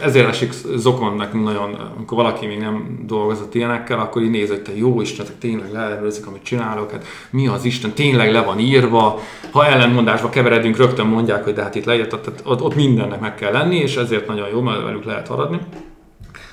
Ezért 0.02 0.28
esik 0.28 0.52
zokon 0.76 1.16
nekünk 1.16 1.44
nagyon, 1.44 1.92
amikor 1.96 2.16
valaki 2.16 2.46
még 2.46 2.58
nem 2.58 2.98
dolgozott 3.06 3.54
ilyenekkel, 3.54 3.98
akkor 3.98 4.22
így 4.22 4.30
néz, 4.30 4.48
hogy 4.48 4.60
te 4.60 4.76
jó 4.76 5.00
Isten, 5.00 5.26
te 5.26 5.32
tényleg 5.40 5.72
leellenőrzik, 5.72 6.26
amit 6.26 6.42
csinálok, 6.42 6.90
hát 6.90 7.04
mi 7.30 7.46
az 7.46 7.64
Isten, 7.64 7.92
tényleg 7.92 8.32
le 8.32 8.40
van 8.42 8.58
írva. 8.58 9.20
Ha 9.50 9.66
ellenmondásba 9.66 10.28
keveredünk, 10.28 10.76
rögtön 10.76 11.06
mondják, 11.06 11.44
hogy 11.44 11.52
de 11.52 11.62
hát 11.62 11.74
itt 11.74 11.84
leírtad, 12.02 12.20
tehát 12.20 12.40
ott, 12.44 12.62
ott 12.62 12.74
mindennek 12.74 13.20
meg 13.20 13.34
kell 13.34 13.52
lenni, 13.52 13.76
és 13.76 13.96
ezért 13.96 14.26
nagyon 14.26 14.48
jó, 14.48 14.60
mert 14.60 14.82
velük 14.82 15.04
lehet 15.04 15.28
haradni. 15.28 15.58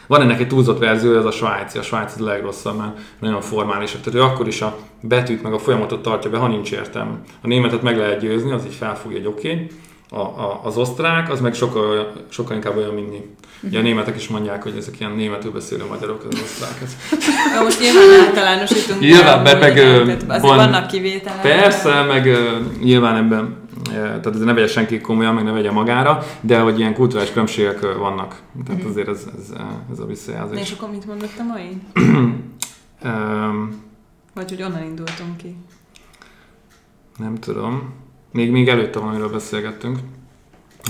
Van 0.08 0.22
ennek 0.22 0.40
egy 0.40 0.48
túlzott 0.48 0.80
verzió, 0.80 1.18
ez 1.18 1.26
a 1.26 1.32
svájci, 1.32 1.78
a 1.78 1.82
svájci 1.82 2.22
a 2.22 2.24
legrosszabb, 2.24 2.78
mert 2.78 2.98
nagyon 3.20 3.42
formálisak. 3.42 4.02
Tehát 4.02 4.20
ő 4.20 4.24
akkor 4.24 4.48
is 4.48 4.62
a 4.62 4.78
betűt 5.02 5.44
meg 5.44 5.54
a 5.54 5.60
folyamatot 5.60 6.02
tartja 6.02 6.30
be, 6.30 6.38
ha 6.38 6.48
nincs 6.48 6.72
értelme. 6.72 7.20
A 7.42 7.48
németet 7.48 7.82
meg 7.82 7.98
lehet 7.98 8.20
győzni, 8.20 8.52
az 8.52 8.66
így 8.66 8.74
felfogja, 8.74 9.18
hogy 9.18 9.28
oké. 9.28 9.52
Okay. 9.52 9.68
A, 10.12 10.20
a, 10.20 10.62
az 10.64 10.78
osztrák, 10.78 11.32
az 11.32 11.42
meg 11.42 11.54
sokkal, 11.54 12.12
sokkal 12.30 12.56
inkább 12.56 12.78
olyan, 12.78 12.94
mint 12.94 13.10
mi. 13.10 13.22
Ugye 13.62 13.80
a 13.80 13.82
németek 13.82 14.16
is 14.16 14.28
mondják, 14.28 14.64
hogy 14.64 14.74
ezek 14.78 15.00
ilyen 15.00 15.12
németül 15.12 15.52
beszélő 15.52 15.84
magyarok, 15.90 16.26
az 16.30 16.40
osztrák. 16.42 16.90
Ja, 17.56 17.62
most 17.64 17.80
nyilván 17.80 18.28
általánosítunk. 18.28 19.00
Nyilván, 19.00 19.42
meg, 19.42 19.60
meg 20.28 20.42
van, 20.42 20.58
vannak 20.58 20.88
kivételek. 20.88 21.42
Persze, 21.42 22.02
meg 22.02 22.38
nyilván 22.84 23.16
ebben 23.16 23.69
tehát 23.92 24.26
ez 24.26 24.40
ne 24.40 24.54
vegye 24.54 24.68
senki 24.68 25.02
komolyan, 25.02 25.34
meg 25.34 25.44
ne 25.44 25.52
vegye 25.52 25.72
magára, 25.72 26.24
de 26.42 26.60
hogy 26.60 26.80
ilyen 26.80 26.94
kulturális 26.94 27.32
különbségek 27.32 27.96
vannak. 27.98 28.42
Tehát 28.66 28.84
azért 28.84 29.08
ez, 29.08 29.26
ez, 29.38 29.54
ez 29.92 30.00
a 30.00 30.06
visszajelzés. 30.06 30.60
És 30.60 30.72
akkor 30.72 30.90
mit 30.90 31.06
mondott 31.06 31.40
a 31.40 31.44
mai? 31.44 31.82
Vagy 34.34 34.50
hogy 34.50 34.64
onnan 34.64 34.84
indultunk 34.84 35.38
ki? 35.38 35.56
Nem 37.18 37.36
tudom. 37.36 37.94
Még, 38.32 38.52
még 38.52 38.68
előtte 38.68 39.00
van, 39.00 39.10
amiről 39.10 39.30
beszélgettünk. 39.30 40.00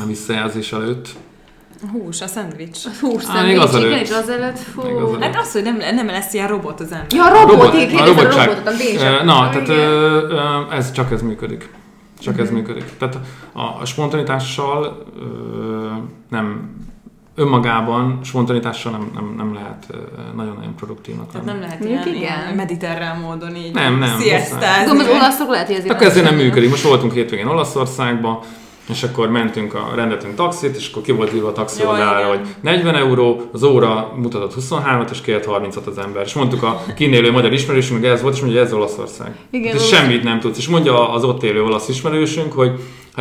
A 0.01 0.05
visszajelzés 0.05 0.71
előtt. 0.71 1.09
A 1.83 1.87
hús, 1.91 2.21
a 2.21 2.27
szendvics. 2.27 2.85
A 2.85 2.89
hús 2.99 3.23
Á, 3.27 3.33
szendvics, 3.33 3.59
az 3.59 3.75
igen, 3.75 3.99
és 3.99 4.11
az 4.11 4.29
előtt, 4.29 4.57
fú. 4.57 4.81
Az 4.81 5.21
hát 5.21 5.35
az, 5.35 5.51
hogy 5.51 5.63
nem, 5.63 5.77
nem 5.77 6.05
lesz 6.05 6.33
ilyen 6.33 6.47
robot 6.47 6.79
az 6.79 6.91
ember. 6.91 7.07
Ja, 7.09 7.25
a 7.25 7.29
robot, 7.29 7.55
robot 7.55 7.73
igen, 7.73 7.97
a, 7.97 8.05
robotság. 8.05 8.49
a 8.49 8.53
robotot, 8.53 9.23
Na, 9.23 9.49
tehát 9.49 9.69
ö, 9.69 10.71
ez 10.71 10.91
csak 10.91 11.11
ez 11.11 11.21
működik. 11.21 11.69
Csak 12.19 12.33
mm-hmm. 12.33 12.43
ez 12.43 12.49
mhm. 12.49 12.57
működik. 12.57 12.97
Tehát 12.97 13.19
a, 13.53 13.61
a 13.81 13.85
spontanitással 13.85 15.05
ö, 15.19 15.91
nem 16.29 16.77
önmagában 17.39 18.19
spontanitással 18.23 18.91
nem, 18.91 19.11
nem, 19.13 19.33
nem 19.37 19.53
lehet 19.53 19.85
nagyon-nagyon 20.35 20.75
produktívnak 20.75 21.31
Tehát 21.31 21.45
nem 21.45 21.59
lehet 21.59 21.85
ilyen, 21.85 22.07
ilyen 22.07 22.55
mediterrán 22.55 23.19
módon 23.19 23.55
így 23.55 23.73
nem, 23.73 23.97
nem, 23.97 24.19
sziasztázni. 24.19 24.99
az 24.99 25.07
olaszok 25.07 25.49
lehet, 25.49 25.67
hogy 25.67 25.75
ezért 25.75 25.93
Akkor 25.93 26.07
ezért 26.07 26.25
nem 26.25 26.35
működik. 26.35 26.69
Most 26.69 26.83
voltunk 26.83 27.13
hétvégén 27.13 27.47
Olaszországban, 27.47 28.39
és 28.89 29.03
akkor 29.03 29.29
mentünk, 29.29 29.73
a, 29.73 29.91
rendeltünk 29.95 30.35
taxit, 30.35 30.75
és 30.75 30.89
akkor 30.91 31.03
ki 31.03 31.11
volt 31.11 31.33
írva 31.33 31.47
a 31.47 31.51
taxi 31.51 31.85
oldalára, 31.85 32.27
hogy 32.27 32.39
40 32.61 32.95
euró, 32.95 33.49
az 33.51 33.63
óra 33.63 34.13
mutatott 34.15 34.53
23-at, 34.59 35.07
és 35.11 35.21
kért 35.21 35.45
30-at 35.47 35.85
az 35.85 35.97
ember. 35.97 36.23
És 36.25 36.33
mondtuk 36.33 36.63
a 36.63 36.83
kinélő 36.95 37.31
magyar 37.31 37.53
ismerősünk, 37.53 37.99
hogy 37.99 38.09
ez 38.09 38.21
volt, 38.21 38.33
és 38.33 38.41
mondja, 38.41 38.61
ez 38.61 38.73
Olaszország. 38.73 39.35
Igen, 39.51 39.75
és 39.75 39.87
semmit 39.87 40.23
nem 40.23 40.39
tudsz. 40.39 40.57
És 40.57 40.67
mondja 40.67 41.11
az 41.11 41.23
ott 41.23 41.43
élő 41.43 41.63
olasz 41.63 41.87
ismerősünk, 41.87 42.53
hogy 42.53 42.71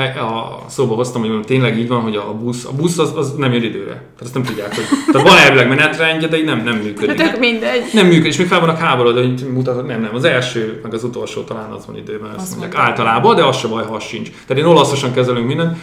a 0.07 0.65
szóba 0.67 0.95
hoztam, 0.95 1.21
hogy 1.21 1.45
tényleg 1.45 1.79
így 1.79 1.89
van, 1.89 2.01
hogy 2.01 2.17
a 2.17 2.35
busz, 2.35 2.65
a 2.65 2.73
busz 2.73 2.99
az, 2.99 3.13
az 3.17 3.35
nem 3.37 3.53
jön 3.53 3.63
időre. 3.63 3.93
Tehát 3.93 4.21
azt 4.21 4.35
nem 4.35 4.43
tudják, 4.43 4.75
hogy 4.75 4.85
tehát 5.13 5.29
van 5.29 5.39
elvileg 5.39 5.69
menetrendje, 5.69 6.29
de 6.29 6.39
így 6.39 6.45
nem, 6.45 6.63
nem 6.63 6.77
működik. 6.77 7.17
Tök 7.17 7.39
mindegy. 7.39 7.83
Nem 7.93 8.07
működik, 8.07 8.33
és 8.33 8.37
még 8.37 8.47
fel 8.47 8.61
vannak 8.61 8.79
háborodva, 8.79 9.21
hogy 9.21 9.47
mutatod, 9.53 9.87
nem, 9.87 10.01
nem, 10.01 10.15
az 10.15 10.25
első, 10.25 10.81
meg 10.83 10.95
az 10.95 11.05
utolsó 11.05 11.43
talán 11.43 11.71
az 11.71 11.87
van 11.87 11.97
időben, 11.97 12.31
azt, 12.31 12.41
azt 12.41 12.59
mondják 12.59 12.83
általában, 12.83 13.37
de 13.37 13.45
az 13.45 13.57
se 13.57 13.69
baj, 13.69 13.85
ha 13.85 14.01
sincs. 14.01 14.31
Tehát 14.47 14.63
én 14.63 14.69
olaszosan 14.69 15.13
kezelünk 15.13 15.47
mindent, 15.47 15.77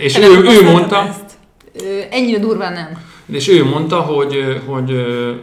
és 0.00 0.18
ő, 0.18 0.42
ő 0.42 0.62
mondta... 0.62 1.06
Ezt? 1.08 1.38
Ennyire 2.10 2.38
durván 2.38 2.72
nem. 2.72 3.09
És 3.30 3.48
ő 3.48 3.64
mondta, 3.64 4.00
hogy, 4.00 4.60
hogy 4.66 4.90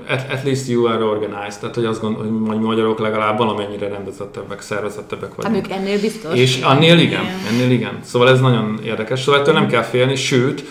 at, 0.09 0.31
at 0.31 0.43
least 0.43 0.67
you 0.67 0.85
are 0.85 1.03
organized, 1.03 1.59
tehát 1.59 1.75
hogy 1.75 1.85
azt 1.85 2.01
gondolom, 2.01 2.47
hogy 2.47 2.59
magyarok 2.59 2.99
legalább 2.99 3.37
valamennyire 3.37 3.87
rendezettebbek, 3.87 4.61
szervezettebbek 4.61 5.35
vagyunk. 5.35 5.55
Hát 5.55 5.65
ők 5.65 5.71
ennél 5.71 5.99
biztos. 5.99 6.39
És 6.39 6.61
annél 6.61 6.97
igen, 6.99 7.25
ennél 7.49 7.71
igen. 7.71 7.99
Szóval 8.03 8.29
ez 8.29 8.39
nagyon 8.39 8.79
érdekes. 8.85 9.21
Szóval 9.21 9.41
ettől 9.41 9.53
nem 9.53 9.67
kell 9.67 9.83
félni, 9.83 10.15
sőt, 10.15 10.63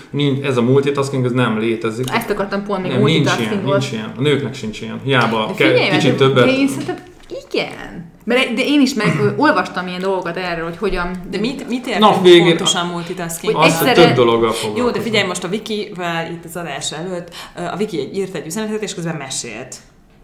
ez 0.43 0.57
a 0.57 0.63
multitasking 0.63 1.25
ez 1.25 1.33
nem 1.33 1.59
létezik. 1.59 2.07
Ezt 2.13 2.31
akartam 2.31 2.65
pont 2.65 2.83
még 2.83 2.93
nem, 2.93 3.03
nincs 3.03 3.31
ilyen, 3.39 3.63
nincs 3.65 3.93
ilyen. 3.93 4.13
A 4.17 4.21
nőknek 4.21 4.55
sincs 4.55 4.81
ilyen. 4.81 5.01
Hiába 5.05 5.53
figyelj, 5.55 5.91
kicsit 5.91 6.17
többet. 6.17 6.47
Én 6.47 6.69
szerintem 6.69 6.97
igen. 7.53 8.06
Mert, 8.27 8.53
de 8.53 8.63
én 8.65 8.81
is 8.81 8.95
meg 8.95 9.35
olvastam 9.37 9.87
ilyen 9.87 10.01
dolgokat 10.01 10.37
erről, 10.37 10.65
hogy 10.65 10.77
hogyan... 10.77 11.11
De 11.31 11.39
mit, 11.39 11.69
mit 11.69 11.87
értünk 11.87 12.11
Na, 12.11 12.23
végén 12.23 12.47
pontosan 12.47 12.87
multitasking? 12.87 13.55
Hogy 13.55 13.67
egyszerre... 13.67 13.93
több 13.93 14.15
dologgal 14.15 14.55
Jó, 14.77 14.91
de 14.91 15.01
figyelj 15.01 15.27
most 15.27 15.45
a 15.45 15.49
Vikivel 15.49 16.31
itt 16.31 16.45
az 16.45 16.57
adás 16.57 16.93
előtt, 16.93 17.35
a 17.73 17.77
Viki 17.77 18.11
írt 18.15 18.35
egy 18.35 18.47
üzenetet, 18.47 18.83
és 18.83 18.95
közben 18.95 19.17
mesélt. 19.17 19.77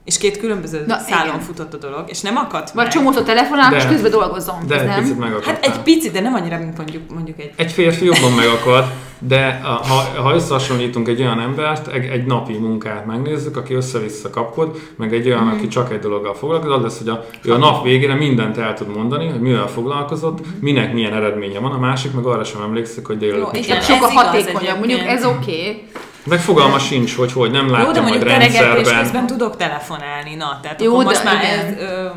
És 0.05 0.19
két 0.19 0.39
különböző 0.39 0.85
Na, 0.87 0.99
szálon 0.99 1.27
igen. 1.27 1.41
futott 1.41 1.75
a 1.75 1.77
dolog, 1.77 2.05
és 2.07 2.21
nem 2.21 2.37
akadt 2.37 2.71
Vagy 2.71 2.89
csomót 2.89 3.17
a 3.17 3.23
telefonál, 3.23 3.75
és 3.75 3.87
közben 3.87 4.11
dolgozom. 4.11 4.67
De 4.67 4.81
egy 4.81 4.87
nem? 4.87 5.01
picit 5.03 5.19
megakadt. 5.19 5.47
Hát 5.47 5.65
egy 5.65 5.79
picit, 5.79 6.13
de 6.13 6.21
nem 6.21 6.35
annyira, 6.35 6.59
mint 6.59 6.77
mondjuk, 6.77 7.11
mondjuk 7.15 7.41
egy... 7.41 7.53
Egy 7.57 7.73
férfi 7.73 8.05
jobban 8.05 8.33
megakad, 8.33 8.85
de 9.27 9.61
ha, 9.63 10.23
ha 10.23 10.35
összehasonlítunk 10.35 11.09
egy 11.09 11.21
olyan 11.21 11.41
embert, 11.41 11.89
egy, 11.89 12.05
egy 12.05 12.25
napi 12.25 12.59
munkát 12.59 13.07
megnézzük, 13.07 13.57
aki 13.57 13.75
össze-vissza 13.75 14.31
kapkod, 14.31 14.81
meg 14.97 15.15
egy 15.15 15.27
olyan, 15.27 15.45
mm. 15.45 15.49
aki 15.49 15.69
csak 15.69 15.93
egy 15.93 15.99
dologgal 15.99 16.35
foglalkozik, 16.35 16.77
az 16.77 16.83
lesz, 16.83 16.99
hogy 16.99 17.09
a, 17.09 17.25
ő 17.43 17.53
a 17.53 17.57
nap 17.57 17.85
végére 17.85 18.15
mindent 18.15 18.59
el 18.59 18.75
tud 18.75 18.97
mondani, 18.97 19.29
hogy 19.29 19.41
mivel 19.41 19.69
foglalkozott, 19.69 20.39
minek 20.61 20.93
milyen 20.93 21.13
eredménye 21.13 21.59
van, 21.59 21.73
a 21.73 21.79
másik 21.79 22.13
meg 22.13 22.25
arra 22.25 22.45
sem 22.45 22.63
emlékszik, 22.63 23.07
hogy 23.07 23.19
délután 23.19 23.51
mit 23.53 23.63
csinál. 23.63 23.81
Sokkal 23.81 24.09
hatékonyabb, 24.09 24.79
mondjuk 24.79 25.01
ez 25.01 25.25
oké. 25.25 25.37
Okay 25.37 25.91
meg 26.27 26.41
fogalma 26.41 26.79
sincs, 26.79 27.15
hogy 27.15 27.33
hogy 27.33 27.51
nem 27.51 27.71
látja 27.71 27.87
Jó, 27.87 27.93
de 27.93 28.01
mondjuk 28.01 28.25
majd 28.25 28.39
rendszerben. 28.39 29.03
közben 29.03 29.27
tudok 29.27 29.57
telefonálni, 29.57 30.35
na, 30.35 30.59
tehát 30.63 30.83
Jó, 30.83 30.93
akkor 30.93 31.05
most 31.05 31.25
már 31.25 31.43
igen. 31.43 31.59
ez, 31.59 31.75
ö, 31.81 32.09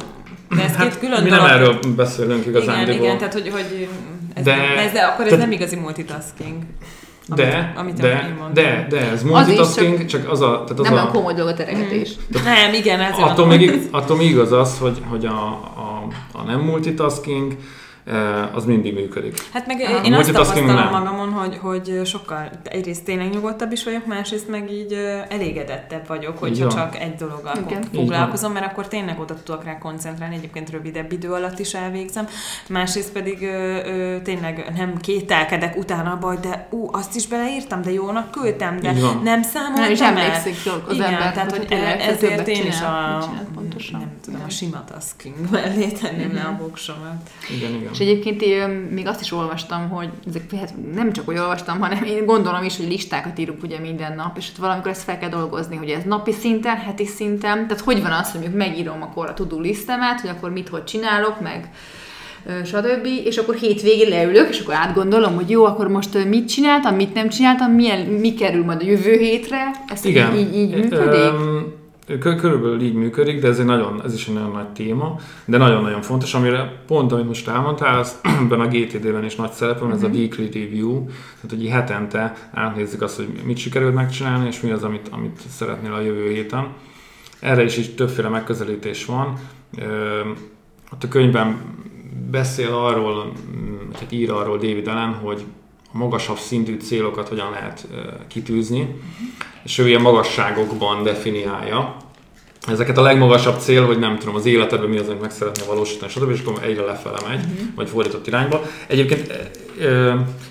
de 0.56 0.64
ez 0.64 0.76
hát, 0.76 0.88
két 0.90 1.00
külön 1.00 1.24
mi 1.24 1.30
dolog. 1.30 1.46
nem 1.46 1.56
erről 1.56 1.80
beszélünk 1.96 2.46
igazán. 2.46 2.82
Igen, 2.82 2.96
igen, 2.96 3.18
tehát 3.18 3.34
hogy, 3.34 3.50
hogy 3.52 3.88
ez, 4.36 4.44
de, 4.44 4.54
ez, 4.54 4.92
de 4.92 5.00
akkor 5.00 5.26
ez 5.26 5.32
te, 5.32 5.38
nem 5.38 5.52
igazi 5.52 5.76
multitasking. 5.76 6.64
De, 7.28 7.74
amit, 7.76 7.94
de, 7.94 8.38
de, 8.54 8.86
de, 8.90 9.00
ez 9.00 9.24
multitasking, 9.24 9.94
az 9.94 10.00
csak, 10.00 10.22
csak 10.22 10.32
az 10.32 10.42
a... 10.42 10.64
Tehát 10.64 10.80
az 10.80 10.86
nem 10.90 10.94
a, 10.94 11.02
a 11.02 11.08
komoly 11.08 11.34
dolog 11.34 11.52
a 11.52 11.54
teregetés. 11.54 12.12
Mm. 12.40 12.44
Nem, 12.44 12.74
igen, 12.74 13.00
ez 13.00 13.18
attól, 13.18 13.46
még, 13.46 13.82
attól 13.92 14.18
még 14.18 14.30
igaz 14.30 14.52
az, 14.52 14.78
hogy, 14.78 15.02
hogy 15.10 15.26
a, 15.26 15.50
a, 15.76 16.08
a 16.32 16.44
nem 16.44 16.60
multitasking, 16.60 17.56
az 18.54 18.66
mindig 18.66 18.94
működik. 18.94 19.42
Hát 19.54 19.68
meg 19.68 19.80
én 20.06 20.14
azt 20.14 20.32
tapasztalom 20.32 20.66
nem. 20.76 20.90
magamon, 20.90 21.32
hogy, 21.32 21.58
hogy 21.62 22.02
sokkal 22.06 22.50
egyrészt 22.64 23.04
tényleg 23.04 23.30
nyugodtabb 23.30 23.72
is 23.72 23.84
vagyok, 23.84 24.06
másrészt 24.06 24.50
meg 24.50 24.72
így 24.72 24.94
elégedettebb 25.30 26.08
vagyok, 26.08 26.38
hogyha 26.38 26.70
csak 26.70 27.00
egy 27.00 27.16
dologgal 27.16 27.56
Igen. 27.68 27.84
foglalkozom, 27.94 28.52
mert 28.52 28.66
akkor 28.66 28.88
tényleg 28.88 29.20
oda 29.20 29.34
tudok 29.44 29.64
rá 29.64 29.78
koncentrálni, 29.78 30.36
egyébként 30.36 30.70
rövidebb 30.70 31.12
idő 31.12 31.32
alatt 31.32 31.60
is 31.60 31.74
elvégzem. 31.74 32.28
Másrészt 32.70 33.12
pedig 33.12 33.42
ö, 33.42 33.80
ö, 33.86 34.22
tényleg 34.22 34.72
nem 34.76 34.98
kételkedek 34.98 35.78
utána 35.78 36.18
hogy 36.26 36.40
de 36.40 36.68
ú, 36.70 36.90
azt 36.92 37.16
is 37.16 37.28
beleírtam, 37.28 37.82
de 37.82 37.92
jónak 37.92 38.32
küldtem, 38.32 38.80
de 38.80 38.92
nem 39.24 39.42
számoltam 39.42 39.84
Nem 39.84 39.92
is 39.92 40.00
emlékszik 40.00 40.56
az 40.88 40.96
Igen, 40.96 41.14
ember, 41.14 41.34
tehát 41.34 41.58
hogy 41.58 41.66
e- 41.70 41.98
ezért 42.00 42.48
én 42.48 42.66
is 42.66 42.82
a, 42.82 43.18
nem 43.92 44.18
tudom, 44.24 44.42
a 44.46 44.50
sima 44.50 44.84
tasking 44.84 45.36
mellé 45.52 45.88
tenném 45.88 46.34
le 46.34 46.42
a 46.42 46.58
voksomat. 46.62 47.30
Igen, 47.56 47.74
igen. 47.74 47.94
És 47.96 48.02
egyébként 48.02 48.42
én 48.42 48.70
még 48.70 49.08
azt 49.08 49.22
is 49.22 49.32
olvastam, 49.32 49.90
hogy 49.90 50.10
ezek, 50.28 50.52
hát 50.60 50.74
nem 50.94 51.14
csak 51.14 51.26
hogy 51.26 51.38
olvastam, 51.38 51.80
hanem 51.80 52.04
én 52.04 52.26
gondolom 52.26 52.64
is, 52.64 52.78
hogy 52.78 52.88
listákat 52.88 53.40
írunk 53.40 53.64
ugye 53.64 53.80
minden 53.80 54.16
nap, 54.16 54.38
és 54.38 54.50
ott 54.50 54.58
valamikor 54.58 54.92
ezt 54.92 55.04
fel 55.04 55.20
kell 55.20 55.30
dolgozni, 55.30 55.76
hogy 55.76 55.90
ez 55.90 56.04
napi 56.04 56.32
szinten, 56.32 56.76
heti 56.76 57.06
szinten, 57.06 57.68
tehát 57.68 57.84
hogy 57.84 58.02
van 58.02 58.12
az, 58.12 58.32
hogy 58.32 58.40
mondjuk 58.42 58.62
megírom 58.62 59.02
akkor 59.02 59.28
a 59.28 59.34
tudó 59.34 59.60
lisztemet, 59.60 60.22
hogy 60.22 60.30
akkor 60.30 60.52
mit, 60.52 60.70
hogy 60.70 60.84
csinálok, 60.84 61.42
meg 61.42 61.70
stb. 62.66 63.06
És 63.26 63.38
akkor 63.38 63.56
hétvégén 63.56 64.10
leülök, 64.10 64.50
és 64.50 64.60
akkor 64.60 64.74
átgondolom, 64.74 65.36
hogy 65.36 65.50
jó, 65.50 65.66
akkor 65.66 65.88
most 65.88 66.26
mit 66.26 66.48
csináltam, 66.48 66.96
mit 66.96 67.14
nem 67.14 67.30
csináltam, 67.30 67.72
milyen, 67.72 68.00
mi 68.00 68.34
kerül 68.34 68.66
majd 68.66 68.82
a 68.82 68.86
jövő 68.86 69.18
hétre. 69.18 69.72
Ez 69.88 70.06
Igen. 70.06 70.36
így, 70.36 70.56
így 70.56 70.76
működik? 70.76 71.32
Um, 71.32 71.84
Körülbelül 72.22 72.82
így 72.82 72.94
működik, 72.94 73.42
de 73.42 73.48
ez, 73.48 73.60
egy 73.60 73.66
nagyon, 73.66 74.02
ez 74.04 74.14
is 74.14 74.28
egy 74.28 74.34
nagyon 74.34 74.52
nagy 74.52 74.68
téma, 74.68 75.20
de 75.46 75.58
nagyon-nagyon 75.58 76.02
fontos, 76.02 76.34
amire 76.34 76.84
pont, 76.88 77.12
amit 77.12 77.28
most 77.28 77.48
elmondtál, 77.48 78.00
az 78.00 78.20
ebben 78.42 78.60
a 78.60 78.68
GTD-ben 78.68 79.24
is 79.24 79.36
nagy 79.36 79.52
szerepem, 79.52 79.92
ez 79.92 80.04
a 80.04 80.08
mhm. 80.08 80.18
weekly 80.18 80.44
review, 80.44 81.06
tehát 81.06 81.50
hogy 81.50 81.68
hetente 81.68 82.34
átnézzük 82.54 83.02
azt, 83.02 83.16
hogy 83.16 83.28
mit 83.46 83.58
sikerült 83.58 83.94
megcsinálni, 83.94 84.48
és 84.48 84.62
mi 84.62 84.72
az, 84.72 84.84
amit, 84.84 85.08
amit 85.12 85.40
szeretnél 85.50 85.94
a 85.94 86.02
jövő 86.02 86.30
héten. 86.30 86.68
Erre 87.40 87.64
is, 87.64 87.78
is 87.78 87.94
többféle 87.94 88.30
megközelítés 88.30 89.06
van. 89.06 89.40
Ott 90.94 91.04
a 91.04 91.08
könyvben 91.08 91.58
beszél 92.32 92.74
arról, 92.74 93.32
tehát 93.94 94.12
ír 94.12 94.32
arról 94.32 94.58
David 94.58 94.88
Allen, 94.88 95.14
hogy 95.14 95.46
magasabb 95.98 96.38
szintű 96.38 96.78
célokat 96.78 97.28
hogyan 97.28 97.50
lehet 97.52 97.88
kitűzni. 98.28 98.96
És 99.64 99.78
ő 99.78 99.88
ilyen 99.88 100.02
magasságokban 100.02 101.04
definiálja. 101.04 101.96
Ezeket 102.68 102.98
a 102.98 103.02
legmagasabb 103.02 103.60
cél, 103.60 103.86
hogy 103.86 104.00
nem 104.00 104.18
tudom, 104.18 104.36
az 104.36 104.46
életedben 104.46 104.90
mi 104.90 104.98
az, 104.98 105.08
amit 105.08 105.22
meg 105.22 105.32
szeretne 105.32 105.66
valósítani, 105.66 106.12
stb. 106.12 106.32
és 106.32 106.40
akkor 106.46 106.64
egyre 106.64 106.86
lefele 106.86 107.18
megy, 107.28 107.40
uh-huh. 107.40 107.68
vagy 107.76 107.90
fordított 107.90 108.28
irányba. 108.28 108.62
Egyébként 108.88 109.50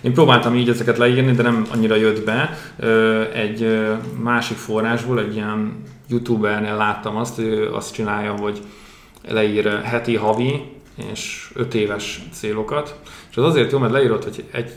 én 0.02 0.12
próbáltam 0.12 0.54
így 0.54 0.68
ezeket 0.68 0.98
leírni, 0.98 1.32
de 1.32 1.42
nem 1.42 1.66
annyira 1.72 1.94
jött 1.94 2.24
be. 2.24 2.58
Egy 3.34 3.88
másik 4.22 4.56
forrásból, 4.56 5.18
egy 5.18 5.34
ilyen 5.34 5.82
youtubernél 6.08 6.76
láttam 6.76 7.16
azt, 7.16 7.38
ő 7.38 7.72
azt 7.72 7.94
csinálja, 7.94 8.32
hogy 8.32 8.60
leír 9.28 9.80
heti, 9.82 10.16
havi, 10.16 10.62
és 11.12 11.50
5 11.54 11.74
éves 11.74 12.22
célokat, 12.32 13.00
és 13.30 13.36
az 13.36 13.44
azért 13.44 13.72
jó, 13.72 13.78
mert 13.78 13.92
leírod, 13.92 14.24
hogy 14.24 14.44
egy, 14.50 14.72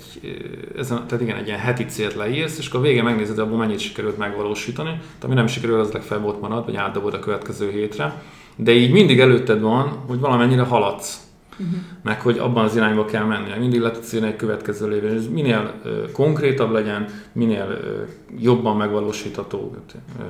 ezen, 0.77 1.07
tehát 1.07 1.23
igen, 1.23 1.37
egy 1.37 1.47
ilyen 1.47 1.59
heti 1.59 1.85
célt 1.85 2.13
leírsz, 2.13 2.57
és 2.57 2.67
akkor 2.67 2.79
a 2.79 2.83
végén 2.83 3.03
megnézed, 3.03 3.39
abból 3.39 3.57
mennyit 3.57 3.79
sikerült 3.79 4.17
megvalósítani, 4.17 4.89
tehát 4.89 5.23
ami 5.23 5.33
nem 5.33 5.47
sikerül, 5.47 5.79
az 5.79 5.91
legfeljebb 5.91 6.25
ott 6.25 6.41
marad, 6.41 6.65
vagy 6.65 6.75
átdobod 6.75 7.13
a 7.13 7.19
következő 7.19 7.69
hétre, 7.71 8.21
de 8.55 8.71
így 8.71 8.91
mindig 8.91 9.19
előtted 9.19 9.61
van, 9.61 9.87
hogy 9.87 10.19
valamennyire 10.19 10.63
haladsz. 10.63 11.21
Uh-huh. 11.59 11.79
meg 12.03 12.21
hogy 12.21 12.37
abban 12.37 12.63
az 12.63 12.75
irányba 12.75 13.05
kell 13.05 13.23
menni. 13.23 13.59
Mindig 13.59 13.79
le 13.79 13.91
tudsz 13.91 14.13
írni 14.13 14.27
egy 14.27 14.35
következő 14.35 14.87
lévén. 14.87 15.15
Ez 15.15 15.27
minél 15.27 15.73
uh, 15.83 16.11
konkrétabb 16.11 16.71
legyen, 16.71 17.05
minél 17.31 17.67
uh, 17.67 18.41
jobban 18.41 18.77
megvalósítható, 18.77 19.75
uh, 20.19 20.25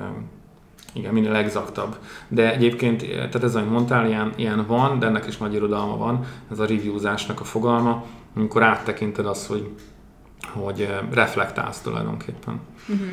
igen, 0.98 1.14
minél 1.14 1.36
exaktabb. 1.36 1.96
De 2.28 2.54
egyébként, 2.54 3.08
tehát 3.08 3.44
ez, 3.44 3.56
amit 3.56 3.70
mondtál, 3.70 4.08
ilyen, 4.08 4.34
ilyen 4.36 4.66
van, 4.68 5.00
de 5.00 5.06
ennek 5.06 5.28
is 5.28 5.38
nagy 5.38 5.54
irodalma 5.54 5.98
van, 5.98 6.26
ez 6.52 6.60
a 6.60 6.66
reviewzásnak 6.66 7.40
a 7.40 7.44
fogalma, 7.44 8.06
amikor 8.36 8.64
áttekinted 8.64 9.26
azt, 9.26 9.48
hogy, 9.48 9.70
hogy 10.54 10.90
reflektálsz 11.12 11.82
tulajdonképpen. 11.82 12.60
Uh-huh 12.90 13.10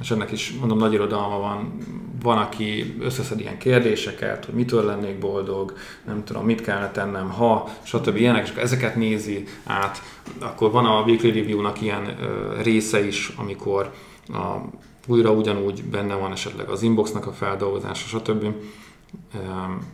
és 0.00 0.10
ennek 0.10 0.32
is 0.32 0.52
mondom 0.58 0.78
nagy 0.78 0.92
irodalma 0.92 1.38
van, 1.38 1.78
van, 2.22 2.38
aki 2.38 2.96
összeszed 3.00 3.40
ilyen 3.40 3.58
kérdéseket, 3.58 4.44
hogy 4.44 4.54
mitől 4.54 4.84
lennék 4.84 5.18
boldog, 5.18 5.72
nem 6.06 6.24
tudom, 6.24 6.44
mit 6.44 6.60
kellene 6.60 6.90
tennem, 6.90 7.30
ha, 7.30 7.68
stb. 7.82 8.16
ilyenek, 8.16 8.48
és 8.48 8.54
ezeket 8.54 8.96
nézi 8.96 9.44
át. 9.64 10.02
Akkor 10.38 10.70
van 10.70 10.84
a 10.84 11.02
Weekly 11.02 11.30
Review-nak 11.30 11.80
ilyen 11.80 12.16
ö, 12.20 12.52
része 12.62 13.06
is, 13.06 13.32
amikor 13.36 13.92
a, 14.32 14.68
újra 15.06 15.30
ugyanúgy 15.30 15.84
benne 15.84 16.14
van 16.14 16.32
esetleg 16.32 16.68
az 16.68 16.82
inboxnak 16.82 17.26
a 17.26 17.32
feldolgozása, 17.32 18.18
stb. 18.18 18.46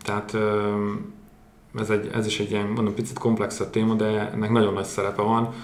Tehát 0.03 0.37
ez, 1.79 1.91
egy, 1.91 2.11
ez 2.15 2.27
is 2.27 2.41
egy 2.41 2.51
ilyen, 2.51 2.67
mondom, 2.67 2.95
picit 2.95 3.19
komplexebb 3.19 3.71
téma, 3.71 3.95
de 3.95 4.31
ennek 4.35 4.51
nagyon 4.51 4.73
nagy 4.73 4.85
szerepe 4.85 5.23
van. 5.23 5.55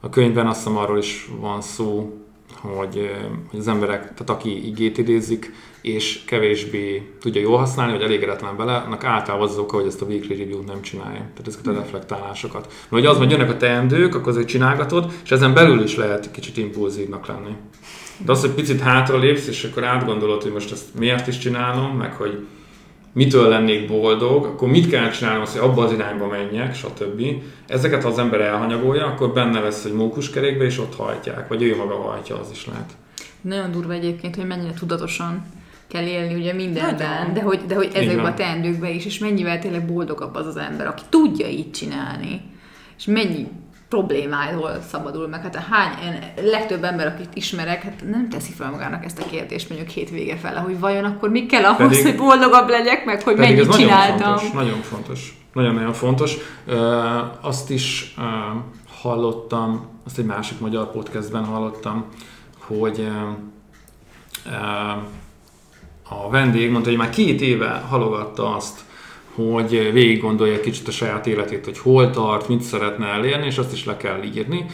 A 0.00 0.08
könyvben 0.08 0.46
azt 0.46 0.58
hiszem 0.58 0.76
arról 0.76 0.98
is 0.98 1.30
van 1.40 1.60
szó, 1.60 2.16
hogy, 2.60 3.10
hogy 3.50 3.58
az 3.58 3.68
emberek, 3.68 4.00
tehát 4.00 4.30
aki 4.30 4.66
igét 4.66 4.98
idézik, 4.98 5.52
és 5.80 6.24
kevésbé 6.24 7.12
tudja 7.20 7.40
jól 7.40 7.58
használni, 7.58 7.92
vagy 7.92 8.02
elégedetlen 8.02 8.56
vele, 8.56 8.76
annak 8.76 9.04
általában 9.04 9.48
az 9.48 9.58
oka, 9.58 9.76
hogy 9.76 9.86
ezt 9.86 10.02
a 10.02 10.06
weekly 10.06 10.34
review-t 10.34 10.66
nem 10.66 10.82
csinálja. 10.82 11.18
Tehát 11.18 11.46
ezeket 11.46 11.66
a 11.66 11.70
hmm. 11.70 11.78
reflektálásokat. 11.78 12.66
Mert 12.66 12.88
hogy 12.88 13.06
az, 13.06 13.16
hogy 13.16 13.30
jönnek 13.30 13.50
a 13.50 13.56
teendők, 13.56 14.14
akkor 14.14 14.28
azért 14.28 14.48
csinálgatod, 14.48 15.12
és 15.24 15.30
ezen 15.30 15.54
belül 15.54 15.82
is 15.82 15.96
lehet 15.96 16.30
kicsit 16.30 16.56
impulzívnak 16.56 17.26
lenni. 17.26 17.56
De 18.16 18.32
az, 18.32 18.40
hogy 18.40 18.50
picit 18.50 18.80
hátra 18.80 19.18
lépsz, 19.18 19.46
és 19.46 19.64
akkor 19.64 19.84
átgondolod, 19.84 20.42
hogy 20.42 20.52
most 20.52 20.72
ezt 20.72 20.94
miért 20.98 21.26
is 21.26 21.38
csinálom, 21.38 21.96
meg 21.96 22.12
hogy 22.12 22.46
mitől 23.12 23.48
lennék 23.48 23.88
boldog, 23.88 24.44
akkor 24.44 24.68
mit 24.68 24.88
kell 24.88 25.10
csinálnom, 25.10 25.44
hogy 25.46 25.60
abba 25.60 25.84
az 25.84 25.92
irányba 25.92 26.26
menjek, 26.26 26.74
stb. 26.74 27.22
Ezeket, 27.66 28.02
ha 28.02 28.08
az 28.08 28.18
ember 28.18 28.40
elhanyagolja, 28.40 29.06
akkor 29.06 29.32
benne 29.32 29.60
lesz 29.60 29.84
egy 29.84 29.92
mókuskerékbe, 29.92 30.64
és 30.64 30.78
ott 30.78 30.96
hajtják, 30.96 31.48
vagy 31.48 31.62
ő 31.62 31.76
maga 31.76 31.94
hajtja, 31.94 32.40
az 32.40 32.50
is 32.52 32.66
lehet. 32.66 32.90
Nagyon 33.40 33.70
durva 33.70 33.92
egyébként, 33.92 34.36
hogy 34.36 34.46
mennyire 34.46 34.74
tudatosan 34.74 35.44
kell 35.88 36.06
élni 36.06 36.34
ugye 36.34 36.52
mindenben, 36.52 37.34
de 37.34 37.42
hogy, 37.42 37.60
de 37.66 37.74
hogy 37.74 37.90
ezekben 37.94 38.24
a 38.24 38.34
teendőkben 38.34 38.90
is, 38.90 39.04
és 39.04 39.18
mennyivel 39.18 39.58
tényleg 39.58 39.86
boldogabb 39.86 40.34
az 40.34 40.46
az 40.46 40.56
ember, 40.56 40.86
aki 40.86 41.02
tudja 41.08 41.48
így 41.48 41.70
csinálni, 41.70 42.40
és 42.98 43.04
mennyi 43.04 43.48
problémáról 43.92 44.70
szabadul 44.90 45.28
meg. 45.28 45.42
Hát 45.42 45.56
a 45.56 45.64
hány, 45.70 45.92
én, 46.04 46.44
legtöbb 46.44 46.84
ember, 46.84 47.06
akit 47.06 47.28
ismerek, 47.34 47.82
hát 47.82 48.04
nem 48.10 48.28
teszi 48.28 48.52
fel 48.52 48.70
magának 48.70 49.04
ezt 49.04 49.18
a 49.18 49.24
kérdést 49.30 49.68
mondjuk 49.68 49.90
hétvége 49.90 50.36
fele, 50.36 50.58
hogy 50.58 50.80
vajon 50.80 51.04
akkor 51.04 51.30
mi 51.30 51.46
kell 51.46 51.64
ahhoz, 51.64 51.88
pedig, 51.88 52.02
hogy 52.04 52.16
boldogabb 52.16 52.68
legyek, 52.68 53.04
meg 53.04 53.22
hogy 53.22 53.36
mennyit 53.36 53.68
ez 53.68 53.76
csináltam. 53.76 54.18
Nagyon 54.18 54.38
fontos, 54.38 54.52
nagyon 54.52 54.82
fontos. 54.82 55.36
Nagyon-nagyon 55.52 55.92
fontos. 55.92 56.36
Uh, 56.66 57.46
azt 57.46 57.70
is 57.70 58.14
uh, 58.18 58.24
hallottam, 59.00 59.86
azt 60.06 60.18
egy 60.18 60.24
másik 60.24 60.60
magyar 60.60 60.90
podcastben 60.90 61.44
hallottam, 61.44 62.04
hogy 62.58 62.98
uh, 62.98 63.06
uh, 64.46 66.24
a 66.24 66.30
vendég 66.30 66.70
mondta, 66.70 66.88
hogy 66.88 66.98
már 66.98 67.10
két 67.10 67.40
éve 67.40 67.82
halogatta 67.88 68.54
azt, 68.54 68.80
hogy 69.34 69.92
végig 69.92 70.20
gondolja 70.20 70.60
kicsit 70.60 70.88
a 70.88 70.90
saját 70.90 71.26
életét, 71.26 71.64
hogy 71.64 71.78
hol 71.78 72.10
tart, 72.10 72.48
mit 72.48 72.60
szeretne 72.60 73.06
elérni, 73.06 73.46
és 73.46 73.58
azt 73.58 73.72
is 73.72 73.84
le 73.84 73.96
kell 73.96 74.22
írni. 74.22 74.66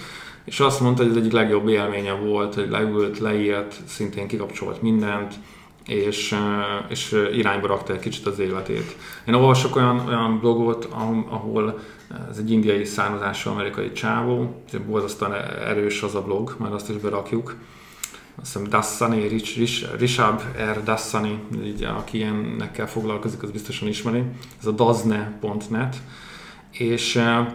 És 0.45 0.61
azt 0.61 0.81
mondta, 0.81 1.03
hogy 1.03 1.11
ez 1.11 1.19
egyik 1.19 1.33
legjobb 1.33 1.69
élménye 1.69 2.13
volt, 2.13 2.55
hogy 2.55 2.69
leült, 2.71 3.19
leírt, 3.19 3.81
szintén 3.87 4.27
kikapcsolt 4.27 4.83
mindent, 4.83 5.35
és, 5.87 6.35
és 6.89 7.29
irányba 7.33 7.67
rakta 7.67 7.93
egy 7.93 7.99
kicsit 7.99 8.27
az 8.27 8.39
életét. 8.39 8.97
Én 9.27 9.35
olvasok 9.35 9.77
olyan, 9.77 10.05
olyan 10.09 10.39
blogot, 10.39 10.89
ahol 11.29 11.79
ez 12.31 12.39
egy 12.39 12.51
indiai 12.51 12.85
származású 12.85 13.51
amerikai 13.51 13.93
csávó, 13.93 14.63
borzasztóan 14.87 15.35
erős 15.67 16.03
az 16.03 16.15
a 16.15 16.23
blog, 16.23 16.55
már 16.59 16.73
azt 16.73 16.91
is 16.91 16.97
berakjuk, 16.97 17.57
azt 18.41 18.53
hiszem 18.53 18.69
Dassani, 18.71 19.27
Rich, 19.27 19.59
Rich, 19.59 19.99
Rishab 19.99 20.43
R. 20.73 20.83
Dassani, 20.83 21.41
így, 21.65 21.83
aki 21.83 22.17
ilyenekkel 22.17 22.89
foglalkozik, 22.89 23.43
az 23.43 23.51
biztosan 23.51 23.89
ismeri. 23.89 24.23
Ez 24.61 24.67
a 24.67 24.71
dazne.net, 24.71 25.97
és 26.71 27.15
uh, 27.15 27.47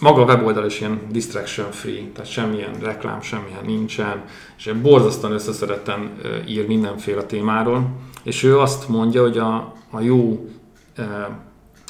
maga 0.00 0.22
a 0.22 0.24
weboldal 0.24 0.66
is 0.66 0.80
ilyen 0.80 1.00
distraction 1.10 1.70
free, 1.70 2.10
tehát 2.12 2.30
semmilyen 2.30 2.74
reklám, 2.80 3.20
semmilyen 3.20 3.64
nincsen, 3.64 4.24
és 4.56 4.72
borzasztóan 4.82 5.32
összeszeretten 5.32 6.00
uh, 6.00 6.50
ír 6.50 6.66
mindenféle 6.66 7.22
témáról, 7.22 7.90
és 8.22 8.42
ő 8.42 8.58
azt 8.58 8.88
mondja, 8.88 9.22
hogy 9.22 9.38
a, 9.38 9.72
a 9.90 10.00
jó 10.00 10.48
uh, 10.98 11.06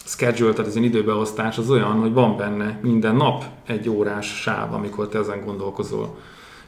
schedule, 0.04 0.52
tehát 0.52 0.70
az 0.70 0.76
időbeosztás 0.76 1.58
az 1.58 1.70
olyan, 1.70 2.00
hogy 2.00 2.12
van 2.12 2.36
benne 2.36 2.78
minden 2.82 3.16
nap 3.16 3.44
egy 3.66 3.88
órás 3.88 4.26
sáv, 4.26 4.74
amikor 4.74 5.08
te 5.08 5.18
ezen 5.18 5.44
gondolkozol. 5.44 6.18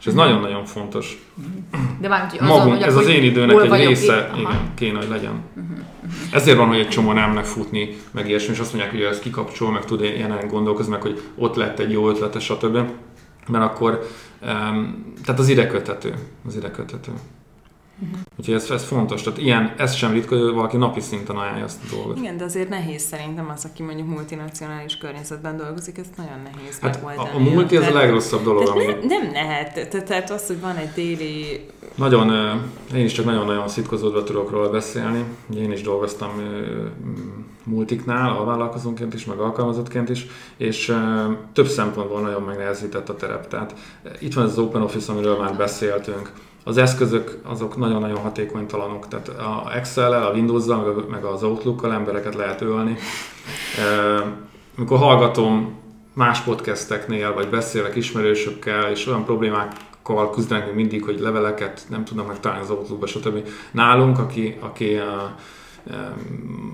És 0.07 0.12
ez 0.12 0.18
nagyon-nagyon 0.18 0.64
fontos. 0.64 1.26
De 2.00 2.09
már, 2.09 2.28
hogy 2.30 2.38
azon, 2.38 2.57
Magunk, 2.57 2.76
hogy 2.76 2.86
ez 2.86 2.96
az 2.96 3.07
én 3.07 3.22
időnek 3.22 3.62
egy 3.64 3.86
része, 3.86 4.30
itt? 4.34 4.40
igen, 4.40 4.70
kéne, 4.74 4.98
hogy 4.98 5.09
legyen. 5.09 5.42
Uh-huh. 5.57 5.78
Ezért 6.32 6.57
van, 6.57 6.68
hogy 6.68 6.78
egy 6.78 6.88
csomó 6.88 7.12
nem 7.12 7.42
futni, 7.42 7.96
meg 8.11 8.28
ilyesmi, 8.28 8.52
és 8.52 8.59
azt 8.59 8.72
mondják, 8.72 8.92
hogy 8.92 9.02
ez 9.02 9.18
kikapcsol, 9.18 9.72
meg 9.72 9.84
tud 9.84 10.02
ilyen 10.02 10.48
gondolkozni, 10.48 10.92
meg 10.92 11.02
hogy 11.02 11.20
ott 11.36 11.57
lett 11.57 11.78
egy 11.78 11.90
jó 11.90 12.09
ötlete, 12.09 12.38
stb. 12.38 12.78
Mert 13.48 13.64
akkor, 13.64 14.07
um, 14.42 15.12
tehát 15.24 15.40
az 15.40 15.48
ide 15.48 15.66
köthető. 15.66 16.14
Az 16.46 16.57
ide 16.57 16.70
köthető. 16.70 17.12
Uh-huh. 17.99 18.18
Úgyhogy 18.38 18.55
ez, 18.55 18.70
ez 18.70 18.84
fontos, 18.84 19.22
tehát 19.22 19.38
ilyen, 19.38 19.74
ez 19.76 19.94
sem 19.94 20.12
ritka, 20.12 20.38
hogy 20.38 20.55
valaki 20.55 20.76
napi 20.76 21.01
szinten 21.01 21.36
ajánlja 21.36 21.64
azt 21.64 21.80
a 21.82 21.94
dolgot. 21.94 22.18
Igen, 22.18 22.36
de 22.36 22.44
azért 22.44 22.68
nehéz 22.68 23.03
szerintem 23.03 23.51
az, 23.55 23.64
aki 23.64 23.82
mondjuk 23.82 24.09
multinacionális 24.09 24.97
környezetben 24.97 25.57
dolgozik, 25.57 25.99
ez 25.99 26.07
nagyon 26.16 26.40
nehéz 26.53 26.78
hát 26.78 27.03
megoldani. 27.03 27.28
A, 27.28 27.51
a 27.51 27.55
multi 27.55 27.76
az 27.76 27.86
a 27.86 27.92
legrosszabb 27.92 28.42
dolog, 28.42 28.68
ami... 28.68 28.84
Nem, 28.84 28.99
nem 29.07 29.32
lehet, 29.32 29.88
tehát, 29.88 30.07
tehát 30.07 30.30
az, 30.30 30.47
hogy 30.47 30.61
van 30.61 30.76
egy 30.76 30.90
téli... 30.90 31.66
Nagyon, 31.94 32.30
én 32.94 33.05
is 33.05 33.12
csak 33.12 33.24
nagyon-nagyon 33.24 33.68
szitkozódva 33.68 34.22
tudok 34.22 34.51
róla 34.51 34.70
beszélni. 34.70 35.24
Én 35.55 35.72
is 35.72 35.82
dolgoztam 35.82 36.30
multiknál, 37.64 38.36
alvállalkozónként 38.36 39.14
is, 39.14 39.24
meg 39.24 39.38
alkalmazottként 39.38 40.09
is, 40.09 40.26
és 40.57 40.97
több 41.53 41.66
szempontból 41.66 42.20
nagyon 42.20 42.42
megnehezített 42.42 43.09
a 43.09 43.16
terep. 43.16 43.49
Tehát 43.49 43.74
itt 44.18 44.34
van 44.34 44.44
ez 44.44 44.51
az 44.51 44.59
Open 44.59 44.82
Office, 44.82 45.12
amiről 45.12 45.38
már 45.38 45.57
beszéltünk 45.57 46.32
az 46.69 46.79
eszközök 46.79 47.39
azok 47.45 47.77
nagyon-nagyon 47.77 48.17
hatékonytalanok, 48.17 49.09
tehát 49.09 49.29
a 49.29 49.77
Excel-el, 49.77 50.27
a 50.27 50.33
Windows-zal, 50.33 51.05
meg 51.11 51.25
az 51.25 51.43
Outlook-kal 51.43 51.93
embereket 51.93 52.35
lehet 52.35 52.61
ölni. 52.61 52.97
Amikor 54.77 54.99
hallgatom 54.99 55.75
más 56.14 56.41
podcasteknél, 56.41 57.35
vagy 57.35 57.49
beszélek 57.49 57.97
ismerősökkel, 57.97 58.91
és 58.91 59.07
olyan 59.07 59.25
problémákkal 59.25 60.31
küzdenek 60.31 60.67
még 60.67 60.75
mindig, 60.75 61.05
hogy 61.05 61.21
leveleket 61.21 61.87
nem 61.89 62.05
tudnak 62.05 62.27
megtalálni 62.27 62.62
az 62.62 62.71
Outlookba, 62.71 63.07
stb. 63.07 63.49
Nálunk, 63.71 64.19
aki, 64.19 64.57
aki 64.61 65.01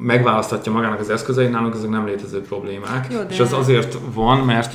megválasztatja 0.01 0.73
magának 0.73 1.01
az 1.01 1.11
eszközeit, 1.11 1.51
nálunk 1.51 1.75
ezek 1.75 1.91
nem 1.91 2.07
létező 2.07 2.41
problémák. 2.41 3.13
Jó. 3.13 3.21
És 3.29 3.41
az 3.41 3.53
azért 3.53 3.99
van, 4.15 4.39
mert 4.39 4.75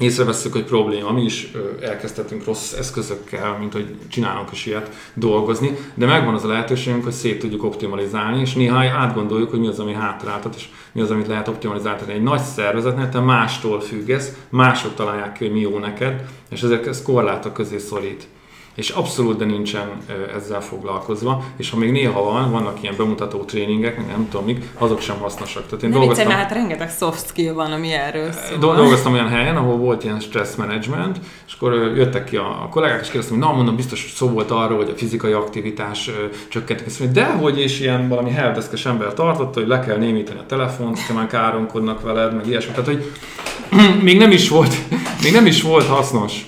észreveszünk, 0.00 0.54
hogy 0.54 0.64
probléma, 0.64 1.12
mi 1.12 1.22
is 1.22 1.50
elkezdhetünk 1.80 2.44
rossz 2.44 2.72
eszközökkel, 2.72 3.56
mint 3.58 3.72
hogy 3.72 3.94
csinálunk 4.08 4.52
is 4.52 4.66
ilyet 4.66 4.90
dolgozni, 5.14 5.76
de 5.94 6.06
megvan 6.06 6.34
az 6.34 6.44
a 6.44 6.48
lehetőségünk, 6.48 7.04
hogy 7.04 7.12
szét 7.12 7.38
tudjuk 7.38 7.64
optimalizálni, 7.64 8.40
és 8.40 8.54
néha 8.54 8.78
átgondoljuk, 8.78 9.50
hogy 9.50 9.60
mi 9.60 9.66
az, 9.66 9.78
ami 9.78 9.92
hátráltat, 9.92 10.54
és 10.54 10.68
mi 10.92 11.00
az, 11.00 11.10
amit 11.10 11.26
lehet 11.26 11.48
optimalizálni. 11.48 12.12
Egy 12.12 12.22
nagy 12.22 12.40
szervezetnél 12.40 13.08
te 13.08 13.20
mástól 13.20 13.80
függesz, 13.80 14.32
mások 14.48 14.94
találják 14.94 15.32
ki, 15.32 15.44
hogy 15.44 15.52
mi 15.52 15.60
jó 15.60 15.78
neked, 15.78 16.24
és 16.50 16.62
ezek 16.62 16.86
ez 16.86 17.02
korlátok 17.02 17.52
közé 17.52 17.78
szorít. 17.78 18.28
És 18.74 18.88
abszolút 18.88 19.38
de 19.38 19.44
nincsen 19.44 19.88
ezzel 20.36 20.60
foglalkozva, 20.60 21.44
és 21.56 21.70
ha 21.70 21.76
még 21.76 21.90
néha 21.90 22.22
van, 22.22 22.50
vannak 22.50 22.82
ilyen 22.82 22.94
bemutató 22.96 23.44
tréningek, 23.44 24.06
nem 24.06 24.28
tudom 24.30 24.46
mik, 24.46 24.64
azok 24.78 25.00
sem 25.00 25.18
hasznosak. 25.18 25.66
Tehát 25.66 25.82
én 25.82 25.90
ne 25.90 25.96
dolgoztam, 25.96 26.26
viccelj, 26.26 26.42
hát 26.42 26.52
rengeteg 26.52 26.90
soft 26.90 27.26
skill 27.26 27.52
van, 27.52 27.72
ami 27.72 27.92
erről 27.92 28.32
szól. 28.32 28.58
Dolgoztam 28.58 29.12
olyan 29.12 29.28
helyen, 29.28 29.56
ahol 29.56 29.76
volt 29.76 30.04
ilyen 30.04 30.20
stress 30.20 30.54
management, 30.54 31.20
és 31.46 31.52
akkor 31.52 31.72
jöttek 31.74 32.24
ki 32.24 32.36
a, 32.36 32.68
kollégák, 32.70 33.00
és 33.00 33.06
kérdeztem, 33.06 33.38
hogy 33.38 33.46
na 33.46 33.54
mondom, 33.54 33.76
biztos 33.76 34.12
szó 34.16 34.28
volt 34.28 34.50
arról, 34.50 34.76
hogy 34.76 34.90
a 34.90 34.96
fizikai 34.96 35.32
aktivitás 35.32 36.10
csökkentik. 36.48 36.86
Azt 36.86 37.00
mondja, 37.00 37.22
dehogy 37.22 37.60
is 37.60 37.80
ilyen 37.80 38.08
valami 38.08 38.30
helpdeskes 38.30 38.86
ember 38.86 39.14
tartotta, 39.14 39.58
hogy 39.58 39.68
le 39.68 39.80
kell 39.80 39.96
némítani 39.96 40.38
a 40.38 40.46
telefont, 40.46 40.98
ha 41.00 41.14
már 41.14 41.26
káromkodnak 41.26 42.02
veled, 42.02 42.34
meg 42.34 42.46
ilyesmi. 42.46 42.70
Tehát, 42.70 42.86
hogy 42.86 43.12
még 44.02 44.18
nem 44.18 44.30
is 44.30 44.48
volt, 44.48 44.74
még 45.22 45.32
nem 45.32 45.46
is 45.46 45.62
volt 45.62 45.86
hasznos. 45.86 46.44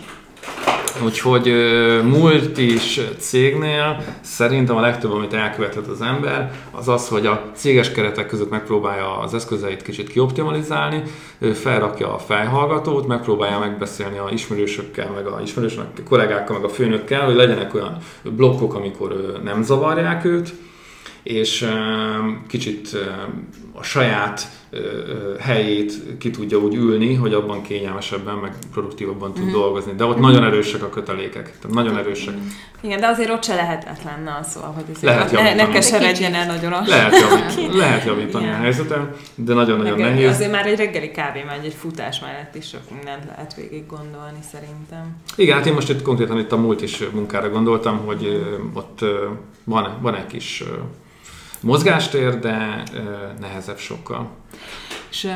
Úgyhogy 1.04 1.52
múlt 2.04 2.58
is 2.58 3.00
cégnél 3.18 4.04
szerintem 4.20 4.76
a 4.76 4.80
legtöbb, 4.80 5.12
amit 5.12 5.32
elkövetett 5.32 5.86
az 5.86 6.00
ember, 6.02 6.52
az 6.70 6.88
az, 6.88 7.08
hogy 7.08 7.26
a 7.26 7.50
céges 7.54 7.92
keretek 7.92 8.26
között 8.26 8.50
megpróbálja 8.50 9.18
az 9.18 9.34
eszközeit 9.34 9.82
kicsit 9.82 10.08
kioptimalizálni, 10.08 11.02
felrakja 11.54 12.14
a 12.14 12.18
fejhallgatót, 12.18 13.06
megpróbálja 13.06 13.58
megbeszélni 13.58 14.18
a 14.18 14.28
ismerősökkel, 14.32 15.10
meg 15.10 15.26
a 15.26 15.40
ismerősök, 15.42 15.80
a 15.80 16.08
kollégákkal, 16.08 16.56
meg 16.56 16.64
a 16.64 16.72
főnökkel, 16.72 17.24
hogy 17.24 17.34
legyenek 17.34 17.74
olyan 17.74 17.96
blokkok, 18.22 18.74
amikor 18.74 19.40
nem 19.44 19.62
zavarják 19.62 20.24
őt, 20.24 20.54
és 21.22 21.68
kicsit 22.48 22.96
a 23.72 23.82
saját 23.82 24.48
helyét 25.40 25.92
ki 26.18 26.30
tudja 26.30 26.58
úgy 26.58 26.74
ülni, 26.74 27.14
hogy 27.14 27.34
abban 27.34 27.62
kényelmesebben, 27.62 28.36
meg 28.36 28.54
produktívabban 28.72 29.32
tud 29.32 29.44
mm. 29.44 29.50
dolgozni. 29.50 29.92
De 29.96 30.04
ott 30.04 30.18
mm. 30.18 30.20
nagyon 30.20 30.44
erősek 30.44 30.82
a 30.82 30.88
kötelékek. 30.88 31.58
Tehát 31.58 31.76
nagyon 31.76 31.98
erősek. 31.98 32.34
Igen, 32.80 33.00
de 33.00 33.06
azért 33.06 33.30
ott 33.30 33.44
se 33.44 33.54
lehetetlen 33.54 34.36
az, 34.40 34.50
szóval, 34.50 34.72
hogy 34.72 34.84
lehet 35.00 35.32
ne, 35.32 35.54
ne 35.54 35.68
keseredjen 35.68 36.34
el 36.34 36.46
nagyon 36.46 36.72
a 36.72 36.82
Lehet 36.86 37.20
javítani, 37.20 37.78
lehet 37.78 38.04
javítani 38.04 38.48
a 38.48 38.54
helyzetem, 38.54 39.14
de 39.34 39.54
nagyon-nagyon 39.54 39.98
nehéz. 39.98 40.30
Azért 40.30 40.50
már 40.50 40.66
egy 40.66 40.76
reggeli 40.76 41.10
kávé, 41.10 41.42
már 41.42 41.60
egy 41.64 41.74
futás 41.74 42.20
mellett 42.20 42.54
is 42.54 42.68
sok 42.68 42.90
mindent 42.94 43.24
lehet 43.24 43.54
végig 43.54 43.86
gondolni 43.86 44.40
szerintem. 44.52 45.16
Igen, 45.36 45.56
hát 45.56 45.66
én 45.66 45.72
most 45.72 45.90
itt 45.90 46.02
konkrétan 46.02 46.38
itt 46.38 46.52
a 46.52 46.56
múlt 46.56 46.82
is 46.82 47.02
munkára 47.12 47.50
gondoltam, 47.50 47.98
hogy 48.06 48.42
ott 48.72 49.04
van, 49.64 49.98
van 50.00 50.14
egy 50.14 50.26
kis 50.26 50.64
mozgástér, 51.62 52.38
de 52.38 52.82
nehezebb 53.40 53.78
sokkal. 53.78 54.30
És 55.10 55.28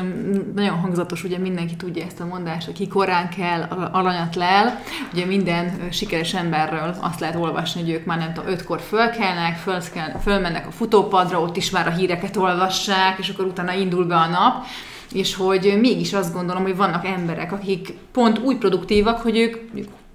nagyon 0.55 0.79
hangzatos, 0.79 1.23
ugye 1.23 1.37
mindenki 1.37 1.75
tudja 1.75 2.05
ezt 2.05 2.19
a 2.19 2.25
mondást, 2.25 2.65
hogy 2.65 2.75
ki 2.75 2.87
korán 2.87 3.29
kell, 3.29 3.61
alanyat 3.91 4.35
lel. 4.35 4.79
Ugye 5.13 5.25
minden 5.25 5.87
sikeres 5.91 6.33
emberről 6.33 6.95
azt 7.01 7.19
lehet 7.19 7.35
olvasni, 7.35 7.81
hogy 7.81 7.89
ők 7.89 8.05
már 8.05 8.17
nem 8.17 8.33
tudom, 8.33 8.49
ötkor 8.49 8.79
fölkelnek, 8.79 9.57
föl, 9.57 9.79
fölmennek 10.21 10.67
a 10.67 10.71
futópadra, 10.71 11.41
ott 11.41 11.57
is 11.57 11.69
már 11.69 11.87
a 11.87 11.91
híreket 11.91 12.37
olvassák, 12.37 13.17
és 13.19 13.29
akkor 13.29 13.45
utána 13.45 13.73
indul 13.73 14.05
be 14.05 14.15
a 14.15 14.27
nap 14.27 14.65
és 15.11 15.35
hogy 15.35 15.77
mégis 15.79 16.13
azt 16.13 16.33
gondolom, 16.33 16.63
hogy 16.63 16.75
vannak 16.75 17.05
emberek, 17.05 17.51
akik 17.51 17.93
pont 18.11 18.39
úgy 18.39 18.57
produktívak, 18.57 19.21
hogy 19.21 19.37
ők 19.37 19.55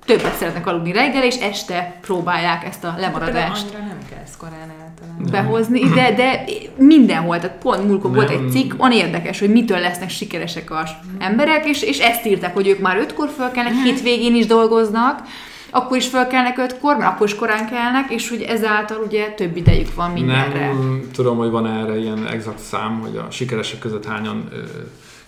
többet 0.04 0.34
szeretnek 0.34 0.66
aludni 0.66 0.92
reggel, 0.92 1.24
és 1.24 1.36
este 1.36 1.98
próbálják 2.00 2.64
ezt 2.64 2.84
a 2.84 2.94
lemaradást. 2.98 3.72
De 3.72 3.78
nem 3.78 3.98
kell 4.10 4.22
korán 4.42 4.72
általában. 4.84 5.30
Behozni, 5.30 5.80
de, 5.80 6.12
de 6.14 6.44
mindenhol, 6.76 7.38
tehát 7.38 7.58
pont 7.58 7.88
múlkor 7.88 8.14
volt 8.14 8.30
egy 8.30 8.50
cikk, 8.50 8.72
on 8.76 8.92
érdekes, 8.92 9.38
hogy 9.38 9.50
mitől 9.50 9.78
lesznek 9.78 10.10
sikeresek 10.10 10.70
az 10.70 10.90
emberek, 11.18 11.66
és, 11.66 11.82
és 11.82 11.98
ezt 11.98 12.26
írták, 12.26 12.54
hogy 12.54 12.68
ők 12.68 12.80
már 12.80 12.96
ötkor 12.96 13.28
fölkelnek, 13.28 13.72
hmm. 13.72 13.82
hétvégén 13.82 14.34
is 14.34 14.46
dolgoznak, 14.46 15.22
akkor 15.70 15.96
is 15.96 16.06
fölkelnek 16.06 16.58
ötkor, 16.58 16.96
mert 16.96 17.12
akkor 17.12 17.26
is 17.26 17.34
korán 17.34 17.68
kelnek, 17.68 18.10
és 18.10 18.28
hogy 18.28 18.42
ezáltal 18.42 19.02
ugye 19.06 19.28
több 19.28 19.56
idejük 19.56 19.94
van 19.94 20.10
mindenre. 20.10 20.66
Nem 20.66 21.08
tudom, 21.12 21.36
hogy 21.36 21.50
van 21.50 21.66
erre 21.66 21.98
ilyen 21.98 22.26
exakt 22.26 22.58
szám, 22.58 23.00
hogy 23.00 23.16
a 23.16 23.30
sikeresek 23.30 23.78
között 23.78 24.06
hányan 24.06 24.48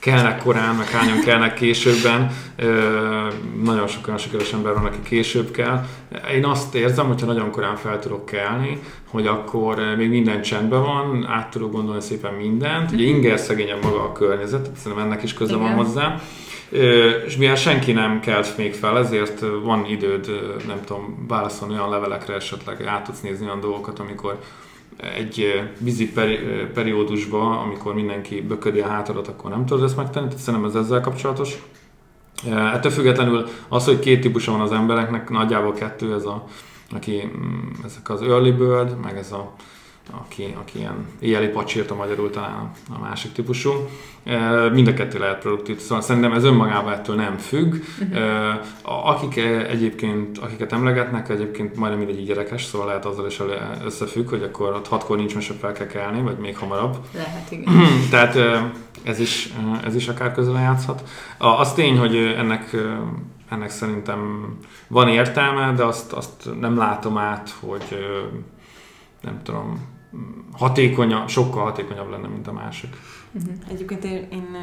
kelnek 0.05 0.43
korán, 0.43 0.75
meg 0.75 0.89
hányan 0.91 1.21
kelnek 1.21 1.55
későbben. 1.55 2.31
Nagyon 3.63 3.87
sok 3.87 4.07
olyan 4.07 4.19
sikeres 4.19 4.53
ember 4.53 4.75
van, 4.75 4.85
aki 4.85 4.99
később 5.03 5.51
kell. 5.51 5.85
Én 6.35 6.45
azt 6.45 6.75
érzem, 6.75 7.07
hogyha 7.07 7.27
nagyon 7.27 7.51
korán 7.51 7.77
fel 7.77 7.99
tudok 7.99 8.27
kelni, 8.27 8.81
hogy 9.11 9.27
akkor 9.27 9.95
még 9.97 10.09
minden 10.09 10.43
csendben 10.43 10.83
van, 10.83 11.27
át 11.27 11.51
tudok 11.51 11.73
gondolni 11.73 12.01
szépen 12.01 12.33
mindent. 12.33 12.93
Ugye 12.93 13.05
inger 13.05 13.39
szegényebb 13.39 13.83
maga 13.83 14.03
a 14.03 14.13
környezet, 14.13 14.71
szerintem 14.77 15.07
ennek 15.07 15.23
is 15.23 15.35
köze 15.35 15.57
van 15.57 15.73
hozzá. 15.73 16.21
És 17.27 17.37
mivel 17.37 17.57
senki 17.57 17.93
nem 17.93 18.21
kelt 18.21 18.57
még 18.57 18.75
fel, 18.75 18.99
ezért 18.99 19.45
van 19.63 19.87
időd, 19.87 20.27
nem 20.67 20.81
tudom, 20.85 21.25
válaszolni 21.29 21.75
olyan 21.75 21.91
levelekre 21.91 22.35
esetleg, 22.35 22.87
át 22.87 23.05
tudsz 23.05 23.21
nézni 23.21 23.47
olyan 23.47 23.61
dolgokat, 23.61 23.99
amikor 23.99 24.39
egy 24.97 25.63
vízi 25.79 26.13
peri, 26.13 26.39
periódusba, 26.75 27.61
amikor 27.61 27.95
mindenki 27.95 28.41
böködi 28.41 28.81
a 28.81 28.87
hátadat, 28.87 29.29
akkor 29.29 29.51
nem 29.51 29.67
tudod 29.67 29.85
ezt 29.85 29.97
megtenni, 29.97 30.27
tehát 30.27 30.43
szerintem 30.43 30.71
ez 30.71 30.77
ezzel 30.77 31.01
kapcsolatos. 31.01 31.63
Ettől 32.73 32.93
függetlenül 32.93 33.47
az, 33.69 33.85
hogy 33.85 33.99
két 33.99 34.21
típusa 34.21 34.53
van 34.53 34.61
az 34.61 34.73
embereknek, 34.73 35.31
nagyjából 35.31 35.73
kettő, 35.73 36.15
ez 36.15 36.25
a, 36.25 36.45
aki, 36.95 37.31
mm, 37.37 37.85
ezek 37.85 38.11
az 38.11 38.23
early 38.23 38.51
bird, 38.51 38.97
meg 39.03 39.17
ez 39.17 39.33
a 39.33 39.55
aki, 40.11 40.55
aki 40.61 40.79
ilyen 40.79 41.07
éjjeli 41.21 41.51
a 41.89 41.95
magyarul 41.95 42.31
talán 42.31 42.71
a 42.95 42.99
másik 43.01 43.33
típusú. 43.33 43.71
Mind 44.73 44.89
a 44.89 44.95
kettő 44.95 45.19
lehet 45.19 45.39
produktív, 45.39 45.79
szóval 45.79 46.01
szerintem 46.01 46.33
ez 46.33 46.45
önmagában 46.45 46.93
ettől 46.93 47.17
nem 47.17 47.37
függ. 47.37 47.75
Uh-huh. 48.01 49.09
Akik 49.09 49.37
egyébként, 49.69 50.39
akiket 50.39 50.73
emlegetnek, 50.73 51.29
egyébként 51.29 51.77
majdnem 51.77 52.05
mindegy 52.05 52.27
gyerekes, 52.27 52.65
szóval 52.65 52.87
lehet 52.87 53.05
azzal 53.05 53.27
is 53.27 53.41
összefügg, 53.85 54.29
hogy 54.29 54.43
akkor 54.43 54.73
ott 54.73 54.89
hatkor 54.89 55.17
nincs 55.17 55.35
mese 55.35 55.55
fel 55.55 55.73
kell 55.73 55.87
kelni, 55.87 56.21
vagy 56.21 56.37
még 56.37 56.57
hamarabb. 56.57 56.97
Lehet, 57.15 57.51
igen. 57.51 57.75
Tehát 58.11 58.39
ez 59.03 59.19
is, 59.19 59.53
ez 59.85 59.95
is 59.95 60.09
akár 60.09 60.33
közel 60.33 60.61
játszhat. 60.61 61.03
Az 61.39 61.73
tény, 61.73 61.99
hogy 61.99 62.17
ennek 62.17 62.77
ennek 63.49 63.71
szerintem 63.71 64.49
van 64.89 65.09
értelme, 65.09 65.73
de 65.73 65.85
azt, 65.85 66.13
azt 66.13 66.61
nem 66.61 66.77
látom 66.77 67.19
át, 67.19 67.55
hogy 67.61 67.99
nem 69.25 69.41
tudom, 69.43 69.93
hatékonyabb, 70.53 71.29
sokkal 71.29 71.63
hatékonyabb 71.63 72.11
lenne, 72.11 72.27
mint 72.27 72.47
a 72.47 72.53
másik. 72.53 72.97
Uh-huh. 73.33 73.53
Egyébként 73.71 74.05
én, 74.05 74.27
én 74.31 74.57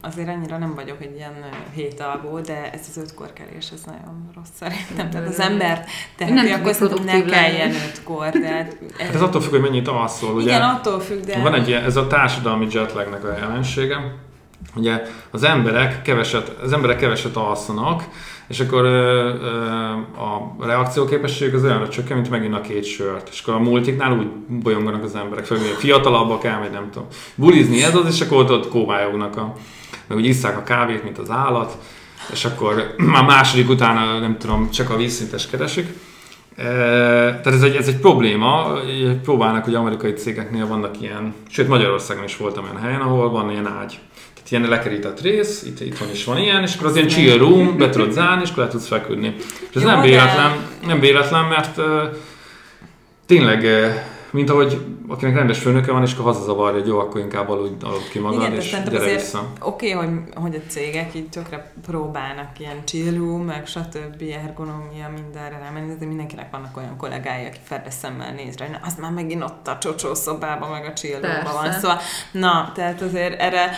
azért 0.00 0.28
annyira 0.28 0.58
nem 0.58 0.74
vagyok 0.74 1.02
egy 1.02 1.14
ilyen 1.14 1.34
hétalgó, 1.74 2.40
de 2.40 2.70
ez 2.72 2.86
az 2.88 2.96
ötkor 2.96 3.32
kelés, 3.32 3.70
ez 3.70 3.82
nagyon 3.84 4.30
rossz 4.34 4.48
szerintem. 4.54 5.10
Tehát 5.10 5.28
az 5.28 5.40
ember 5.40 5.84
teheti, 6.16 6.50
akkor 6.50 6.74
szerintem 6.74 7.04
ne 7.04 7.24
kelljen 7.24 7.70
ötkor. 7.70 8.30
Tehát 8.30 8.78
ez, 8.98 9.06
hát 9.06 9.14
ez 9.14 9.22
attól 9.22 9.40
függ, 9.40 9.50
hogy 9.50 9.60
mennyit 9.60 9.88
alszol. 9.88 10.34
Ugye? 10.34 10.44
Igen, 10.44 10.62
attól 10.62 11.00
függ, 11.00 11.24
de... 11.24 11.42
Van 11.42 11.54
egy 11.54 11.68
ilyen, 11.68 11.84
ez 11.84 11.96
a 11.96 12.06
társadalmi 12.06 12.66
jetlagnek 12.70 13.24
a 13.24 13.32
jelensége. 13.32 13.96
Ugye 14.76 15.02
az 15.30 15.42
emberek 15.42 16.02
keveset, 16.02 16.48
az 16.48 16.72
emberek 16.72 16.96
keveset 16.96 17.36
alszanak, 17.36 18.08
és 18.48 18.60
akkor 18.60 18.84
ö, 18.84 19.28
ö, 19.34 19.54
a 20.20 20.66
reakcióképesség 20.66 21.54
az 21.54 21.64
olyanra 21.64 21.88
csökken, 21.88 22.16
mint 22.16 22.30
megint 22.30 22.54
a 22.54 22.60
két 22.60 22.84
sört. 22.84 23.28
És 23.32 23.40
akkor 23.40 23.54
a 23.54 23.58
multiknál 23.58 24.18
úgy 24.18 24.26
bolyonganak 24.48 25.04
az 25.04 25.14
emberek, 25.14 25.44
főleg 25.44 25.64
fiatalabbak 25.64 26.44
el, 26.44 26.58
vagy 26.58 26.70
nem 26.70 26.90
tudom. 26.90 27.08
Bulizni 27.34 27.82
ez 27.82 27.94
az, 27.94 28.06
és 28.06 28.20
akkor 28.20 28.38
ott, 28.38 28.50
ott 28.50 28.68
kóvályognak, 28.68 29.36
a, 29.36 29.54
meg 30.06 30.18
úgy 30.18 30.26
isszák 30.26 30.56
a 30.56 30.62
kávét, 30.62 31.04
mint 31.04 31.18
az 31.18 31.30
állat, 31.30 31.78
és 32.32 32.44
akkor 32.44 32.94
már 33.12 33.24
második 33.24 33.68
után, 33.68 34.20
nem 34.20 34.38
tudom, 34.38 34.70
csak 34.70 34.90
a 34.90 34.96
vízszintes 34.96 35.46
keresik. 35.46 35.88
Tehát 36.56 37.46
ez 37.46 37.62
egy, 37.62 37.76
ez 37.76 37.88
egy 37.88 37.98
probléma, 37.98 38.78
próbálnak, 39.22 39.64
hogy 39.64 39.74
amerikai 39.74 40.12
cégeknél 40.12 40.66
vannak 40.66 41.00
ilyen, 41.00 41.34
sőt 41.48 41.68
Magyarországon 41.68 42.24
is 42.24 42.36
voltam 42.36 42.64
olyan 42.64 42.80
helyen, 42.80 43.00
ahol 43.00 43.30
van 43.30 43.50
ilyen 43.50 43.66
ágy 43.66 43.98
itt 44.44 44.50
ilyen 44.50 44.68
lekerített 44.68 45.20
rész, 45.20 45.62
itt, 45.66 45.80
itthon 45.80 46.10
is 46.10 46.24
van 46.24 46.38
ilyen, 46.38 46.62
és 46.62 46.74
akkor 46.74 46.86
az 46.86 46.96
ilyen 46.96 47.08
chill 47.08 47.38
room, 47.38 47.76
be 47.76 47.88
tudod 47.88 48.12
zárni, 48.12 48.42
és 48.42 48.50
akkor 48.50 48.64
le 48.64 48.70
tudsz 48.70 48.86
feküdni. 48.86 49.34
És 49.70 49.76
ez 49.76 49.82
Jó, 49.82 49.88
nem 49.88 50.00
véletlen, 50.00 50.50
nem 50.86 51.00
véletlen, 51.00 51.44
mert 51.44 51.78
uh, 51.78 51.84
tényleg 53.26 53.62
uh, 53.62 53.94
mint 54.30 54.50
ahogy 54.50 54.78
akinek 55.08 55.34
rendes 55.34 55.58
főnöke 55.58 55.92
van, 55.92 56.02
és 56.02 56.12
akkor 56.12 56.24
hazazavarja, 56.24 56.78
hogy 56.78 56.88
jó, 56.88 56.98
akkor 56.98 57.20
inkább 57.20 57.50
aludj, 57.50 57.84
aludj 57.84 58.08
ki 58.10 58.18
magad, 58.18 58.40
Igen, 58.40 58.52
és 58.52 58.70
gyere 58.70 58.98
azért 58.98 59.20
vissza. 59.20 59.46
Oké, 59.60 59.94
okay, 59.94 60.06
hogy, 60.06 60.18
hogy 60.34 60.54
a 60.54 60.70
cégek 60.70 61.14
így 61.14 61.28
tökre 61.28 61.72
próbálnak 61.86 62.58
ilyen 62.58 62.84
chill 62.84 63.14
room, 63.16 63.44
meg 63.44 63.66
stb. 63.66 64.22
ergonomia 64.44 65.10
mindenre 65.14 65.58
rámenni, 65.62 65.94
de 65.98 66.06
mindenkinek 66.06 66.50
vannak 66.50 66.76
olyan 66.76 66.96
kollégái, 66.96 67.46
aki 67.46 67.58
ferde 67.62 67.90
szemmel 67.90 68.32
néz 68.32 68.56
rá, 68.56 68.66
az 68.84 68.94
már 69.00 69.10
megint 69.10 69.42
ott 69.42 69.68
a 69.68 69.78
csocsó 69.78 70.14
szobában, 70.14 70.70
meg 70.70 70.84
a 70.84 70.92
chill 70.92 71.20
van. 71.20 71.72
Szóval, 71.72 71.98
na, 72.32 72.72
tehát 72.74 73.00
azért 73.00 73.40
erre 73.40 73.70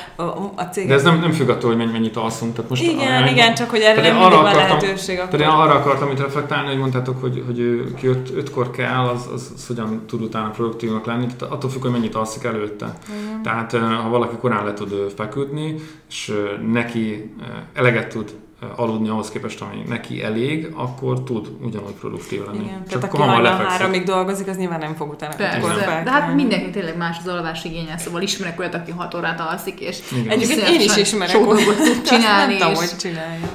a, 0.57 0.63
cégek... 0.63 0.89
De 0.89 0.95
ez 0.95 1.03
nem, 1.03 1.21
nem 1.21 1.33
függ 1.33 1.49
attól, 1.49 1.77
hogy 1.77 1.93
mennyit 1.93 2.17
alszunk. 2.17 2.55
Tehát 2.55 2.71
most 2.71 2.83
igen, 2.83 3.23
a, 3.23 3.29
igen, 3.29 3.55
csak 3.55 3.71
hogy 3.71 3.81
erre 3.81 4.03
nem 4.03 4.17
mindig 4.17 4.39
van 4.39 4.55
lehetőség. 4.55 5.19
Akkor... 5.19 5.39
Tehát 5.39 5.55
én 5.55 5.61
arra 5.61 5.75
akartam 5.75 6.11
itt 6.11 6.21
reflektálni, 6.21 6.69
hogy 6.69 6.79
mondtátok, 6.79 7.21
hogy, 7.21 7.43
hogy 7.47 7.85
ki 7.97 8.07
öt, 8.07 8.31
ötkor 8.37 8.71
kell, 8.71 9.09
az, 9.09 9.29
az, 9.35 9.53
az 9.55 9.67
hogyan 9.67 10.07
tud 10.07 10.23
utána 10.23 10.37
utána 10.37 10.51
produktívnak 10.51 11.07
lenni, 11.07 11.16
tehát 11.21 11.43
attól 11.43 11.71
függ, 11.71 11.83
hogy 11.83 11.91
mennyit 11.91 12.15
alszik 12.15 12.45
előtte. 12.45 12.99
Igen. 13.09 13.43
Tehát 13.43 13.73
ha 14.03 14.09
valaki 14.09 14.37
korán 14.37 14.65
le 14.65 14.73
tud 14.73 15.13
feküdni, 15.17 15.75
és 16.09 16.33
neki 16.73 17.35
eleget 17.73 18.09
tud 18.09 18.35
aludni 18.77 19.09
ahhoz 19.09 19.31
képest, 19.31 19.61
ami 19.61 19.83
neki 19.89 20.23
elég, 20.23 20.69
akkor 20.75 21.23
tud 21.23 21.49
ugyanúgy 21.61 21.93
produktív 21.93 22.45
lenni. 22.47 22.65
Igen, 22.65 22.83
Csak 22.89 23.01
tehát 23.01 23.15
aki 23.15 23.23
hajnal 23.23 23.43
lefekszik. 23.43 23.69
háromig 23.79 24.03
dolgozik, 24.05 24.49
az 24.49 24.57
nyilván 24.57 24.79
nem 24.79 24.95
fog 24.95 25.11
utána 25.11 25.35
Persze, 25.37 25.59
de 25.69 25.75
felkelni. 25.75 26.09
hát 26.11 26.35
mindenki 26.35 26.71
tényleg 26.71 26.97
más 26.97 27.17
az 27.19 27.27
alvás 27.33 27.65
igénye, 27.65 27.99
szóval 27.99 28.23
ismerek 28.23 28.59
olyat, 28.59 28.75
aki 28.75 28.91
6 28.91 29.15
órát 29.15 29.41
alszik, 29.41 29.81
és 29.81 29.99
Igen. 30.13 30.29
Egyébként 30.31 30.69
én 30.69 30.81
is 30.81 30.97
ismerek 30.97 31.37
dolgot 31.37 31.77
tud 31.77 32.03
csinálni, 32.03 32.57
Nem 32.59 32.69
tudom, 32.73 32.83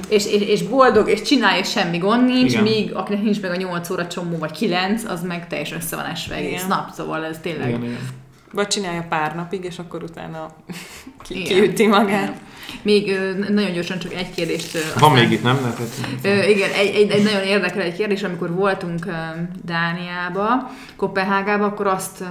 és, 0.08 0.26
és, 0.26 0.26
és, 0.26 0.42
és 0.48 0.62
boldog, 0.62 1.08
és 1.08 1.22
csinálja, 1.22 1.58
és 1.60 1.70
semmi 1.70 1.98
gond 1.98 2.24
nincs, 2.24 2.50
Igen. 2.52 2.62
míg 2.62 2.94
akinek 2.94 3.22
nincs 3.22 3.40
meg 3.40 3.50
a 3.50 3.56
8 3.56 3.90
óra 3.90 4.06
csomó, 4.06 4.38
vagy 4.38 4.50
9, 4.52 5.04
az 5.04 5.22
meg 5.22 5.46
teljesen 5.48 5.78
össze 5.78 5.96
van 5.96 6.04
esve 6.04 6.34
egész 6.34 6.50
Igen. 6.52 6.66
nap, 6.68 6.90
szóval 6.92 7.24
ez 7.24 7.38
tényleg... 7.42 7.68
Igen, 7.68 7.82
igen. 7.84 8.08
Vagy 8.52 8.66
csinálja 8.66 9.06
pár 9.08 9.34
napig, 9.34 9.64
és 9.64 9.78
akkor 9.78 10.02
utána 10.02 10.46
ki, 11.24 11.34
Igen. 11.40 11.44
kiüti 11.46 11.86
magát. 11.86 12.40
Még 12.82 13.18
nagyon 13.48 13.72
gyorsan 13.72 13.98
csak 13.98 14.14
egy 14.14 14.34
kérdést. 14.34 14.72
Van 14.72 14.82
aztán- 14.94 15.12
még 15.12 15.30
itt, 15.32 15.42
nem? 15.42 15.74
Ö, 16.22 16.42
igen, 16.42 16.70
egy, 16.70 16.94
egy, 16.94 17.10
egy 17.10 17.22
nagyon 17.22 17.42
érdekel 17.42 17.82
egy 17.82 17.96
kérdés, 17.96 18.22
amikor 18.22 18.54
voltunk 18.54 19.06
Dániába, 19.64 20.70
Kopenhágába, 20.96 21.64
akkor 21.64 21.86
azt 21.86 22.24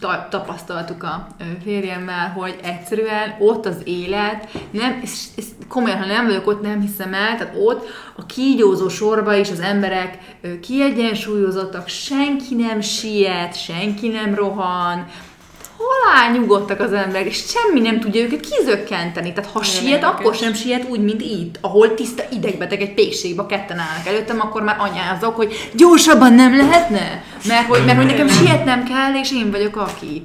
ta, 0.00 0.26
tapasztaltuk 0.30 1.02
a 1.02 1.26
férjemmel, 1.64 2.28
hogy 2.28 2.58
egyszerűen 2.62 3.36
ott 3.38 3.66
az 3.66 3.76
élet, 3.84 4.48
nem, 4.70 5.00
és, 5.02 5.24
és 5.36 5.44
komolyan, 5.68 5.98
ha 5.98 6.06
nem 6.06 6.26
vagyok 6.26 6.46
ott, 6.46 6.62
nem 6.62 6.80
hiszem 6.80 7.14
el, 7.14 7.36
tehát 7.36 7.54
ott 7.58 7.88
a 8.16 8.26
kígyózó 8.26 8.88
sorba 8.88 9.34
is 9.34 9.50
az 9.50 9.60
emberek 9.60 10.18
kiegyensúlyozottak, 10.62 11.88
senki 11.88 12.54
nem 12.54 12.80
siet, 12.80 13.62
senki 13.62 14.08
nem 14.08 14.34
rohan, 14.34 15.06
halál 15.80 16.32
nyugodtak 16.32 16.80
az 16.80 16.92
emberek, 16.92 17.26
és 17.26 17.44
semmi 17.46 17.80
nem 17.80 18.00
tudja 18.00 18.22
őket 18.22 18.40
kizökkenteni. 18.40 19.32
Tehát 19.32 19.50
ha 19.50 19.58
Nagyon 19.58 19.74
siet, 19.74 20.04
akkor 20.04 20.34
sem 20.34 20.54
siet 20.54 20.88
úgy, 20.88 21.00
mint 21.00 21.20
itt, 21.20 21.58
ahol 21.60 21.94
tiszta 21.94 22.22
idegbeteg 22.32 22.80
egy 22.80 22.94
pékségbe 22.94 23.46
ketten 23.46 23.78
állnak 23.78 24.06
előttem, 24.06 24.40
akkor 24.40 24.62
már 24.62 24.76
anyázok, 24.78 25.36
hogy 25.36 25.70
gyorsabban 25.74 26.32
nem 26.32 26.56
lehetne, 26.56 27.24
mert 27.46 27.66
hogy, 27.66 27.84
mert 27.84 27.96
hogy 27.96 28.06
nekem 28.06 28.28
sietnem 28.28 28.84
kell, 28.84 29.14
és 29.22 29.32
én 29.32 29.50
vagyok 29.50 29.76
aki. 29.76 30.22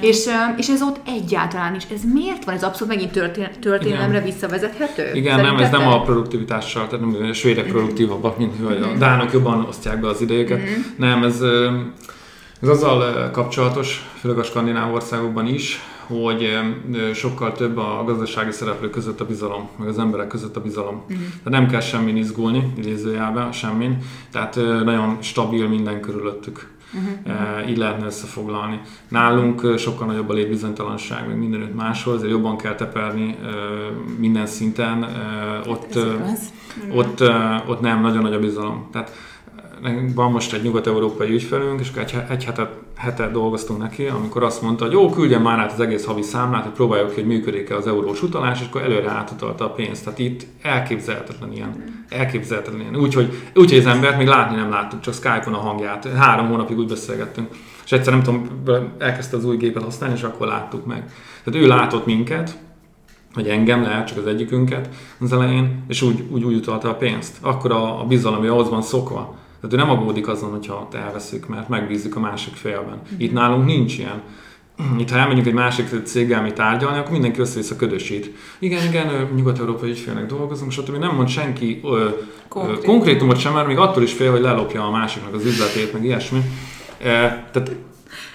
És, 0.00 0.24
és 0.56 0.68
ez 0.68 0.82
ott 0.82 0.96
egyáltalán 1.06 1.74
is. 1.74 1.82
Ez 1.94 2.00
miért 2.12 2.44
van? 2.44 2.54
Ez 2.54 2.62
abszolút 2.62 2.94
megint 2.94 3.12
történ- 3.12 3.58
történelemre 3.60 4.20
visszavezethető? 4.20 5.10
Igen, 5.14 5.40
nem, 5.40 5.56
ez 5.56 5.70
nem 5.70 5.88
a 5.88 6.02
produktivitással, 6.02 6.86
tehát 6.86 7.04
nem, 7.04 7.28
a 7.30 7.32
svédek 7.32 7.66
produktívabbak, 7.66 8.38
mint 8.38 8.54
hogy 8.66 8.82
a 8.82 8.98
dánok 8.98 9.32
jobban 9.32 9.64
osztják 9.68 10.00
be 10.00 10.08
az 10.08 10.20
idejüket. 10.20 10.60
Nem, 10.96 11.22
ez, 11.22 11.40
ez 12.62 12.68
azzal 12.68 13.30
kapcsolatos, 13.30 14.10
főleg 14.20 14.38
a 14.38 14.42
skandináv 14.42 14.94
országokban 14.94 15.46
is, 15.46 15.80
hogy 16.06 16.58
sokkal 17.14 17.52
több 17.52 17.76
a 17.76 18.02
gazdasági 18.06 18.50
szereplők 18.50 18.90
között 18.90 19.20
a 19.20 19.26
bizalom, 19.26 19.68
meg 19.78 19.88
az 19.88 19.98
emberek 19.98 20.26
között 20.26 20.56
a 20.56 20.60
bizalom. 20.60 21.04
Tehát 21.06 21.60
nem 21.60 21.66
kell 21.66 21.80
semmin 21.80 22.16
izgulni, 22.16 22.72
idézőjelben, 22.76 23.52
semmin. 23.52 23.98
Tehát 24.32 24.54
nagyon 24.84 25.16
stabil 25.20 25.68
minden 25.68 26.00
körülöttük. 26.00 26.76
Uh-huh. 26.94 27.70
Így 27.70 27.76
lehetne 27.76 28.06
összefoglalni. 28.06 28.80
Nálunk 29.08 29.78
sokkal 29.78 30.06
nagyobb 30.06 30.28
a 30.28 30.32
létbizonytalanság, 30.32 31.26
meg 31.26 31.38
mindenütt 31.38 31.74
máshol, 31.74 32.14
ezért 32.14 32.30
jobban 32.30 32.56
kell 32.56 32.74
teperni 32.74 33.36
minden 34.18 34.46
szinten. 34.46 35.06
Ott, 35.66 35.94
igaz. 35.94 36.52
ott, 36.92 37.22
ott 37.66 37.80
nem, 37.80 38.00
nagyon 38.00 38.22
nagy 38.22 38.34
a 38.34 38.38
bizalom. 38.38 38.88
Tehát 38.92 39.12
nekünk 39.82 40.14
van 40.14 40.30
most 40.30 40.52
egy 40.52 40.62
nyugat-európai 40.62 41.30
ügyfelünk, 41.30 41.80
és 41.80 41.90
egy, 41.94 42.14
egy 42.28 42.44
hete, 42.44 42.70
hete 42.96 43.28
dolgoztunk 43.30 43.80
neki, 43.80 44.06
amikor 44.06 44.42
azt 44.42 44.62
mondta, 44.62 44.84
hogy 44.84 44.92
jó, 44.92 45.10
küldjen 45.10 45.40
már 45.40 45.58
át 45.58 45.72
az 45.72 45.80
egész 45.80 46.04
havi 46.04 46.22
számlát, 46.22 46.62
hogy 46.62 46.72
próbáljuk, 46.72 47.08
ki, 47.08 47.14
hogy 47.14 47.26
működik-e 47.26 47.76
az 47.76 47.86
eurós 47.86 48.22
utalás, 48.22 48.60
és 48.60 48.66
akkor 48.66 48.82
előre 48.82 49.10
átutalta 49.10 49.64
a 49.64 49.70
pénzt. 49.70 50.04
Tehát 50.04 50.18
itt 50.18 50.46
elképzelhetetlen 50.62 51.52
ilyen. 51.52 52.04
Elképzelhetetlen 52.08 52.80
ilyen. 52.80 52.96
Úgyhogy 52.96 53.50
úgy, 53.54 53.70
hogy 53.70 53.78
az 53.78 53.86
embert 53.86 54.16
még 54.16 54.26
látni 54.26 54.56
nem 54.56 54.70
láttuk, 54.70 55.00
csak 55.00 55.14
Skype-on 55.14 55.54
a 55.54 55.58
hangját. 55.58 56.08
Három 56.16 56.48
hónapig 56.48 56.78
úgy 56.78 56.88
beszélgettünk. 56.88 57.48
És 57.84 57.92
egyszer 57.92 58.12
nem 58.12 58.22
tudom, 58.22 58.48
elkezdte 58.98 59.36
az 59.36 59.44
új 59.44 59.56
gépet 59.56 59.82
használni, 59.82 60.14
és 60.14 60.22
akkor 60.22 60.46
láttuk 60.46 60.86
meg. 60.86 61.12
Tehát 61.44 61.60
ő 61.60 61.66
látott 61.66 62.06
minket, 62.06 62.58
vagy 63.34 63.48
engem, 63.48 63.82
lehet 63.82 64.06
csak 64.06 64.18
az 64.18 64.26
egyikünket 64.26 64.88
az 65.20 65.32
elején, 65.32 65.84
és 65.88 66.02
úgy, 66.02 66.24
úgy, 66.30 66.44
úgy 66.44 66.54
utalta 66.54 66.88
a 66.88 66.94
pénzt. 66.94 67.36
Akkor 67.40 67.72
a, 67.72 68.00
a 68.00 68.04
bizalom, 68.04 68.38
hogy 68.38 68.48
ahhoz 68.48 68.68
van 68.68 68.82
szokva. 68.82 69.36
Tehát 69.60 69.74
ő 69.74 69.76
nem 69.76 69.90
aggódik 69.90 70.28
azon, 70.28 70.50
hogyha 70.50 70.88
elveszük, 70.92 71.48
mert 71.48 71.68
megbízik 71.68 72.16
a 72.16 72.20
másik 72.20 72.54
félben. 72.54 73.00
Itt 73.16 73.32
nálunk 73.32 73.66
nincs 73.66 73.98
ilyen. 73.98 74.22
Itt, 74.98 75.10
ha 75.10 75.18
elmegyünk 75.18 75.46
egy 75.46 75.52
másik 75.52 75.88
céggel 76.04 76.42
mi 76.42 76.52
tárgyalni, 76.52 76.98
akkor 76.98 77.12
mindenki 77.12 77.40
össze-vissza 77.40 77.76
ködösít. 77.76 78.34
Igen, 78.58 78.86
igen, 78.86 79.08
ö, 79.08 79.22
nyugat-európai 79.34 79.90
ügyfélnek 79.90 80.26
dolgozunk, 80.26 80.70
stb. 80.70 80.96
Nem 80.96 81.14
mond 81.14 81.28
senki 81.28 81.80
ö, 81.84 81.88
ö, 81.88 82.08
Konkrét. 82.48 82.84
konkrétumot 82.84 83.38
sem, 83.38 83.52
mert 83.52 83.66
még 83.66 83.78
attól 83.78 84.02
is 84.02 84.12
fél, 84.12 84.30
hogy 84.30 84.40
lelopja 84.40 84.84
a 84.84 84.90
másiknak 84.90 85.34
az 85.34 85.44
üzletét, 85.44 85.92
meg 85.92 86.04
ilyesmi. 86.04 86.38
E, 86.98 87.04
tehát 87.52 87.70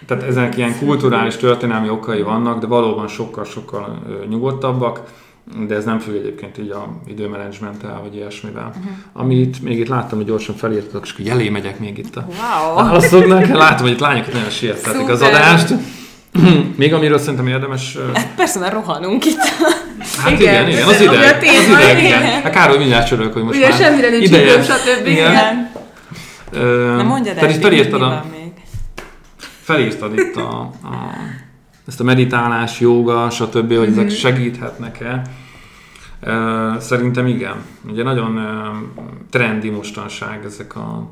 tehát 0.05 0.23
ezek 0.23 0.57
ilyen 0.57 0.77
kulturális, 0.77 1.35
történelmi 1.35 1.89
okai 1.89 2.21
vannak, 2.21 2.59
de 2.59 2.67
valóban 2.67 3.07
sokkal-sokkal 3.07 4.01
ö, 4.09 4.25
nyugodtabbak, 4.25 5.01
de 5.67 5.75
ez 5.75 5.85
nem 5.85 5.99
függ 5.99 6.15
egyébként 6.15 6.57
így 6.57 6.69
a 6.69 7.01
időmenedzsmenttel, 7.07 7.99
vagy 8.01 8.15
ilyesmivel. 8.15 8.67
Uh-huh. 8.67 8.91
Amit 9.13 9.61
még 9.61 9.79
itt 9.79 9.87
láttam, 9.87 10.17
hogy 10.17 10.27
gyorsan 10.27 10.55
felírtak, 10.55 11.03
és 11.05 11.13
jelé 11.17 11.49
megyek 11.49 11.79
még 11.79 11.97
itt 11.97 12.15
a 12.15 12.27
Wow! 12.27 12.75
válaszoknak. 12.75 13.47
Látom, 13.47 13.81
hogy 13.85 13.91
itt 13.91 13.99
lányok 13.99 14.33
nagyon 14.33 14.49
siettetik 14.49 15.09
az 15.09 15.21
adást. 15.21 15.73
még 16.75 16.93
amiről 16.93 17.17
szerintem 17.17 17.47
érdemes... 17.47 17.95
ö, 17.95 18.19
Persze, 18.35 18.59
mert 18.59 18.73
rohanunk 18.73 19.25
itt. 19.25 19.37
Hát 20.17 20.31
igen, 20.31 20.53
Igen, 20.53 20.69
igen, 20.69 20.87
az 20.87 20.95
ami 20.95 21.07
a 21.07 21.13
ide. 21.13 21.25
Az 21.25 21.37
téma, 21.39 21.79
ide, 21.79 21.99
igen. 21.99 22.21
Hát 22.21 22.51
Károly 22.51 22.77
mindjárt 22.77 23.07
csörök, 23.07 23.33
hogy 23.33 23.43
most 23.43 23.57
Ugye 23.57 23.69
már 23.69 23.77
semmire 23.77 24.09
nincs 24.09 24.27
időm, 24.27 24.61
stb. 24.61 25.07
Igen. 25.07 25.31
Igen. 25.31 25.71
Na 26.95 27.03
mondjad 27.03 27.35
el, 27.35 27.41
Tehát 27.41 27.55
itt 27.55 27.61
felírtad 27.61 28.01
a, 28.01 28.25
felírtad 29.61 30.13
itt 30.19 30.35
a, 30.35 30.59
a, 30.83 30.93
ezt 31.87 31.99
a 31.99 32.03
meditálás, 32.03 32.79
joga, 32.79 33.29
stb., 33.29 33.73
hogy 33.77 33.87
ezek 33.87 34.09
segíthetnek-e. 34.09 35.21
Ö, 36.21 36.69
Szerintem 36.79 37.27
igen. 37.27 37.55
Ugye 37.89 38.03
nagyon 38.03 38.39
trendi 39.29 39.69
mostanság 39.69 40.45
ezek 40.45 40.75
a 40.75 41.11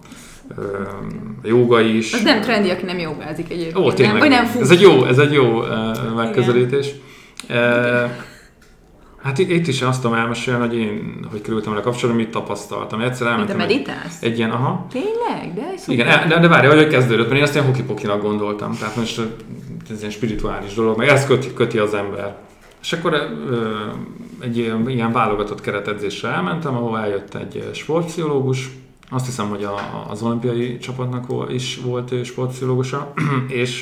joga 1.44 1.82
is. 1.82 2.14
Az 2.14 2.22
nem 2.24 2.42
trendi, 2.42 2.70
aki 2.70 2.86
nem 2.86 3.00
jogázik 3.00 3.52
egyébként. 3.52 3.78
Ó, 3.78 3.86
nem? 3.86 3.96
tényleg. 3.96 4.30
Nem 4.30 4.46
fut. 4.46 4.62
ez 4.62 4.70
egy 4.70 4.82
jó, 4.82 5.06
ez 5.06 5.18
egy 5.18 5.34
jó 5.34 5.62
megközelítés. 6.16 6.90
Hát 9.24 9.38
itt, 9.38 9.50
itt 9.50 9.68
is 9.68 9.82
azt 9.82 10.02
tudom 10.02 10.18
elmesélni, 10.18 10.68
hogy 10.68 10.78
én, 10.78 11.26
hogy 11.32 11.42
kerültem 11.42 11.72
vele 11.72 11.84
kapcsolatban, 11.84 12.24
mit 12.24 12.34
tapasztaltam. 12.34 13.02
Egyszer 13.02 13.28
Mint 13.28 13.30
a 13.30 13.32
elmentem 13.32 13.60
egy, 13.60 13.68
meditálsz? 13.68 14.22
egy 14.22 14.38
ilyen, 14.38 14.50
aha, 14.50 14.88
Tényleg? 14.92 15.54
De 15.56 15.78
szuper. 15.78 15.94
igen, 16.06 16.30
de, 16.30 16.40
de 16.40 16.48
várj, 16.48 16.68
hogy 16.68 16.88
kezdődött, 16.88 17.26
mert 17.26 17.38
én 17.38 17.44
ezt 17.44 17.54
ilyen 17.54 17.66
hokipokinak 17.66 18.22
gondoltam. 18.22 18.78
Tehát 18.80 18.96
most 18.96 19.22
ez 19.92 20.00
ilyen 20.00 20.12
spirituális 20.12 20.74
dolog, 20.74 20.98
meg 20.98 21.08
ezt 21.08 21.28
köti, 21.28 21.54
köti 21.54 21.78
az 21.78 21.94
ember. 21.94 22.38
És 22.82 22.94
akkor 22.94 23.14
egy 24.40 24.58
ilyen, 24.58 24.90
ilyen 24.90 25.12
válogatott 25.12 25.62
keretedzésre 25.62 26.30
elmentem, 26.30 26.76
ahol 26.76 27.00
eljött 27.00 27.36
egy 27.36 27.70
sportpszichológus, 27.74 28.70
azt 29.10 29.26
hiszem, 29.26 29.50
hogy 29.50 29.64
a, 29.64 30.06
az 30.10 30.22
olimpiai 30.22 30.78
csapatnak 30.78 31.52
is 31.52 31.80
volt 31.84 32.12
ö, 32.12 32.24
sportpszichológusa, 32.24 33.14
és 33.48 33.80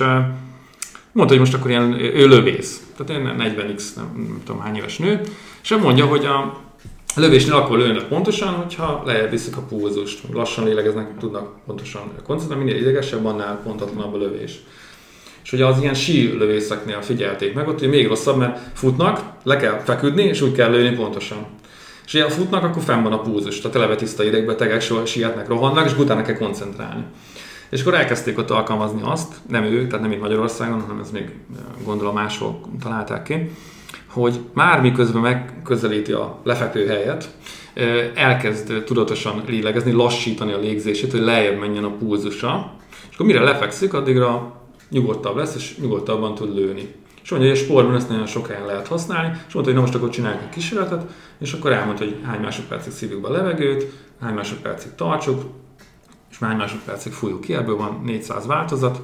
mondta, 1.11 1.33
hogy 1.33 1.39
most 1.39 1.53
akkor 1.53 1.69
ilyen, 1.69 1.93
ő 1.99 2.27
lövész. 2.27 2.87
Tehát 2.97 3.21
én 3.21 3.35
40x, 3.37 3.83
nem, 3.95 4.11
nem 4.15 4.41
tudom 4.45 4.61
hány 4.61 4.75
éves 4.75 4.97
nő, 4.97 5.21
és 5.61 5.71
ő 5.71 5.77
mondja, 5.77 6.05
hogy 6.05 6.25
a 6.25 6.57
lövésnél 7.15 7.53
akkor 7.53 7.77
lőnek 7.77 8.07
pontosan, 8.07 8.53
hogyha 8.53 9.01
lejjebb 9.05 9.29
viszik 9.29 9.57
a 9.57 9.61
pulzust. 9.61 10.19
Lassan 10.33 10.63
lélegeznek, 10.63 11.17
tudnak 11.17 11.65
pontosan 11.65 12.11
koncentrálni, 12.23 12.63
minél 12.63 12.81
idegesebb, 12.81 13.25
annál 13.25 13.61
pontatlanabb 13.63 14.13
a 14.13 14.17
lövés. 14.17 14.59
És 15.43 15.51
ugye 15.51 15.65
az 15.65 15.81
ilyen 15.81 15.93
sí 15.93 16.35
lövészeknél 16.37 17.01
figyelték 17.01 17.53
meg, 17.53 17.67
ott 17.67 17.79
hogy 17.79 17.89
még 17.89 18.07
rosszabb, 18.07 18.37
mert 18.37 18.59
futnak, 18.73 19.21
le 19.43 19.57
kell 19.57 19.79
feküdni, 19.79 20.23
és 20.23 20.41
úgy 20.41 20.51
kell 20.51 20.71
lőni 20.71 20.95
pontosan. 20.95 21.45
És 22.05 22.13
ilyen 22.15 22.29
futnak, 22.29 22.63
akkor 22.63 22.83
fenn 22.83 23.03
van 23.03 23.13
a 23.13 23.21
pulzus, 23.21 23.61
tehát 23.61 23.75
eleve 23.75 23.95
tiszta 23.95 24.23
idegbetegek, 24.23 24.81
so 24.81 25.05
sietnek, 25.05 25.47
rohannak, 25.47 25.85
és 25.85 25.97
utána 25.97 26.21
kell 26.21 26.37
koncentrálni. 26.37 27.03
És 27.69 27.81
akkor 27.81 27.93
elkezdték 27.93 28.37
ott 28.37 28.49
alkalmazni 28.49 29.01
azt, 29.03 29.33
nem 29.47 29.63
ő, 29.63 29.87
tehát 29.87 30.01
nem 30.01 30.11
itt 30.11 30.21
Magyarországon, 30.21 30.81
hanem 30.81 30.99
ez 30.99 31.11
még 31.11 31.23
eh, 31.23 31.61
gondolom 31.85 32.13
máshol 32.13 32.61
találták 32.83 33.23
ki, 33.23 33.49
hogy 34.07 34.39
már 34.53 34.81
miközben 34.81 35.21
megközelíti 35.21 36.11
a 36.11 36.39
lefekvő 36.43 36.87
helyet, 36.87 37.29
eh, 37.73 38.09
elkezd 38.15 38.71
eh, 38.71 38.81
tudatosan 38.85 39.43
lélegezni, 39.47 39.91
lassítani 39.91 40.51
a 40.51 40.59
légzését, 40.59 41.11
hogy 41.11 41.21
lejjebb 41.21 41.59
menjen 41.59 41.83
a 41.83 41.95
pulzusa, 41.97 42.73
és 43.09 43.15
akkor 43.15 43.25
mire 43.25 43.41
lefekszik, 43.41 43.93
addigra 43.93 44.58
nyugodtabb 44.89 45.35
lesz, 45.35 45.55
és 45.55 45.77
nyugodtabban 45.77 46.35
tud 46.35 46.55
lőni. 46.55 46.95
És 47.23 47.29
mondja, 47.29 47.49
hogy 47.49 47.59
a 47.59 47.63
sportban 47.63 47.95
ezt 47.95 48.09
nagyon 48.09 48.25
sok 48.25 48.47
helyen 48.47 48.65
lehet 48.65 48.87
használni, 48.87 49.27
és 49.47 49.53
mondta, 49.53 49.63
hogy 49.63 49.73
na 49.73 49.81
most 49.81 49.95
akkor 49.95 50.09
csináljuk 50.09 50.41
egy 50.41 50.49
kísérletet, 50.49 51.11
és 51.39 51.53
akkor 51.53 51.71
elmondta, 51.71 52.03
hogy 52.03 52.15
hány 52.23 52.39
másodpercig 52.39 52.91
szívjuk 52.91 53.21
be 53.21 53.27
a 53.27 53.31
levegőt, 53.31 53.85
hány 54.21 54.33
másodpercig 54.33 54.95
tartsuk, 54.95 55.41
és 56.31 56.37
hány 56.39 56.57
másodpercig 56.57 57.11
fújjuk 57.11 57.41
ki, 57.41 57.53
ebből 57.53 57.75
van 57.75 58.01
400 58.05 58.45
változat, 58.45 59.01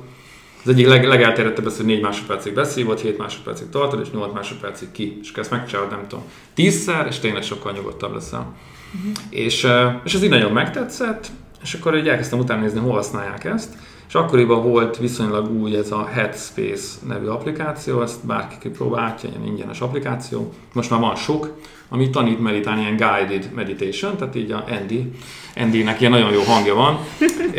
Az 0.64 0.72
egyik 0.72 0.88
leg, 0.88 1.08
legelterjedtebb 1.08 1.66
az, 1.66 1.78
hogy 1.78 1.86
4 1.86 2.02
másodpercig 2.02 2.54
beszívod, 2.54 3.00
7 3.00 3.18
másodpercig 3.18 3.70
tartod, 3.70 4.00
és 4.00 4.12
8 4.12 4.34
másodpercig 4.34 4.92
ki. 4.92 5.18
És 5.22 5.32
ezt 5.32 5.52
megcsinálod, 5.52 5.92
nem 5.92 6.08
tudom, 6.08 6.24
tízszer, 6.54 7.08
és 7.08 7.20
tényleg 7.20 7.44
sokkal 7.44 7.72
nyugodtabb 7.72 8.14
leszel. 8.14 8.54
Uh-huh. 8.96 9.12
És, 9.30 9.68
és 10.04 10.14
ez 10.14 10.24
így 10.24 10.30
nagyon 10.30 10.52
megtetszett, 10.52 11.28
és 11.62 11.74
akkor 11.74 11.98
így 11.98 12.08
elkezdtem 12.08 12.40
utána 12.40 12.62
nézni, 12.62 12.80
hol 12.80 12.94
használják 12.94 13.44
ezt, 13.44 13.74
és 14.16 14.22
akkoriban 14.22 14.64
volt 14.64 14.98
viszonylag 14.98 15.52
új 15.52 15.76
ez 15.76 15.92
a 15.92 16.06
Headspace 16.06 16.98
nevű 17.08 17.26
applikáció, 17.26 18.02
ezt 18.02 18.26
bárki 18.26 18.56
kipróbálhatja, 18.60 19.30
ilyen 19.30 19.48
ingyenes 19.48 19.82
applikáció. 19.82 20.54
Most 20.74 20.90
már 20.90 21.00
van 21.00 21.16
sok, 21.16 21.58
ami 21.90 22.10
tanít 22.10 22.40
meditálni, 22.40 22.82
ilyen 22.82 22.96
guided 22.96 23.50
meditation, 23.56 24.18
tehát 24.18 24.36
így 24.36 24.52
a 24.52 24.64
Andy, 24.80 25.12
Andy-nek 25.56 26.00
ilyen 26.00 26.12
nagyon 26.12 26.32
jó 26.32 26.42
hangja 26.42 26.76
van. 26.76 27.00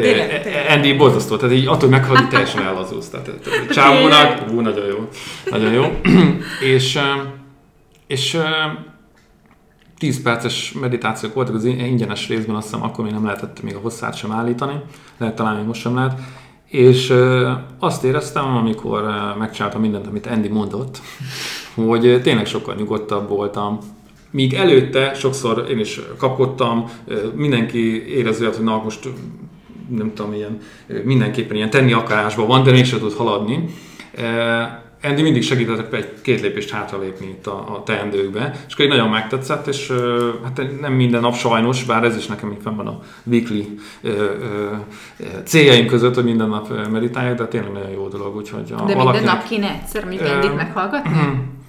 Andy 0.74 0.92
borzasztó, 0.92 1.36
tehát 1.36 1.54
így 1.54 1.66
attól 1.66 1.88
meghallod, 1.88 2.18
hogy 2.18 2.28
teljesen 2.28 2.62
ellazulsz. 2.62 3.08
Tehát, 3.08 3.26
tehát 3.26 3.72
csávónak, 3.72 4.52
ú, 4.52 4.60
nagyon 4.60 4.86
jó, 4.86 5.08
nagyon 5.50 5.72
jó. 5.72 6.00
és, 6.74 6.98
és 8.06 8.38
10 9.98 10.22
perces 10.22 10.72
meditációk 10.72 11.34
voltak 11.34 11.54
az 11.54 11.64
ingyenes 11.64 12.28
részben, 12.28 12.56
azt 12.56 12.66
hiszem 12.66 12.82
akkor 12.82 13.04
még 13.04 13.12
nem 13.12 13.24
lehetett 13.24 13.62
még 13.62 13.74
a 13.74 13.78
hosszát 13.78 14.16
sem 14.16 14.32
állítani, 14.32 14.80
lehet 15.16 15.34
talán 15.34 15.56
még 15.56 15.66
most 15.66 15.80
sem 15.80 15.94
lehet. 15.94 16.20
És 16.66 17.14
azt 17.78 18.04
éreztem, 18.04 18.56
amikor 18.56 19.02
megcsináltam 19.38 19.80
mindent, 19.80 20.06
amit 20.06 20.26
Andy 20.26 20.48
mondott, 20.48 21.00
hogy 21.74 22.20
tényleg 22.22 22.46
sokkal 22.46 22.74
nyugodtabb 22.74 23.28
voltam, 23.28 23.78
Míg 24.30 24.54
előtte 24.54 25.14
sokszor 25.14 25.66
én 25.70 25.78
is 25.78 26.00
kapkodtam, 26.18 26.90
mindenki 27.34 28.08
érező, 28.08 28.46
hogy 28.46 28.64
na 28.64 28.82
most 28.84 29.08
nem 29.88 30.12
tudom, 30.14 30.32
ilyen, 30.32 30.58
mindenképpen 31.04 31.56
ilyen 31.56 31.70
tenni 31.70 31.92
akarásban 31.92 32.46
van, 32.46 32.62
de 32.62 32.70
mégsem 32.70 32.98
tud 32.98 33.12
haladni. 33.12 33.64
Andy 35.08 35.22
mindig 35.22 35.42
segített 35.42 35.92
egy 35.92 36.12
két 36.22 36.40
lépést 36.40 36.70
hátralépni 36.70 37.26
itt 37.26 37.46
a, 37.46 37.74
a 37.74 37.82
teendőkbe, 37.82 38.60
és 38.66 38.74
akkor 38.74 38.86
nagyon 38.86 39.08
megtetszett, 39.08 39.66
és 39.66 39.92
hát 40.44 40.80
nem 40.80 40.92
minden 40.92 41.20
nap 41.20 41.34
sajnos, 41.34 41.84
bár 41.84 42.04
ez 42.04 42.16
is 42.16 42.26
nekem 42.26 42.52
így 42.52 42.62
fenn 42.62 42.76
van 42.76 42.86
a 42.86 43.00
weekly 43.24 43.60
ö, 44.02 44.10
ö, 44.10 44.72
céljaim 45.44 45.86
között, 45.86 46.14
hogy 46.14 46.24
minden 46.24 46.48
nap 46.48 46.90
meditáljak, 46.90 47.36
de 47.36 47.46
tényleg 47.46 47.72
nagyon 47.72 47.90
jó 47.90 48.08
dolog, 48.08 48.36
úgyhogy 48.36 48.72
a, 48.72 48.74
De 48.74 48.84
minden 48.84 48.96
valakinek, 48.96 49.34
nap 49.34 49.44
kéne 49.44 49.78
egyszer 49.82 50.04
még 50.04 50.20
Andyt 50.20 50.56
meghallgatni? 50.56 51.10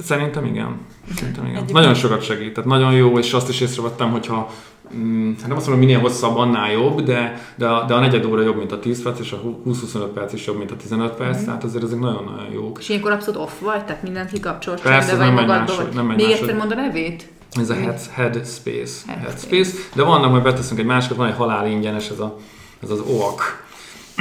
Szerintem 0.00 0.44
igen. 0.44 0.76
Szerintem 1.16 1.46
igen. 1.46 1.64
Nagyon 1.72 1.94
sokat 1.94 2.22
segít, 2.22 2.54
tehát 2.54 2.70
nagyon 2.70 2.92
jó, 2.92 3.18
és 3.18 3.32
azt 3.32 3.48
is 3.48 3.60
észrevettem, 3.60 4.10
hogyha 4.10 4.50
mm, 4.96 5.32
hát 5.38 5.48
nem 5.48 5.56
azt 5.56 5.66
mondom, 5.68 5.86
minél 5.86 6.00
hosszabb, 6.00 6.36
annál 6.36 6.72
jobb, 6.72 7.00
de, 7.00 7.40
de, 7.56 7.68
a, 7.68 7.84
de 7.84 7.94
a 7.94 8.00
negyed 8.00 8.24
óra 8.24 8.42
jobb, 8.42 8.56
mint 8.56 8.72
a 8.72 8.78
10 8.78 9.02
perc, 9.02 9.18
és 9.18 9.32
a 9.32 9.42
20-25 9.66 9.98
perc 10.14 10.32
is 10.32 10.46
jobb, 10.46 10.58
mint 10.58 10.70
a 10.70 10.76
15 10.76 11.14
perc, 11.14 11.40
mm. 11.40 11.44
tehát 11.44 11.64
azért 11.64 11.84
ezek 11.84 11.98
nagyon-nagyon 11.98 12.52
jók. 12.52 12.78
És 12.78 12.88
ilyenkor 12.88 13.10
abszolút 13.12 13.40
off 13.40 13.60
vagy, 13.60 13.84
tehát 13.84 14.02
mindent 14.02 14.30
kikapcsolsz, 14.30 14.80
Persze, 14.80 15.16
vagy 15.16 15.26
nem 15.26 15.34
magadba, 15.34 15.76
vagy. 15.76 15.94
Nem 15.94 16.06
Még 16.06 16.30
egyszer 16.30 16.54
mond 16.54 16.72
a 16.72 16.74
nevét? 16.74 17.28
Ez 17.60 17.70
a 17.70 17.74
head, 17.74 18.00
head 18.12 18.46
space. 18.46 19.06
Head, 19.06 19.18
head 19.18 19.38
space. 19.38 19.70
space. 19.70 19.88
De 19.94 20.02
vannak, 20.02 20.30
majd 20.30 20.42
beteszünk 20.42 20.80
egy 20.80 20.86
másikat, 20.86 21.16
van 21.16 21.26
egy 21.26 21.36
halál 21.36 21.66
ingyenes, 21.66 22.08
ez, 22.08 22.18
a, 22.18 22.36
ez 22.82 22.90
az 22.90 23.00
OAK. 23.00 23.68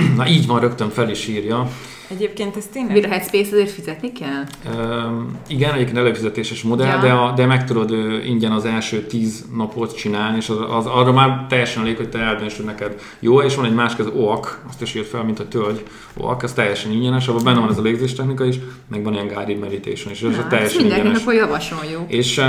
Na 0.17 0.27
így 0.27 0.47
van, 0.47 0.59
rögtön 0.59 0.89
fel 0.89 1.09
is 1.09 1.27
írja. 1.27 1.69
Egyébként 2.09 2.55
ez 2.55 2.65
tényleg... 2.71 2.93
Mire 2.93 3.07
Headspace 3.07 3.49
azért 3.51 3.71
fizetni 3.71 4.11
kell? 4.11 4.43
Um, 4.75 5.39
igen, 5.47 5.73
egyébként 5.73 5.97
előfizetéses 5.97 6.61
modell, 6.61 6.87
ja. 6.87 7.01
de, 7.01 7.11
a, 7.11 7.31
de 7.31 7.45
meg 7.45 7.65
tudod 7.65 7.91
ingyen 8.25 8.51
az 8.51 8.65
első 8.65 9.01
tíz 9.01 9.45
napot 9.55 9.95
csinálni, 9.95 10.37
és 10.37 10.49
az, 10.49 10.57
az, 10.69 10.85
arra 10.85 11.11
már 11.11 11.45
teljesen 11.49 11.81
elég, 11.81 11.97
hogy 11.97 12.09
te 12.09 12.19
eldöntsd, 12.19 12.55
hogy 12.55 12.65
neked 12.65 13.01
jó, 13.19 13.41
és 13.41 13.55
van 13.55 13.65
egy 13.65 13.73
másik, 13.73 13.99
az 13.99 14.11
OAK, 14.15 14.63
azt 14.69 14.81
is 14.81 14.95
írt 14.95 15.07
fel, 15.07 15.23
mint 15.23 15.39
a 15.39 15.47
tölgy 15.47 15.83
OAK, 16.17 16.43
ez 16.43 16.53
teljesen 16.53 16.91
ingyenes, 16.91 17.27
abban 17.27 17.43
benne 17.43 17.59
van 17.59 17.69
ez 17.69 17.77
a 17.77 17.81
légzéstechnika 17.81 18.45
is, 18.45 18.55
meg 18.87 19.03
van 19.03 19.13
ilyen 19.13 19.27
guided 19.27 19.59
meditation 19.59 20.13
is, 20.13 20.21
és 20.21 20.37
ez 20.37 20.45
teljesen 20.49 20.83
ingyenes. 20.83 21.21
akkor 21.21 21.33
javasoljuk. 21.33 22.03
És 22.07 22.37
uh, 22.37 22.43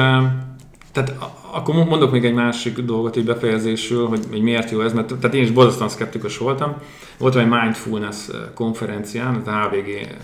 tehát 0.92 1.14
akkor 1.52 1.74
mondok 1.74 2.12
még 2.12 2.24
egy 2.24 2.34
másik 2.34 2.78
dolgot 2.78 3.16
így 3.16 3.24
befejezésül, 3.24 4.06
hogy, 4.06 4.24
hogy 4.30 4.42
miért 4.42 4.70
jó 4.70 4.80
ez, 4.80 4.92
mert 4.92 5.14
tehát 5.14 5.34
én 5.34 5.42
is 5.42 5.50
borzasztóan 5.50 5.88
szkeptikus 5.88 6.38
voltam. 6.38 6.74
Voltam 7.18 7.40
egy 7.40 7.60
mindfulness 7.60 8.28
konferencián, 8.54 9.34
az 9.34 9.52
HVG 9.52 10.16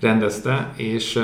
rendezte, 0.00 0.72
és 0.76 1.22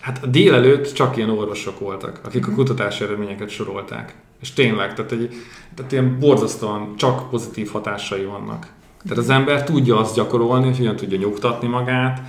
hát 0.00 0.30
délelőtt 0.30 0.92
csak 0.92 1.16
ilyen 1.16 1.30
orvosok 1.30 1.78
voltak, 1.78 2.20
akik 2.24 2.46
a 2.46 2.48
mhm. 2.48 2.56
kutatási 2.56 3.04
eredményeket 3.04 3.48
sorolták. 3.48 4.14
És 4.40 4.52
tényleg, 4.52 4.94
tehát, 4.94 5.12
egy, 5.12 5.34
tehát 5.74 5.92
ilyen 5.92 6.18
borzasztóan 6.18 6.96
csak 6.96 7.30
pozitív 7.30 7.70
hatásai 7.70 8.24
vannak. 8.24 8.66
Tehát 9.02 9.18
az 9.18 9.30
ember 9.30 9.64
tudja 9.64 9.98
azt 9.98 10.14
gyakorolni, 10.14 10.64
hogy 10.64 10.76
hogyan 10.76 10.96
tudja 10.96 11.18
nyugtatni 11.18 11.68
magát, 11.68 12.20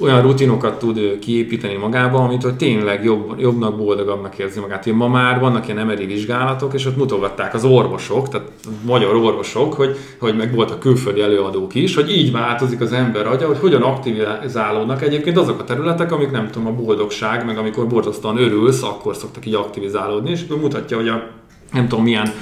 olyan 0.00 0.22
rutinokat 0.22 0.78
tud 0.78 1.18
kiépíteni 1.18 1.74
magába, 1.74 2.18
amit 2.18 2.42
hogy 2.42 2.56
tényleg 2.56 3.04
jobb, 3.04 3.34
jobbnak, 3.38 3.76
boldogabbnak 3.76 4.38
érzi 4.38 4.60
magát. 4.60 4.86
Ugye 4.86 4.96
ma 4.96 5.08
már 5.08 5.40
vannak 5.40 5.66
ilyen 5.66 5.78
emeri 5.78 6.06
vizsgálatok, 6.06 6.74
és 6.74 6.86
ott 6.86 6.96
mutogatták 6.96 7.54
az 7.54 7.64
orvosok, 7.64 8.28
tehát 8.28 8.48
magyar 8.86 9.14
orvosok, 9.14 9.74
hogy, 9.74 9.96
hogy 10.18 10.36
meg 10.36 10.54
voltak 10.54 10.80
külföldi 10.80 11.20
előadók 11.20 11.74
is, 11.74 11.94
hogy 11.94 12.10
így 12.10 12.32
változik 12.32 12.80
az 12.80 12.92
ember 12.92 13.26
agya, 13.26 13.46
hogy 13.46 13.58
hogyan 13.58 13.82
aktivizálódnak 13.82 15.02
egyébként 15.02 15.36
azok 15.36 15.60
a 15.60 15.64
területek, 15.64 16.12
amik 16.12 16.30
nem 16.30 16.50
tudom, 16.50 16.68
a 16.68 16.82
boldogság, 16.82 17.46
meg 17.46 17.58
amikor 17.58 17.86
borzasztóan 17.86 18.38
örülsz, 18.38 18.82
akkor 18.82 19.16
szoktak 19.16 19.46
így 19.46 19.54
aktivizálódni, 19.54 20.30
és 20.30 20.46
mutatja, 20.60 20.96
hogy 20.96 21.08
a 21.08 21.39
nem 21.72 21.88
tudom 21.88 22.04
milyen 22.04 22.32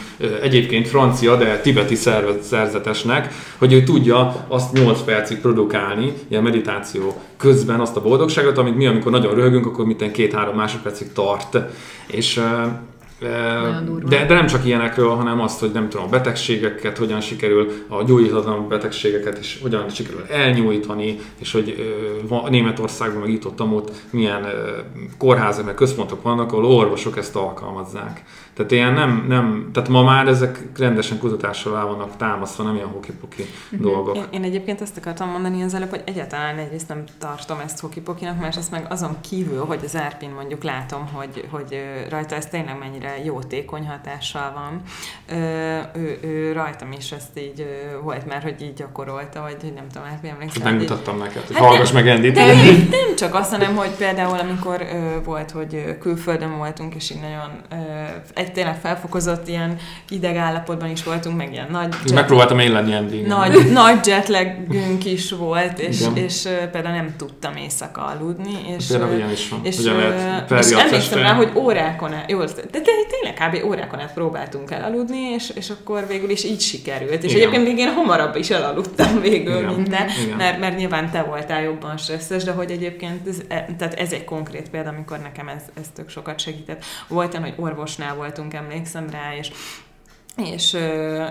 egyébként 0.42 0.88
francia, 0.88 1.36
de 1.36 1.60
tibeti 1.60 1.94
szerzetesnek, 2.40 3.32
hogy 3.58 3.72
ő 3.72 3.82
tudja 3.82 4.44
azt 4.48 4.72
8 4.72 5.00
percig 5.00 5.38
produkálni, 5.38 6.12
ilyen 6.28 6.42
meditáció 6.42 7.20
közben 7.36 7.80
azt 7.80 7.96
a 7.96 8.02
boldogságot, 8.02 8.58
amit 8.58 8.76
mi, 8.76 8.86
amikor 8.86 9.12
nagyon 9.12 9.34
röhögünk, 9.34 9.66
akkor 9.66 9.86
minden 9.86 10.12
két-három 10.12 10.56
másodpercig 10.56 11.12
tart. 11.12 11.58
És 12.06 12.40
de, 14.08 14.26
de 14.26 14.34
nem 14.34 14.46
csak 14.46 14.66
ilyenekről, 14.66 15.08
hanem 15.08 15.40
azt, 15.40 15.60
hogy 15.60 15.70
nem 15.72 15.88
tudom, 15.88 16.06
a 16.06 16.08
betegségeket 16.08 16.98
hogyan 16.98 17.20
sikerül, 17.20 17.72
a 17.88 18.02
gyógyíthatatlan 18.02 18.68
betegségeket 18.68 19.38
is 19.38 19.58
hogyan 19.62 19.88
sikerül 19.88 20.24
elnyújtani, 20.30 21.18
és 21.38 21.52
hogy 21.52 21.96
Németországban, 22.48 23.20
meg 23.20 23.30
itt 23.30 23.46
ott, 23.46 23.60
ott 23.60 23.90
milyen 24.10 24.46
kórházak, 25.18 25.64
meg 25.64 25.74
központok 25.74 26.22
vannak, 26.22 26.52
ahol 26.52 26.64
orvosok 26.64 27.16
ezt 27.16 27.36
alkalmazzák. 27.36 28.22
Tehát 28.58 28.72
ilyen 28.72 28.92
nem, 28.92 29.24
nem, 29.28 29.70
tehát 29.72 29.88
ma 29.88 30.02
már 30.02 30.28
ezek 30.28 30.58
rendesen 30.78 31.18
kutatással 31.18 31.76
el 31.76 31.86
vannak 31.86 32.16
támasztva, 32.16 32.64
nem 32.64 32.74
ilyen 32.74 32.86
hokipoki 32.86 33.42
uh-huh. 33.42 33.80
dolgok. 33.80 34.16
Én, 34.16 34.24
én, 34.30 34.42
egyébként 34.42 34.80
azt 34.80 34.96
akartam 34.96 35.30
mondani 35.30 35.62
az 35.62 35.74
előbb, 35.74 35.90
hogy 35.90 36.02
egyáltalán 36.04 36.58
egyrészt 36.58 36.88
nem 36.88 37.04
tartom 37.18 37.58
ezt 37.64 37.80
hokipokinak, 37.80 38.56
ezt 38.56 38.70
meg 38.70 38.86
azon 38.88 39.16
kívül, 39.20 39.64
hogy 39.64 39.80
az 39.84 39.94
Erpin 39.94 40.30
mondjuk 40.30 40.62
látom, 40.62 41.08
hogy, 41.12 41.48
hogy 41.50 41.82
rajta 42.10 42.34
ez 42.34 42.46
tényleg 42.46 42.78
mennyire 42.78 43.24
jótékony 43.24 43.86
hatással 43.86 44.52
van. 44.54 44.82
Ő, 45.94 46.18
ő 46.22 46.52
rajtam 46.52 46.92
is 46.92 47.12
ezt 47.12 47.38
így 47.38 47.66
volt 48.02 48.26
már, 48.26 48.42
hogy 48.42 48.62
így 48.62 48.74
gyakorolta, 48.74 49.40
vagy 49.40 49.56
hogy 49.60 49.72
nem 49.72 49.88
tudom, 49.92 50.08
Erpin 50.12 50.30
emlékszem. 50.30 50.62
Megmutattam 50.62 51.14
így... 51.14 51.20
neked, 51.20 51.42
hogy 51.46 51.56
hát 51.56 51.64
hallgass 51.64 51.92
meg 51.92 52.08
Endit. 52.08 52.34
Nem, 52.34 52.56
nem 52.90 53.16
csak 53.16 53.34
azt, 53.34 53.50
hanem 53.50 53.76
hogy 53.76 53.90
például 53.90 54.38
amikor 54.38 54.86
volt, 55.24 55.50
hogy 55.50 55.98
külföldön 55.98 56.56
voltunk, 56.56 56.94
és 56.94 57.10
így 57.10 57.20
nagyon 57.20 57.62
egy 58.34 58.47
egy 58.48 58.54
tényleg 58.54 58.76
felfokozott 58.80 59.48
ilyen 59.48 59.76
idegállapotban 60.08 60.90
is 60.90 61.04
voltunk, 61.04 61.36
meg 61.36 61.52
ilyen 61.52 61.66
nagy... 61.70 61.88
Jet... 62.04 62.14
Megpróbáltam 62.14 62.58
én 62.58 62.72
lenni 62.72 62.94
Andy. 62.94 63.20
Nagy, 63.20 63.72
nagy 63.72 64.06
jetlagünk 64.06 65.04
is 65.04 65.30
volt, 65.30 65.78
és, 65.78 66.00
és, 66.14 66.22
és 66.22 66.48
például 66.72 66.94
nem 66.94 67.14
tudtam 67.16 67.56
éjszaka 67.56 68.04
aludni. 68.04 68.74
És, 68.76 68.86
például 68.86 69.16
ilyen 69.16 69.30
is 69.30 69.48
van. 69.48 69.60
És, 69.62 69.78
és 70.58 70.70
emlékszem 70.70 71.18
rá, 71.18 71.32
hogy 71.32 71.50
órákon 71.54 72.12
át, 72.12 72.30
jó, 72.30 72.38
de, 72.38 72.62
de 72.70 72.90
tényleg 73.34 73.60
kb. 73.60 73.70
órákon 73.70 74.00
át 74.00 74.12
próbáltunk 74.12 74.70
elaludni, 74.70 75.18
és, 75.18 75.50
és 75.54 75.70
akkor 75.70 76.06
végül 76.06 76.30
is 76.30 76.44
így 76.44 76.60
sikerült. 76.60 77.22
És 77.24 77.32
Igen. 77.32 77.40
egyébként 77.40 77.64
még 77.64 77.78
én 77.78 77.92
hamarabb 77.92 78.36
is 78.36 78.50
elaludtam 78.50 79.20
végül 79.30 79.56
Igen. 79.58 79.74
minden, 79.74 80.08
Igen. 80.24 80.36
Mert, 80.36 80.58
mert 80.58 80.76
nyilván 80.76 81.10
te 81.10 81.22
voltál 81.22 81.62
jobban 81.62 81.96
stresszes, 81.96 82.44
de 82.44 82.52
hogy 82.52 82.70
egyébként 82.70 83.28
ez, 83.28 83.38
e, 83.48 83.68
tehát 83.78 83.94
ez 83.94 84.12
egy 84.12 84.24
konkrét 84.24 84.70
példa, 84.70 84.88
amikor 84.88 85.18
nekem 85.18 85.48
ez, 85.48 85.62
ez 85.80 85.86
tök 85.94 86.08
sokat 86.08 86.40
segített. 86.40 86.84
Volt 87.08 87.34
olyan, 87.34 87.44
hogy 87.44 87.54
orvosnál 87.56 88.14
volt 88.14 88.38
voltunk, 88.38 88.54
emlékszem 88.54 89.10
rá, 89.10 89.36
és 89.38 89.50
és, 90.38 90.76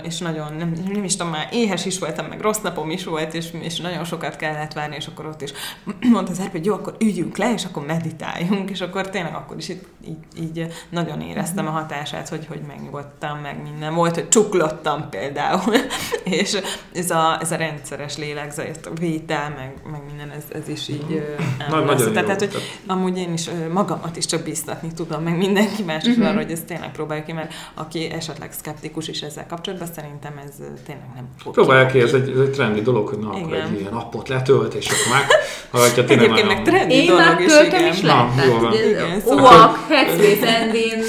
és 0.04 0.18
nagyon, 0.18 0.54
nem, 0.54 0.74
nem 0.92 1.04
is 1.04 1.16
tudom, 1.16 1.32
már 1.32 1.48
éhes 1.52 1.86
is 1.86 2.00
voltam, 2.00 2.26
meg 2.26 2.42
rossz 2.42 2.60
napom 2.62 2.90
is 2.90 3.04
volt, 3.04 3.34
és, 3.34 3.48
és 3.62 3.80
nagyon 3.80 4.04
sokat 4.04 4.36
kellett 4.36 4.74
várni, 4.74 4.96
és 4.96 5.08
akkor 5.08 5.26
ott 5.26 5.42
is 5.42 5.52
mondta 6.14 6.32
az 6.32 6.48
hogy 6.52 6.66
jó, 6.66 6.74
akkor 6.74 6.96
üljünk 7.00 7.38
le, 7.38 7.54
és 7.54 7.66
akkor 7.66 7.86
meditáljunk, 7.86 8.70
és 8.70 8.82
akkor 8.82 9.10
tényleg 9.10 9.36
akkor 9.36 9.58
is 9.58 9.70
így, 9.70 9.86
így, 10.08 10.42
így 10.42 10.68
nagyon 10.90 11.22
éreztem 11.22 11.68
a 11.68 11.70
hatását, 11.70 12.30
hogy, 12.30 12.46
hogy 12.48 12.62
megnyugodtam, 12.68 13.40
meg 13.40 13.62
minden. 13.64 13.94
Volt, 13.94 14.16
hogy 14.16 14.28
csuklottam 14.28 15.10
például, 15.10 15.76
és 16.24 16.58
ez 16.94 17.12
a, 17.12 17.38
ez 17.42 17.52
a 17.52 17.56
rendszeres 17.56 18.18
lélegzett 18.18 18.90
vétel, 19.00 19.50
meg, 19.50 19.74
meg 19.92 20.02
minden, 20.06 20.32
ez, 20.32 20.44
ez 20.62 20.68
is 20.68 20.88
így 20.88 21.38
nagyon 21.70 21.98
Tehát, 21.98 22.14
tehát, 22.14 22.40
hogy 22.40 22.62
amúgy 22.88 23.18
én 23.18 23.34
is 23.34 23.50
magamat 23.72 24.18
is 24.18 24.26
csak 24.26 24.44
biztatni 24.44 24.94
tudom, 24.94 25.24
meg 25.24 25.38
mindenki 25.38 25.84
más 25.84 26.04
is 26.04 26.10
uh-huh. 26.10 26.28
arra, 26.28 26.38
hogy 26.38 26.52
ezt 26.52 26.66
tényleg 26.66 26.92
próbáljuk 26.92 27.26
ki, 27.26 27.32
mert 27.32 27.54
aki 27.74 28.12
esetleg 28.12 28.52
szkeptikus, 28.52 28.97
szkeptikus 29.02 29.08
is 29.08 29.22
ezzel 29.22 29.46
kapcsolatban, 29.50 29.88
szerintem 29.96 30.34
ez 30.46 30.54
tényleg 30.86 31.10
nem 31.16 31.28
fog 31.44 31.54
Próbálják 31.54 31.92
ki, 31.92 32.00
ez 32.00 32.14
egy, 32.14 32.30
ez 32.30 32.40
egy 32.40 32.52
trendi 32.52 32.82
dolog, 32.82 33.08
hogy 33.08 33.18
na, 33.20 33.30
akkor 33.30 33.48
Igen. 33.48 33.62
egy 33.74 33.80
ilyen 33.80 33.94
appot 33.94 34.28
letölt, 34.30 34.74
és 34.74 34.86
akkor 34.88 35.18
meg, 35.18 35.26
ha 35.72 35.94
tényleg 35.94 36.10
Egyébként 36.12 36.48
meg 36.48 36.62
trendi 36.64 36.94
Én 36.94 37.06
dolog 37.06 37.22
már 37.22 37.40
is, 37.40 37.52
töltöm 37.52 37.80
igen. 37.80 37.94
is 37.94 38.00
Na, 38.00 38.30
le. 38.38 38.46
jó 38.46 38.58
van. 38.60 38.74
Igen, 38.74 39.22
szóval- 39.26 39.54
Oak, 39.54 39.80
Headspace 39.90 40.58
Endin. 40.60 41.04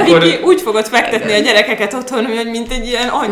Akkor- 0.00 0.40
úgy 0.44 0.60
fogod 0.60 0.86
fektetni 0.86 1.32
a 1.32 1.38
gyerekeket 1.38 1.92
otthon, 1.94 2.24
hogy 2.24 2.48
mint 2.50 2.72
egy 2.72 2.86
ilyen 2.86 3.08
hogy 3.08 3.28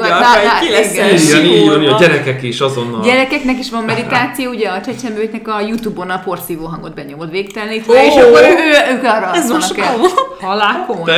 ki 0.60 0.70
lesz 0.70 0.92
igen. 0.92 1.08
Igen, 1.16 1.44
így 1.44 1.66
van, 1.68 1.86
a 1.86 1.98
gyerekek 1.98 2.42
is 2.42 2.60
azonnal. 2.60 3.02
Gyerekeknek 3.02 3.58
is 3.58 3.70
van 3.70 3.82
meditáció, 3.84 4.50
ugye 4.50 4.68
a 4.68 4.80
csecsemőknek 4.80 5.48
a 5.48 5.60
Youtube-on 5.60 6.10
a 6.10 6.18
porszívó 6.24 6.66
hangot 6.66 6.94
benyomod 6.94 7.30
végtelenítve, 7.30 7.92
Ó! 7.92 8.04
és 8.06 8.14
akkor 8.22 8.40
ő, 8.42 8.94
ők 8.94 9.04
arra 9.04 9.30
Ez 9.34 9.50
most 9.50 9.70
alszanak 9.70 9.86
el. 9.86 9.92
komoly. 9.92 10.10
Halál 10.40 10.84
komoly. 10.86 11.04
De! 11.04 11.14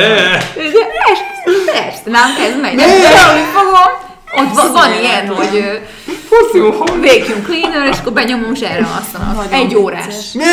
De 0.55 0.61
persze, 1.03 1.71
persze, 1.71 2.01
nem 2.05 2.29
ez 2.47 2.50
megy. 2.55 2.75
De 2.75 2.85
Benyomni 2.85 3.47
fogom. 3.53 3.91
Ott 4.37 4.55
van, 4.55 4.71
van 4.71 4.99
ilyen, 5.01 5.27
hogy 5.27 5.81
vacuum 6.29 7.43
cleaner, 7.43 7.87
és 7.91 7.97
akkor 7.99 8.13
benyomom, 8.13 8.53
és 8.53 8.59
erre. 8.59 8.87
Nagyon 9.35 9.53
Egy 9.53 9.75
órás. 9.75 10.31
Ne! 10.33 10.43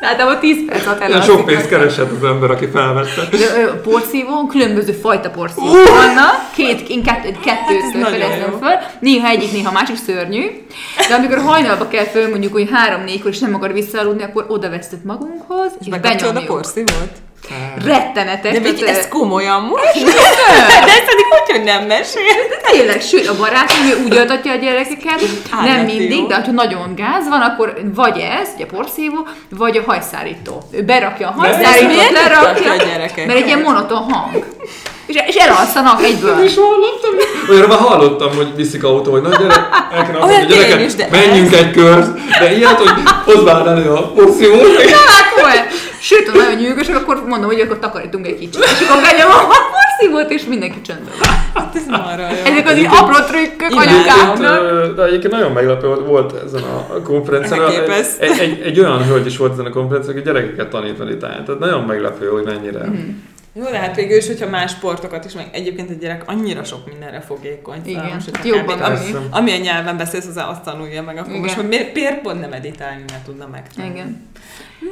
Tehát 0.00 0.20
abban 0.20 0.38
10 0.40 0.56
perc 0.66 0.86
alatt 0.86 1.00
elalszik. 1.00 1.30
sok 1.32 1.44
pénzt 1.44 1.68
keresett 1.68 2.10
az 2.20 2.24
ember, 2.24 2.50
aki 2.50 2.66
felvette. 2.72 3.36
De, 3.36 3.60
ö, 3.62 3.80
porszívón, 3.80 4.48
különböző 4.48 4.92
fajta 4.92 5.30
porszívók 5.30 5.88
vannak, 5.88 6.50
két, 6.54 6.88
én 6.88 7.02
kettőt, 7.02 7.36
ez 7.36 7.42
kettőt 7.44 8.04
fedeztem 8.08 8.50
jó. 8.50 8.58
föl, 8.58 8.74
néha 9.00 9.28
egyik, 9.28 9.52
néha 9.52 9.72
másik 9.72 9.96
szörnyű, 10.06 10.46
de 11.08 11.14
amikor 11.14 11.38
hajnalba 11.38 11.88
kell 11.88 12.04
föl, 12.04 12.28
mondjuk, 12.28 12.52
hogy 12.52 12.68
három-négykor, 12.72 13.30
és 13.30 13.38
nem 13.38 13.54
akar 13.54 13.72
visszaaludni, 13.72 14.22
akkor 14.22 14.44
oda 14.48 14.70
vesztük 14.70 15.02
magunkhoz, 15.04 15.70
és, 15.80 15.86
És 15.86 15.88
bekapcsolod 15.88 16.36
a 16.36 16.38
benyomjuk. 16.38 16.46
porszívót? 16.62 17.12
Rettenetes. 17.84 18.52
De 18.52 18.60
tehát, 18.60 18.96
ez 18.96 19.08
komolyan 19.08 19.62
most? 19.62 20.04
De 20.86 20.92
ezt 20.92 21.04
pedig 21.04 21.24
hogy, 21.28 21.56
hogy 21.56 21.64
nem 21.64 21.84
mesél? 21.86 22.22
Tényleg, 22.70 23.00
sőt, 23.00 23.28
a 23.28 23.36
barátom 23.36 23.86
ő 23.90 24.04
úgy 24.04 24.16
altatja 24.16 24.52
a 24.52 24.56
gyerekeket, 24.56 25.20
nem 25.50 25.76
hát 25.76 25.86
mindig, 25.86 26.26
de 26.26 26.34
ha 26.34 26.50
nagyon 26.50 26.94
gáz 26.94 27.28
van, 27.28 27.40
akkor 27.40 27.74
vagy 27.94 28.18
ez, 28.18 28.48
ugye 28.54 28.64
a 28.64 28.76
porszívó, 28.76 29.26
vagy 29.50 29.76
a 29.76 29.82
hajszárító. 29.86 30.62
Ő 30.70 30.82
berakja 30.82 31.28
a 31.28 31.32
hajszárítót, 31.40 32.10
lerakja, 32.10 32.40
tartja 32.40 32.72
a 32.72 32.76
gyerekeket? 32.76 33.26
mert 33.26 33.38
egy 33.38 33.46
ilyen 33.46 33.60
monoton 33.60 34.02
hang. 34.02 34.44
És, 35.06 35.16
és 35.26 35.34
elalszanak 35.34 36.02
egyből. 36.02 36.44
is 36.44 36.54
hallottam. 36.54 37.14
Olyanra 37.50 37.68
már 37.68 37.78
hallottam, 37.78 38.36
hogy 38.36 38.54
viszik 38.56 38.84
autó, 38.84 39.10
hogy 39.10 39.22
na 39.22 39.28
gyere, 39.28 39.68
el 39.92 40.06
kell 40.06 40.22
Olyan 40.22 40.40
adni, 40.40 40.46
tény 40.46 40.58
gyereket, 40.58 40.80
is, 40.80 40.94
de 40.94 41.08
menjünk 41.10 41.54
egy 41.54 41.70
kört. 41.70 42.18
De 42.40 42.56
ilyet, 42.56 42.78
hogy 42.78 42.90
hozd 43.24 43.44
már 43.44 43.66
elő 43.66 43.90
a 43.90 44.12
porszívót. 44.12 44.80
Hát, 44.80 45.44
olyan. 45.44 45.66
Sőt, 46.08 46.28
ha 46.28 46.36
nagyon 46.36 46.60
nyűgösök, 46.60 46.96
akkor 46.96 47.24
mondom, 47.26 47.50
hogy 47.50 47.60
akkor 47.60 47.78
takarítunk 47.78 48.26
egy 48.26 48.38
kicsit. 48.38 48.64
És 48.64 48.88
akkor 48.88 49.02
benyomom 49.02 49.50
a 49.50 49.58
porszívót, 49.72 50.30
és 50.30 50.44
mindenki 50.44 50.80
csöndben. 50.80 51.14
Hát 51.54 51.76
ez 51.76 51.86
marha 51.86 52.30
jó. 52.30 52.52
Ezek 52.52 52.66
az 52.66 53.00
apró 53.00 53.24
trükkök 53.24 53.70
anyukáknak. 53.70 54.94
de 54.96 55.04
egyébként 55.04 55.32
nagyon 55.32 55.52
meglepő 55.52 55.86
volt, 55.86 56.06
volt 56.06 56.42
ezen 56.44 56.62
a 56.62 57.02
konferencián. 57.02 57.60
Elképesztő. 57.60 58.26
Egy, 58.26 58.38
egy, 58.38 58.60
egy, 58.60 58.80
olyan 58.80 59.04
hölgy 59.04 59.26
is 59.26 59.36
volt 59.36 59.52
ezen 59.52 59.66
a 59.66 59.70
konferencián, 59.70 60.16
aki 60.16 60.24
gyerekeket 60.24 60.68
tanít 60.68 60.98
meditálni. 60.98 61.44
Tehát 61.44 61.60
nagyon 61.60 61.82
meglepő, 61.82 62.28
hogy 62.28 62.44
mennyire. 62.44 62.84
Mhm. 62.84 63.08
Jó, 63.52 63.64
de 63.64 63.78
hát 63.78 63.96
végül 63.96 64.16
is, 64.16 64.26
hogyha 64.26 64.48
más 64.48 64.70
sportokat 64.70 65.24
is, 65.24 65.32
meg 65.32 65.48
egyébként 65.52 65.90
egy 65.90 65.98
gyerek 65.98 66.22
annyira 66.26 66.64
sok 66.64 66.88
mindenre 66.88 67.20
fogékony. 67.20 67.80
Igen, 67.84 68.10
most, 68.14 68.30
hogyha 68.30 68.56
jobban 68.56 68.80
ami, 68.80 68.98
amilyen 69.30 69.60
nyelven 69.60 69.96
beszélsz, 69.96 70.26
az 70.26 70.42
azt 70.48 70.62
tanulja 70.62 71.02
meg, 71.02 71.16
akkor 71.16 71.30
Igen. 71.30 71.40
most 71.40 71.54
hogy 71.54 71.68
miért, 71.68 71.94
miért 71.94 72.20
pont 72.20 72.40
nem 72.40 72.50
meditálni, 72.50 73.04
mert 73.12 73.24
tudna 73.24 73.46
meg. 73.52 73.66
Igen. 73.76 74.28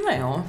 Na 0.05 0.17
jó. 0.21 0.45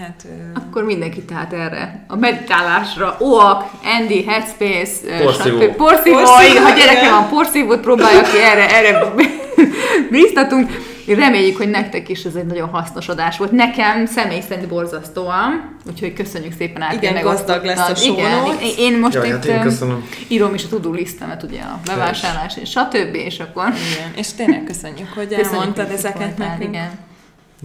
Hát... 0.00 0.26
Akkor 0.54 0.84
mindenki 0.84 1.22
tehát 1.24 1.52
erre 1.52 2.04
a 2.08 2.16
meditálásra, 2.16 3.16
OAK, 3.20 3.70
Andy, 3.98 4.24
Headspace, 4.24 5.22
Porszívó. 5.22 5.60
stb. 5.60 5.76
porszívó, 5.76 6.16
Porszívó, 6.16 6.62
ha 6.62 6.70
gyereke 6.70 7.00
igen. 7.00 7.10
van, 7.10 7.28
porszívót 7.28 7.80
próbálja 7.80 8.22
ki, 8.22 8.38
erre, 8.38 8.76
erre 8.76 9.14
bíztatunk. 10.10 10.70
Reméljük, 11.06 11.56
hogy 11.56 11.68
nektek 11.68 12.08
is 12.08 12.24
ez 12.24 12.34
egy 12.34 12.46
nagyon 12.46 12.68
hasznos 12.68 13.08
adás 13.08 13.38
volt. 13.38 13.50
Nekem 13.50 14.06
személy 14.06 14.40
szerint 14.48 14.68
borzasztóan, 14.68 15.76
úgyhogy 15.86 16.12
köszönjük 16.12 16.52
szépen 16.58 16.82
át. 16.82 16.92
Igen, 16.92 17.22
gazdag 17.22 17.64
lesz 17.64 17.88
a 17.88 17.94
show 17.94 18.12
Igen, 18.14 18.44
én 18.78 18.98
most 18.98 19.14
Jaj, 19.14 19.26
itt 19.26 19.32
hát 19.32 19.44
én 19.44 19.60
köszönöm. 19.60 20.08
írom 20.28 20.54
is 20.54 20.64
a 20.64 20.68
to-do 20.68 20.92
listemet, 20.92 21.42
ugye 21.42 21.60
a 21.60 21.80
bevásárlás 21.84 22.56
és 22.56 22.70
stb. 22.70 23.14
és 23.14 23.38
akkor 23.38 23.64
igen. 23.66 24.12
És 24.16 24.32
tényleg 24.32 24.64
köszönjük, 24.64 25.08
hogy 25.14 25.26
köszönjük, 25.28 25.52
elmondtad 25.52 25.86
itt 25.90 25.96
ezeket 25.96 26.38
nekünk. 26.38 26.68
Igen. 26.68 26.90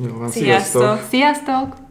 Jó 0.08 0.18
van, 0.18 0.30
Sziasztok! 0.32 0.82
sziasztok! 0.82 1.08
Sziasztok! 1.10 1.83